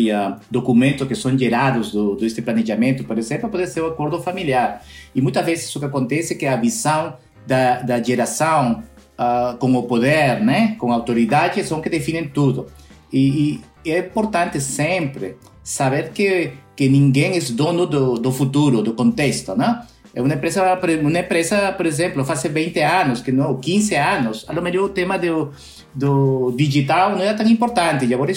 documentos 0.51 1.07
que 1.07 1.16
são 1.16 1.38
gerados 1.38 1.91
do, 1.91 2.16
deste 2.16 2.41
planejamento, 2.41 3.03
por 3.05 3.18
exemplo, 3.18 3.49
pode 3.49 3.68
ser 3.68 3.82
o 3.82 3.88
acordo 3.88 4.22
familiar. 4.22 4.84
E 5.13 5.22
muitas 5.22 5.45
vezes 5.45 5.74
o 5.76 5.80
que 5.80 5.86
acontece 5.86 6.34
é 6.34 6.38
que 6.38 6.45
a 6.45 6.55
visão 6.57 7.16
da, 7.47 7.82
da 7.82 8.01
geração 8.01 8.84
uh, 9.20 9.57
com 9.57 9.74
o 9.74 9.84
poder, 9.84 10.39
né, 10.41 10.76
com 10.78 10.91
a 10.91 10.95
autoridade, 10.95 11.63
são 11.63 11.82
que 11.82 11.89
definem 11.89 12.28
tudo. 12.28 12.68
E, 13.11 13.61
e 13.84 13.91
é 13.91 13.99
importante 13.99 14.59
sempre 14.59 15.38
saber 15.63 16.11
que 16.11 16.53
que 16.76 16.89
ninguém 16.89 17.38
é 17.38 17.39
dono 17.51 17.86
do, 17.86 18.16
do 18.16 18.32
futuro, 18.32 18.82
do 18.82 18.93
contexto, 18.93 19.55
né? 19.55 19.84
É 20.13 20.22
uma 20.22 20.34
empresa, 20.34 20.80
uma 21.01 21.20
empresa, 21.20 21.72
por 21.74 21.86
exemplo, 21.86 22.24
faz 22.24 22.43
20 22.43 22.80
anos, 22.80 23.22
que 23.22 23.32
não, 23.32 23.57
15 23.57 23.95
anos, 23.95 24.45
a 24.47 24.53
lo 24.53 24.61
melhor 24.61 24.86
o 24.86 24.89
tema 24.89 25.18
do, 25.18 25.51
do 25.93 26.53
digital 26.55 27.11
não 27.11 27.22
era 27.22 27.34
tão 27.34 27.45
importante, 27.47 28.05
e 28.05 28.13
agora 28.13 28.32
é 28.32 28.36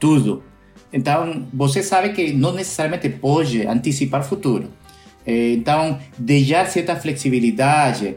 tudo. 0.00 0.42
Então, 0.92 1.46
você 1.52 1.82
sabe 1.82 2.10
que 2.10 2.32
não 2.32 2.52
necessariamente 2.52 3.08
pode 3.08 3.66
antecipar 3.66 4.20
o 4.20 4.24
futuro. 4.24 4.68
Então, 5.24 5.98
deixar 6.18 6.66
certa 6.66 6.96
flexibilidade, 6.96 8.16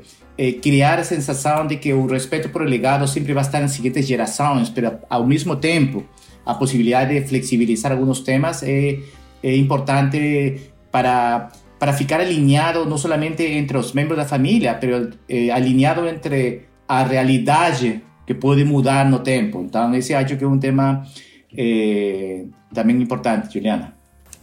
criar 0.61 0.99
a 0.99 1.03
sensação 1.03 1.65
de 1.65 1.77
que 1.77 1.93
o 1.93 2.05
respeito 2.07 2.49
por 2.49 2.61
o 2.61 2.65
legado 2.65 3.07
sempre 3.07 3.33
vai 3.33 3.43
estar 3.43 3.61
nas 3.61 3.71
seguintes 3.71 4.05
gerações, 4.05 4.71
mas 4.75 4.93
ao 5.09 5.25
mesmo 5.25 5.55
tempo, 5.55 6.03
a 6.45 6.53
possibilidade 6.53 7.19
de 7.19 7.27
flexibilizar 7.27 7.91
alguns 7.91 8.19
temas 8.19 8.61
é, 8.63 8.99
é 9.41 9.55
importante 9.55 10.71
para 10.91 11.49
para 11.77 11.93
ficar 11.93 12.19
alinhado 12.19 12.85
não 12.85 12.97
somente 12.97 13.43
entre 13.43 13.77
os 13.77 13.91
membros 13.91 14.17
da 14.17 14.25
família, 14.25 14.79
mas 14.81 15.09
eh, 15.27 15.51
alinhado 15.51 16.07
entre 16.07 16.63
a 16.87 17.03
realidade 17.03 18.01
que 18.25 18.33
pode 18.33 18.63
mudar 18.63 19.07
no 19.07 19.19
tempo. 19.19 19.61
Então, 19.61 19.93
esse 19.93 20.13
acho 20.13 20.37
que 20.37 20.43
é 20.43 20.47
um 20.47 20.57
tema 20.57 21.05
eh, 21.55 22.45
também 22.73 22.99
importante, 23.01 23.53
Juliana. 23.53 23.93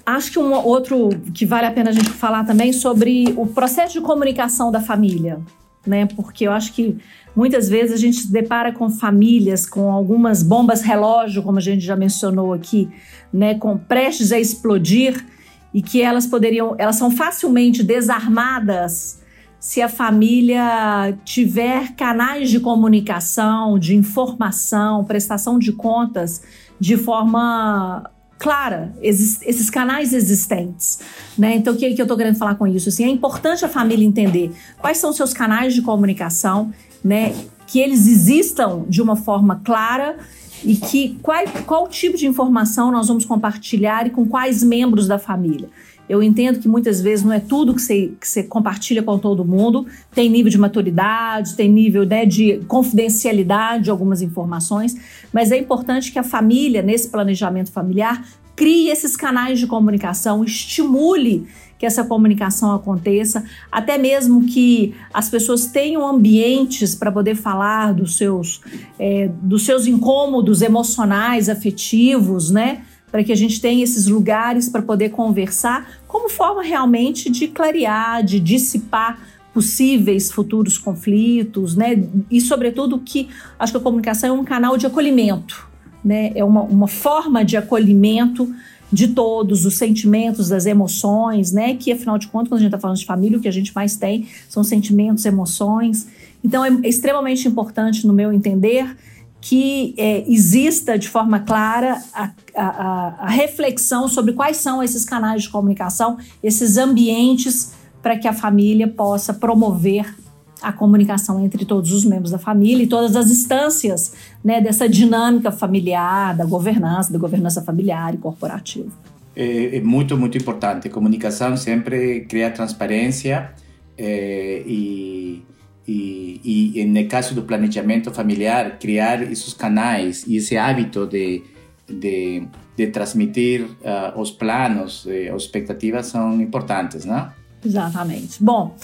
Acho 0.05 0.32
que 0.32 0.38
um 0.38 0.53
outro 0.53 1.09
que 1.32 1.47
vale 1.47 1.66
a 1.66 1.70
pena 1.70 1.90
a 1.90 1.93
gente 1.93 2.11
falar 2.11 2.45
também 2.45 2.72
sobre 2.72 3.32
o 3.36 3.47
processo 3.47 3.95
de 3.95 4.01
comunicação 4.01 4.70
da 4.70 4.80
família, 4.80 5.40
né? 5.87 6.07
Porque 6.07 6.47
eu 6.47 6.53
acho 6.53 6.72
que 6.72 6.99
muitas 7.35 7.68
vezes 7.68 7.93
a 7.93 7.97
gente 7.97 8.18
se 8.18 8.33
depara 8.33 8.72
com 8.72 8.89
famílias 8.91 9.66
com 9.66 9.91
algumas 9.91 10.43
bombas 10.43 10.83
relógio, 10.83 11.43
como 11.43 11.59
a 11.59 11.62
gente 11.62 11.85
já 11.85 11.97
mencionou 11.97 12.53
aqui, 12.53 12.89
né? 13.33 13.55
Com 13.55 13.76
prestes 13.76 14.33
a 14.33 14.39
explodir 14.39 15.24
e 15.72 15.83
que 15.83 16.03
elas 16.03 16.26
poderiam, 16.26 16.74
elas 16.78 16.97
são 16.97 17.11
facilmente 17.11 17.83
desarmadas 17.83 19.20
se 19.59 19.80
a 19.80 19.89
família 19.89 21.16
tiver 21.24 21.95
canais 21.95 22.51
de 22.51 22.59
comunicação, 22.59 23.78
de 23.78 23.95
informação, 23.95 25.05
prestação 25.05 25.57
de 25.57 25.72
contas 25.72 26.43
de 26.80 26.97
forma 26.97 28.11
clara, 28.43 28.93
esses 29.01 29.70
canais 29.70 30.12
existentes. 30.12 30.99
Né? 31.38 31.55
Então, 31.55 31.74
o 31.74 31.76
que, 31.76 31.95
que 31.95 32.03
eu 32.03 32.05
estou 32.05 32.16
querendo 32.16 32.36
falar 32.36 32.57
com 32.57 32.66
isso? 32.66 32.88
Assim, 32.88 33.05
é 33.05 33.09
importante 33.09 33.64
a 33.64 33.68
família 33.68 34.05
entender 34.05 34.51
quais 34.80 34.99
são 34.99 35.12
seus 35.12 35.32
canais 35.32 35.72
de 35.72 35.80
comunicação, 35.80 36.72
né? 37.05 37.32
que 37.68 37.78
eles 37.78 38.09
existam 38.09 38.84
de 38.88 39.01
uma 39.01 39.14
forma 39.14 39.62
clara 39.64 40.16
e 40.64 40.74
que 40.74 41.20
qual, 41.22 41.45
qual 41.64 41.86
tipo 41.88 42.18
de 42.18 42.26
informação 42.26 42.90
nós 42.90 43.07
vamos 43.07 43.24
compartilhar 43.24 44.09
e 44.09 44.11
com 44.11 44.26
quais 44.26 44.61
membros 44.61 45.07
da 45.07 45.20
família. 45.20 45.68
Eu 46.12 46.22
entendo 46.22 46.58
que 46.58 46.68
muitas 46.68 47.00
vezes 47.00 47.24
não 47.24 47.32
é 47.32 47.40
tudo 47.40 47.74
que 47.74 47.80
você, 47.80 48.12
que 48.20 48.28
você 48.28 48.42
compartilha 48.42 49.02
com 49.02 49.18
todo 49.18 49.46
mundo, 49.46 49.86
tem 50.14 50.28
nível 50.28 50.50
de 50.50 50.58
maturidade, 50.58 51.56
tem 51.56 51.70
nível 51.70 52.04
né, 52.04 52.26
de 52.26 52.60
confidencialidade 52.68 53.84
de 53.84 53.90
algumas 53.90 54.20
informações, 54.20 54.94
mas 55.32 55.50
é 55.50 55.56
importante 55.56 56.12
que 56.12 56.18
a 56.18 56.22
família, 56.22 56.82
nesse 56.82 57.08
planejamento 57.08 57.72
familiar, 57.72 58.26
crie 58.54 58.90
esses 58.90 59.16
canais 59.16 59.58
de 59.58 59.66
comunicação, 59.66 60.44
estimule 60.44 61.46
que 61.78 61.86
essa 61.86 62.04
comunicação 62.04 62.74
aconteça, 62.74 63.42
até 63.72 63.96
mesmo 63.96 64.44
que 64.44 64.94
as 65.14 65.30
pessoas 65.30 65.64
tenham 65.64 66.06
ambientes 66.06 66.94
para 66.94 67.10
poder 67.10 67.36
falar 67.36 67.94
dos 67.94 68.18
seus, 68.18 68.60
é, 68.98 69.30
dos 69.40 69.64
seus 69.64 69.86
incômodos 69.86 70.60
emocionais, 70.60 71.48
afetivos, 71.48 72.50
né? 72.50 72.82
Para 73.12 73.22
que 73.22 73.30
a 73.30 73.36
gente 73.36 73.60
tenha 73.60 73.84
esses 73.84 74.08
lugares 74.08 74.68
para 74.68 74.82
poder 74.82 75.10
conversar, 75.10 76.00
como 76.08 76.28
forma 76.28 76.62
realmente 76.62 77.30
de 77.30 77.46
clarear, 77.46 78.24
de 78.24 78.40
dissipar 78.40 79.20
possíveis 79.54 80.32
futuros 80.32 80.78
conflitos, 80.78 81.76
né? 81.76 82.08
E, 82.30 82.40
sobretudo, 82.40 82.98
que 82.98 83.28
acho 83.58 83.72
que 83.72 83.78
a 83.78 83.80
comunicação 83.80 84.30
é 84.30 84.32
um 84.32 84.44
canal 84.44 84.76
de 84.76 84.86
acolhimento, 84.86 85.68
né? 86.04 86.32
É 86.34 86.42
uma, 86.42 86.62
uma 86.62 86.88
forma 86.88 87.44
de 87.44 87.56
acolhimento 87.56 88.52
de 88.92 89.08
todos, 89.08 89.64
os 89.64 89.74
sentimentos, 89.74 90.50
das 90.50 90.66
emoções, 90.66 91.52
né? 91.52 91.74
Que 91.74 91.92
afinal 91.92 92.18
de 92.18 92.28
contas, 92.28 92.48
quando 92.48 92.58
a 92.58 92.62
gente 92.62 92.68
está 92.68 92.78
falando 92.78 92.98
de 92.98 93.06
família, 93.06 93.38
o 93.38 93.40
que 93.40 93.48
a 93.48 93.52
gente 93.52 93.74
mais 93.74 93.96
tem 93.96 94.26
são 94.48 94.62
sentimentos, 94.62 95.24
emoções. 95.24 96.06
Então 96.44 96.64
é 96.64 96.70
extremamente 96.84 97.48
importante, 97.48 98.06
no 98.06 98.12
meu 98.12 98.32
entender, 98.32 98.94
que 99.43 99.93
é, 99.99 100.24
exista 100.30 100.97
de 100.97 101.09
forma 101.09 101.40
clara 101.40 102.01
a, 102.14 102.30
a, 102.55 103.14
a, 103.24 103.28
reflexão 103.28 104.07
sobre 104.07 104.34
quais 104.34 104.59
são 104.59 104.80
esses 104.80 105.05
canais 105.05 105.43
de 105.43 105.49
comunicação, 105.49 106.16
esses 106.40 106.76
ambientes 106.76 107.72
para 108.01 108.16
que 108.16 108.28
a 108.28 108.32
família 108.32 108.86
possa 108.86 109.34
promover 109.34 110.14
a 110.62 110.72
comunicação 110.72 111.45
entre 111.45 111.64
todos 111.64 111.90
os 111.90 112.05
membros 112.05 112.30
da 112.30 112.38
família 112.38 112.84
e 112.84 112.86
todas 112.86 113.16
as 113.16 113.32
instâncias 113.32 114.14
né, 114.45 114.61
dessa 114.61 114.88
dinâmica 114.88 115.51
familiar, 115.51 116.36
da 116.36 116.45
governança, 116.45 117.12
da 117.12 117.18
governança 117.18 117.61
familiar 117.62 118.14
e 118.14 118.18
corporativa. 118.18 118.93
É, 119.34 119.78
é 119.78 119.80
muito, 119.80 120.16
muito 120.16 120.38
importante. 120.38 120.88
Comunicação 120.88 121.57
sempre 121.57 122.26
cria 122.28 122.49
transparência 122.49 123.51
é, 123.99 124.62
e 124.64 125.43
e, 125.87 126.80
e 126.80 126.85
no 126.85 127.09
caso 127.09 127.35
do 127.35 127.43
planejamento 127.43 128.11
familiar, 128.12 128.78
criar 128.78 129.22
esses 129.22 129.53
canais 129.53 130.24
e 130.26 130.37
esse 130.37 130.57
hábito 130.57 131.07
de, 131.07 131.43
de, 131.89 132.47
de 132.76 132.87
transmitir 132.87 133.64
uh, 133.64 134.20
os 134.20 134.30
planos, 134.30 135.05
uh, 135.07 135.35
as 135.35 135.43
expectativas 135.43 136.07
são 136.07 136.41
importantes, 136.41 137.05
né? 137.05 137.33
Exatamente. 137.64 138.43
Bom, 138.43 138.76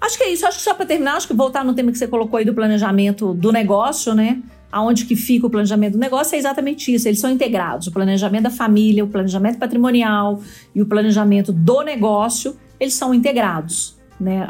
acho 0.00 0.16
que 0.16 0.24
é 0.24 0.32
isso. 0.32 0.46
Acho 0.46 0.58
que 0.58 0.64
só 0.64 0.74
para 0.74 0.86
terminar, 0.86 1.16
acho 1.16 1.28
que 1.28 1.34
voltar 1.34 1.64
no 1.64 1.74
tema 1.74 1.92
que 1.92 1.98
você 1.98 2.08
colocou 2.08 2.38
aí 2.38 2.44
do 2.44 2.54
planejamento 2.54 3.34
do 3.34 3.52
negócio, 3.52 4.14
né? 4.14 4.42
Aonde 4.70 5.06
que 5.06 5.16
fica 5.16 5.46
o 5.46 5.50
planejamento 5.50 5.94
do 5.94 5.98
negócio 5.98 6.34
é 6.34 6.38
exatamente 6.38 6.94
isso. 6.94 7.08
Eles 7.08 7.20
são 7.20 7.30
integrados. 7.30 7.86
O 7.86 7.92
planejamento 7.92 8.44
da 8.44 8.50
família, 8.50 9.04
o 9.04 9.08
planejamento 9.08 9.58
patrimonial 9.58 10.42
e 10.74 10.80
o 10.80 10.86
planejamento 10.86 11.52
do 11.52 11.82
negócio, 11.82 12.56
eles 12.78 12.94
são 12.94 13.14
integrados 13.14 13.97
né? 14.20 14.48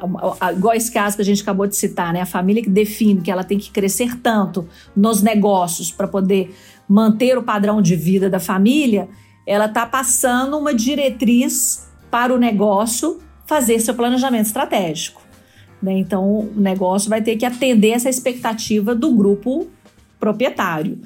Igual 0.57 0.75
esse 0.75 0.91
caso 0.91 1.17
que 1.17 1.23
a 1.23 1.25
gente 1.25 1.43
acabou 1.43 1.67
de 1.67 1.77
citar, 1.77 2.13
né? 2.13 2.21
A 2.21 2.27
família 2.27 2.63
que 2.63 2.71
define 2.71 3.21
que 3.21 3.31
ela 3.31 3.45
tem 3.45 3.59
que 3.59 3.71
crescer 3.71 4.17
tanto 4.21 4.67
nos 4.97 5.23
negócios 5.23 5.91
para 5.91 6.09
poder 6.09 6.55
manter 6.89 7.37
o 7.37 7.43
padrão 7.43 7.83
de 7.83 7.95
vida 7.95 8.31
da 8.31 8.41
família, 8.41 9.09
ela 9.47 9.67
está 9.67 9.85
passando 9.85 10.57
uma 10.57 10.73
diretriz 10.73 11.87
para 12.11 12.35
o 12.35 12.39
negócio 12.39 13.21
fazer 13.47 13.79
seu 13.81 13.95
planejamento 13.95 14.47
estratégico. 14.47 15.23
Né? 15.83 15.99
Então, 15.99 16.25
o 16.25 16.53
negócio 16.57 17.09
vai 17.09 17.23
ter 17.23 17.37
que 17.37 17.47
atender 17.47 17.91
essa 17.91 18.09
expectativa 18.09 18.95
do 18.95 19.13
grupo 19.13 19.69
proprietário. 20.19 20.99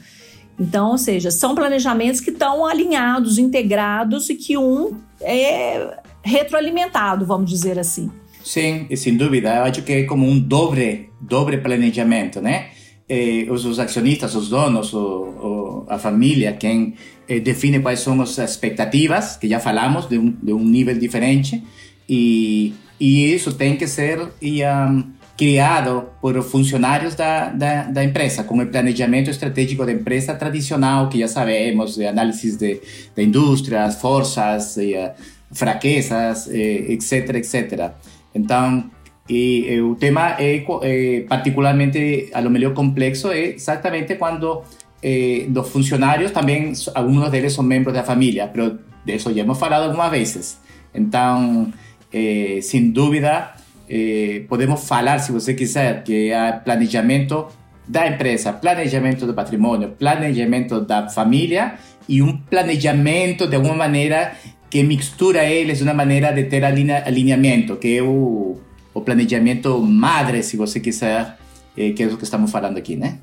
Então, 0.59 0.91
ou 0.91 0.99
seja, 0.99 1.31
são 1.31 1.55
planejamentos 1.55 2.21
que 2.21 2.31
estão 2.31 2.65
alinhados, 2.65 3.39
integrados 3.39 4.31
e 4.31 4.35
que 4.35 4.57
um 4.57 5.01
é 5.21 5.99
retroalimentado, 6.23 7.27
vamos 7.27 7.51
dizer 7.51 7.79
assim. 7.79 8.11
Sim, 8.45 8.89
sem 8.97 9.17
dúvida. 9.17 9.57
Eu 9.57 9.65
acho 9.65 9.83
que 9.83 9.93
é 9.93 10.03
como 10.05 10.27
um 10.27 10.39
dobre, 10.39 11.11
dobre 11.21 11.59
planejamento, 11.59 12.41
né? 12.41 12.71
Eh, 13.09 13.47
os, 13.51 13.79
acionistas, 13.79 14.35
os 14.35 14.49
donos, 14.49 14.95
o, 14.95 14.99
o, 14.99 15.87
a 15.89 15.99
família, 15.99 16.53
quem 16.53 16.95
eh, 17.29 17.41
define 17.41 17.81
quais 17.81 18.01
são 18.01 18.21
as 18.23 18.39
expectativas, 18.39 19.37
que 19.37 19.49
já 19.49 19.61
falamos, 19.61 20.09
de 20.09 20.19
um, 20.19 20.31
de 20.43 20.53
um 20.53 20.65
nível 20.65 20.99
diferente, 20.99 21.63
e, 22.09 22.73
e 22.99 23.35
isso 23.35 23.53
tem 23.53 23.77
que 23.77 23.87
ser 23.87 24.19
um, 24.21 25.05
criado 25.37 26.05
por 26.21 26.41
funcionários 26.43 27.15
da, 27.15 27.51
da, 27.51 27.83
da, 27.83 28.05
empresa, 28.05 28.45
com 28.45 28.59
o 28.59 28.67
planejamento 28.67 29.29
estratégico 29.31 29.85
da 29.85 29.93
empresa 29.93 30.35
tradicional, 30.35 31.09
que 31.09 31.19
já 31.19 31.29
sabemos, 31.29 31.97
de 31.97 32.07
análise 32.07 32.57
de, 32.57 32.81
de 33.15 33.23
indústria, 33.23 33.91
forças, 33.91 34.77
e, 34.77 34.95
uh, 34.95 35.11
fraquezas, 35.53 36.49
etc, 36.49 37.35
etc. 37.35 37.93
Então, 38.35 38.91
e, 39.29 39.67
e 39.69 39.81
o 39.81 39.95
tema 39.95 40.37
é, 40.39 40.65
é, 40.83 41.21
particularmente, 41.29 42.31
a 42.33 42.41
lo 42.41 42.51
melhor 42.51 42.75
complexo, 42.75 43.31
é 43.31 43.55
exatamente 43.55 44.17
quando 44.17 44.63
eh, 45.03 45.47
dos 45.49 45.69
funcionários 45.69 46.31
também, 46.31 46.73
alguns 46.95 47.29
deles 47.31 47.53
são 47.53 47.65
membros 47.65 47.93
da 47.93 48.05
família, 48.05 48.51
mas 48.55 48.75
disso 49.05 49.35
já 49.35 49.43
hemos 49.43 49.59
falado 49.59 49.85
algumas 49.85 50.11
vezes. 50.11 50.61
Então, 50.95 51.73
eh, 52.13 52.61
sem 52.63 52.91
dúvida, 52.91 53.53
eh, 53.91 54.45
podemos 54.49 54.87
falar, 54.87 55.19
se 55.19 55.33
você 55.33 55.55
quiser, 55.55 56.05
que 56.05 56.31
é 56.31 56.53
planejamento 56.53 57.49
da 57.89 58.07
empresa, 58.07 58.53
planejamento 58.53 59.27
do 59.27 59.35
patrimônio, 59.35 59.91
planejamento 59.99 60.81
da 60.81 61.09
família 61.09 61.75
e 62.09 62.23
um 62.23 62.37
planejamento, 62.37 63.49
de 63.49 63.57
alguma 63.57 63.75
maneira, 63.75 64.35
que 64.73 64.83
mistura 64.83 65.45
eles 65.45 65.77
de 65.77 65.85
uma 65.85 65.93
maneira 65.93 66.33
de 66.33 66.45
ter 66.45 66.65
alinhamento, 66.65 67.77
que 67.77 67.99
é 67.99 68.03
o, 68.03 68.57
o 68.95 69.01
planejamento 69.03 69.79
madre, 69.83 70.43
se 70.43 70.57
você 70.57 70.81
quiser, 70.81 71.37
eh, 71.77 71.91
que 71.91 72.03
é 72.03 72.07
o 72.07 72.17
que 72.17 72.25
estamos 72.25 72.51
falando 72.51 72.79
aqui, 72.79 72.97
né? 72.97 73.19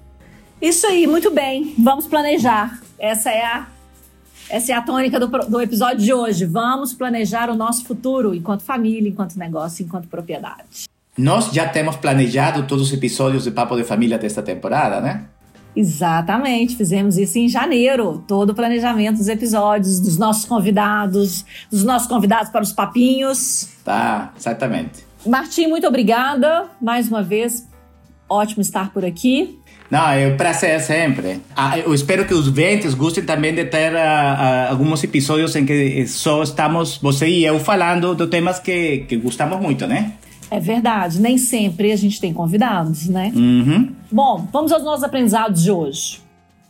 Isso 0.61 0.85
aí, 0.85 1.07
muito 1.07 1.31
bem. 1.31 1.73
Vamos 1.79 2.05
planejar. 2.05 2.79
Essa 2.99 3.31
é 3.31 3.43
a, 3.43 3.67
essa 4.47 4.73
é 4.73 4.75
a 4.75 4.81
tônica 4.83 5.19
do, 5.19 5.25
do 5.25 5.59
episódio 5.59 5.97
de 5.97 6.13
hoje. 6.13 6.45
Vamos 6.45 6.93
planejar 6.93 7.49
o 7.49 7.55
nosso 7.55 7.83
futuro 7.83 8.35
enquanto 8.35 8.61
família, 8.61 9.09
enquanto 9.09 9.35
negócio, 9.35 9.83
enquanto 9.83 10.07
propriedade. 10.07 10.87
Nós 11.17 11.51
já 11.51 11.67
temos 11.67 11.95
planejado 11.95 12.67
todos 12.67 12.89
os 12.89 12.93
episódios 12.93 13.45
de 13.45 13.49
Papo 13.49 13.75
de 13.75 13.83
Família 13.83 14.19
desta 14.19 14.43
temporada, 14.43 15.01
né? 15.01 15.25
Exatamente, 15.79 16.75
fizemos 16.75 17.17
isso 17.17 17.37
em 17.37 17.47
janeiro. 17.47 18.21
Todo 18.27 18.49
o 18.49 18.53
planejamento 18.53 19.15
dos 19.15 19.29
episódios, 19.29 20.01
dos 20.01 20.17
nossos 20.17 20.43
convidados, 20.43 21.45
dos 21.71 21.85
nossos 21.85 22.05
convidados 22.05 22.51
para 22.51 22.61
os 22.61 22.73
papinhos. 22.73 23.69
Tá, 23.85 24.33
exatamente. 24.37 25.05
Martim, 25.25 25.67
muito 25.67 25.87
obrigada 25.87 26.65
mais 26.81 27.07
uma 27.07 27.23
vez. 27.23 27.65
Ótimo 28.27 28.61
estar 28.61 28.91
por 28.91 29.05
aqui. 29.05 29.57
Não, 29.89 30.11
é 30.11 30.27
um 30.27 30.35
prazer 30.35 30.81
sempre. 30.81 31.39
Ah, 31.55 31.79
eu 31.79 31.93
espero 31.93 32.25
que 32.25 32.33
os 32.33 32.49
ventos 32.49 32.93
gostem 32.93 33.23
também 33.23 33.55
de 33.55 33.63
ter 33.63 33.93
uh, 33.93 33.95
uh, 33.95 34.71
alguns 34.71 35.01
episódios 35.01 35.55
em 35.55 35.65
que 35.65 36.05
só 36.07 36.43
estamos, 36.43 36.97
você 36.97 37.25
e 37.25 37.45
eu, 37.45 37.57
falando 37.57 38.13
de 38.13 38.27
temas 38.27 38.59
que, 38.59 39.05
que 39.07 39.15
gostamos 39.15 39.61
muito, 39.61 39.87
né? 39.87 40.11
É 40.51 40.59
verdade, 40.59 41.21
nem 41.21 41.37
sempre 41.37 41.91
a 41.91 41.95
gente 41.95 42.19
tem 42.19 42.33
convidados, 42.33 43.07
né? 43.07 43.31
Uhum. 43.35 43.89
Bom, 44.11 44.47
vamos 44.51 44.71
aos 44.71 44.83
nossos 44.83 45.03
aprendizados 45.03 45.63
de 45.63 45.71
hoje. 45.71 46.21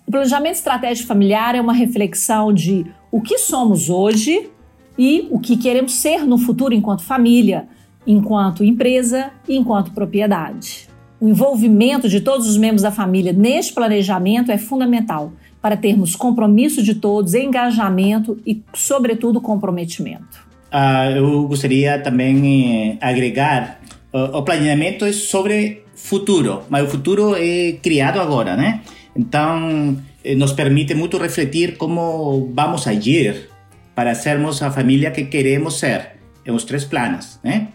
O 0.06 0.12
planejamento 0.12 0.56
estratégico 0.56 1.08
familiar 1.08 1.56
é 1.56 1.62
uma 1.62 1.74
reflexão 1.74 2.52
de 2.52 2.86
o 3.12 3.22
que 3.22 3.38
somos 3.38 3.90
hoje 3.90 4.50
e 4.98 5.28
o 5.32 5.40
que 5.40 5.56
queremos 5.56 5.94
ser 5.94 6.26
no 6.26 6.38
futuro 6.38 6.74
enquanto 6.74 7.04
família, 7.04 7.68
enquanto 8.06 8.64
empresa 8.64 9.32
e 9.48 9.56
enquanto 9.56 9.92
propriedade. 9.92 10.90
O 11.22 11.30
envolvimento 11.30 12.10
de 12.10 12.22
todos 12.22 12.48
os 12.48 12.58
membros 12.58 12.82
da 12.82 12.92
família 12.92 13.32
neste 13.32 13.74
planejamento 13.74 14.52
é 14.52 14.58
fundamental 14.58 15.32
para 15.62 15.78
termos 15.78 16.16
compromisso 16.16 16.82
de 16.82 16.96
todos, 16.96 17.34
engajamento 17.34 18.38
e, 18.46 18.64
sobretudo, 18.74 19.40
comprometimento. 19.40 20.49
Uh, 20.72 21.18
eu 21.18 21.48
gostaria 21.48 21.98
também 21.98 22.94
eh, 22.94 22.98
agregar 23.02 23.82
uh, 24.14 24.38
o 24.38 24.44
planejamento 24.44 25.04
é 25.04 25.12
sobre 25.12 25.84
futuro, 25.96 26.64
mas 26.70 26.84
o 26.84 26.88
futuro 26.88 27.36
é 27.36 27.74
criado 27.82 28.20
agora, 28.20 28.56
né? 28.56 28.82
Então 29.16 29.98
eh, 30.24 30.36
nos 30.36 30.54
permite 30.54 30.94
muito 30.94 31.18
refletir 31.18 31.76
como 31.78 32.52
vamos 32.54 32.88
agir 32.88 33.50
para 33.96 34.14
sermos 34.14 34.62
a 34.62 34.72
família 34.72 35.12
que 35.12 35.26
queremos 35.26 35.80
ser 35.80 36.20
em 36.46 36.52
os 36.52 36.64
três 36.64 36.86
planos, 36.86 37.40
né? 37.44 37.70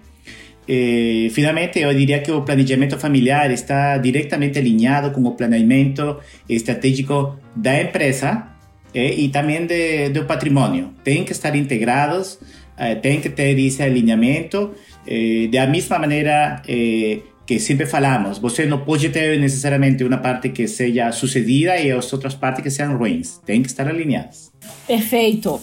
Eh, 0.66 1.28
finalmente, 1.32 1.80
eu 1.80 1.92
diria 1.92 2.20
que 2.20 2.30
o 2.30 2.40
planejamento 2.42 2.98
familiar 2.98 3.50
está 3.50 3.98
diretamente 3.98 4.58
alinhado 4.58 5.10
com 5.10 5.20
o 5.24 5.32
planejamento 5.32 6.18
estratégico 6.48 7.38
da 7.54 7.82
empresa 7.82 8.54
e 8.94 9.28
também 9.28 9.66
de, 9.66 10.08
do 10.10 10.24
patrimônio. 10.24 10.94
Tem 11.02 11.24
que 11.24 11.32
estar 11.32 11.54
integrados 11.56 12.38
eh, 12.76 12.94
tem 12.96 13.20
que 13.20 13.28
ter 13.28 13.58
esse 13.58 13.82
alinhamento. 13.82 14.72
Eh, 15.06 15.48
da 15.52 15.66
mesma 15.66 15.98
maneira 15.98 16.62
eh, 16.66 17.18
que 17.46 17.58
sempre 17.58 17.86
falamos, 17.86 18.38
você 18.38 18.66
não 18.66 18.78
pode 18.78 19.10
ter 19.10 19.38
necessariamente 19.38 20.02
uma 20.02 20.18
parte 20.18 20.48
que 20.48 20.66
seja 20.66 21.12
sucedida 21.12 21.76
e 21.76 21.92
as 21.92 22.12
outras 22.12 22.34
partes 22.34 22.62
que 22.62 22.70
sejam 22.70 22.96
ruins. 22.96 23.40
Tem 23.44 23.62
que 23.62 23.68
estar 23.68 23.86
alinhadas. 23.86 24.50
Perfeito. 24.86 25.60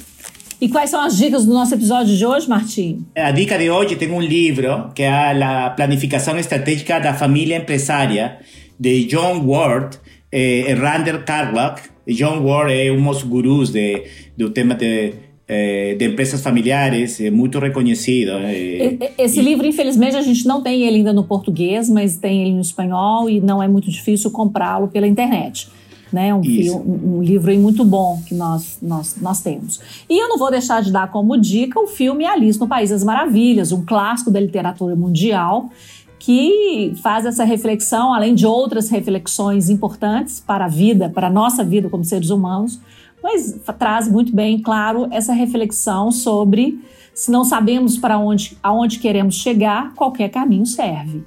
E 0.59 0.69
quais 0.69 0.91
são 0.91 1.01
as 1.01 1.17
dicas 1.17 1.43
do 1.43 1.53
nosso 1.53 1.73
episódio 1.73 2.15
de 2.15 2.23
hoje, 2.23 2.47
Martim? 2.47 3.05
A 3.15 3.31
dica 3.31 3.57
de 3.57 3.69
hoje 3.69 3.95
tem 3.95 4.11
um 4.11 4.21
livro 4.21 4.91
que 4.93 5.01
é 5.01 5.09
a 5.09 5.71
Planificação 5.71 6.37
Estratégica 6.37 6.99
da 6.99 7.15
Família 7.15 7.57
Empresária, 7.57 8.37
de 8.79 9.05
John 9.05 9.43
Ward 9.43 9.97
e 10.31 10.71
Randall 10.73 11.23
Carlock. 11.23 11.81
John 12.07 12.43
Ward 12.43 12.71
é 12.71 12.91
um 12.91 13.03
dos 13.03 13.23
gurus 13.23 13.71
de, 13.71 14.03
do 14.37 14.51
tema 14.51 14.75
de 14.75 15.13
é, 15.53 15.95
de 15.95 16.07
empresas 16.07 16.39
familiares, 16.39 17.19
é 17.19 17.29
muito 17.29 17.59
reconhecido. 17.59 18.31
É, 18.35 19.11
Esse 19.17 19.41
e... 19.41 19.43
livro, 19.43 19.67
infelizmente, 19.67 20.15
a 20.15 20.21
gente 20.21 20.47
não 20.47 20.61
tem 20.61 20.83
ele 20.83 20.97
ainda 20.97 21.11
no 21.11 21.25
português, 21.25 21.89
mas 21.89 22.15
tem 22.15 22.43
ele 22.43 22.53
no 22.53 22.61
espanhol 22.61 23.29
e 23.29 23.41
não 23.41 23.61
é 23.61 23.67
muito 23.67 23.91
difícil 23.91 24.31
comprá-lo 24.31 24.87
pela 24.87 25.05
internet. 25.05 25.67
Né? 26.11 26.33
Um, 26.33 26.39
um, 26.39 27.17
um, 27.17 27.21
livro 27.21 27.53
muito 27.59 27.83
bom 27.83 28.21
que 28.25 28.33
nós, 28.33 28.77
nós, 28.81 29.17
nós 29.21 29.41
temos. 29.41 29.81
E 30.09 30.17
eu 30.17 30.29
não 30.29 30.37
vou 30.37 30.49
deixar 30.49 30.81
de 30.81 30.89
dar 30.89 31.11
como 31.11 31.37
dica 31.37 31.77
o 31.77 31.87
filme 31.87 32.25
Alice 32.25 32.57
no 32.57 32.67
País 32.67 32.89
das 32.89 33.03
Maravilhas, 33.03 33.73
um 33.73 33.83
clássico 33.83 34.31
da 34.31 34.39
literatura 34.39 34.95
mundial, 34.95 35.69
que 36.17 36.93
faz 37.01 37.25
essa 37.25 37.43
reflexão, 37.43 38.13
além 38.13 38.35
de 38.35 38.45
outras 38.45 38.89
reflexões 38.89 39.69
importantes 39.69 40.39
para 40.39 40.65
a 40.65 40.69
vida, 40.69 41.09
para 41.09 41.27
a 41.27 41.29
nossa 41.29 41.61
vida 41.61 41.89
como 41.89 42.05
seres 42.05 42.29
humanos, 42.29 42.79
mas 43.23 43.59
traz 43.77 44.09
muito 44.09 44.35
bem, 44.35 44.59
claro, 44.59 45.07
essa 45.11 45.33
reflexão 45.33 46.11
sobre 46.11 46.79
se 47.13 47.29
não 47.29 47.43
sabemos 47.43 47.97
para 47.97 48.17
onde, 48.17 48.57
aonde 48.63 48.99
queremos 48.99 49.35
chegar, 49.35 49.93
qualquer 49.93 50.29
caminho 50.29 50.65
serve. 50.65 51.23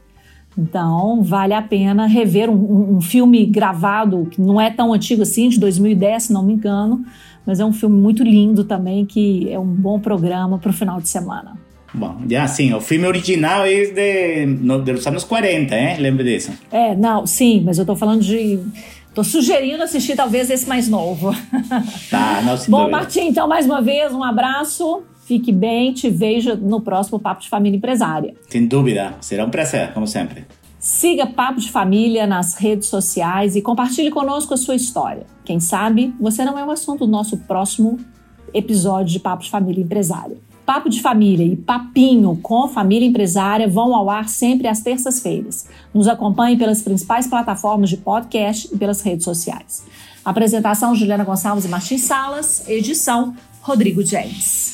Então, 0.57 1.23
vale 1.23 1.53
a 1.53 1.61
pena 1.61 2.07
rever 2.07 2.49
um, 2.49 2.97
um, 2.97 3.01
filme 3.01 3.45
gravado, 3.45 4.29
que 4.31 4.41
não 4.41 4.61
é 4.61 4.71
tão 4.71 4.93
antigo 4.93 5.23
assim, 5.23 5.49
de 5.49 5.59
2010, 5.59 6.25
se 6.25 6.33
não 6.33 6.45
me 6.45 6.55
engano, 6.55 7.05
mas 7.45 7.61
é 7.61 7.65
um 7.65 7.73
filme 7.73 7.97
muito 7.97 8.23
lindo 8.23 8.65
também, 8.65 9.05
que 9.05 9.51
é 9.51 9.59
um 9.59 9.67
bom 9.67 9.99
programa 9.99 10.59
para 10.59 10.71
o 10.71 10.73
final 10.73 11.01
de 11.01 11.09
semana. 11.09 11.59
Bom, 11.93 12.23
já 12.29 12.47
sim, 12.49 12.73
o 12.73 12.81
filme 12.81 13.07
original 13.07 13.65
é 13.65 13.85
de, 13.85 14.47
no, 14.47 14.83
dos 14.83 15.07
anos 15.07 15.23
40, 15.23 15.77
hein? 15.77 15.97
Lembra 16.01 16.25
disso? 16.25 16.53
É, 16.73 16.95
não, 16.95 17.25
sim, 17.25 17.63
mas 17.65 17.79
eu 17.79 17.83
estou 17.83 17.95
falando 17.95 18.21
de. 18.21 18.59
Tô 19.15 19.23
sugerindo 19.23 19.83
assistir 19.83 20.17
talvez 20.17 20.51
esse 20.51 20.69
mais 20.69 20.89
novo. 20.89 21.31
Tá, 22.11 22.43
não 22.43 22.57
se 22.57 22.71
Bom, 22.71 22.91
Martim, 22.91 23.29
então 23.29 23.49
mais 23.49 23.67
uma 23.67 23.81
vez, 23.81 24.13
um 24.13 24.23
abraço. 24.23 25.03
Fique 25.25 25.51
bem, 25.51 25.93
te 25.93 26.11
vejo 26.11 26.55
no 26.57 26.81
próximo 26.81 27.19
Papo 27.19 27.41
de 27.41 27.49
Família 27.49 27.77
Empresária. 27.77 28.35
Sem 28.49 28.67
dúvida, 28.67 29.15
será 29.21 29.45
um 29.45 29.51
prazer, 29.51 29.93
como 29.93 30.07
sempre. 30.07 30.45
Siga 30.79 31.27
Papo 31.27 31.61
de 31.61 31.71
Família 31.71 32.27
nas 32.27 32.57
redes 32.57 32.89
sociais 32.89 33.57
e 33.57 33.63
compartilhe 33.63 34.11
conosco 34.11 34.53
a 34.53 34.57
sua 34.57 34.75
história. 34.75 35.27
Quem 35.45 35.59
sabe 35.59 36.15
você 36.21 36.45
não 36.45 36.59
é 36.59 36.65
o 36.65 36.71
assunto 36.71 37.07
do 37.07 37.11
nosso 37.11 37.39
próximo 37.39 37.99
episódio 38.53 39.13
de 39.13 39.21
Papo 39.21 39.43
de 39.43 39.51
Família 39.51 39.83
Empresária. 39.83 40.37
Papo 40.65 40.89
de 40.89 41.03
Família 41.03 41.45
e 41.45 41.57
Papinho 41.57 42.39
com 42.43 42.67
Família 42.69 43.07
Empresária 43.07 43.69
vão 43.69 43.95
ao 43.95 44.09
ar 44.09 44.29
sempre 44.29 44.67
às 44.67 44.81
terças-feiras. 44.81 45.67
Nos 45.93 46.09
acompanhe 46.09 46.57
pelas 46.57 46.81
principais 46.81 47.27
plataformas 47.27 47.91
de 47.91 47.99
podcast 47.99 48.69
e 48.73 48.79
pelas 48.79 49.03
redes 49.03 49.25
sociais. 49.25 49.85
Apresentação 50.25 50.95
Juliana 50.95 51.25
Gonçalves 51.25 51.67
e 51.67 51.69
Martins 51.69 52.03
Salas, 52.03 52.67
edição 52.67 53.37
Rodrigo 53.61 54.03
James. 54.03 54.74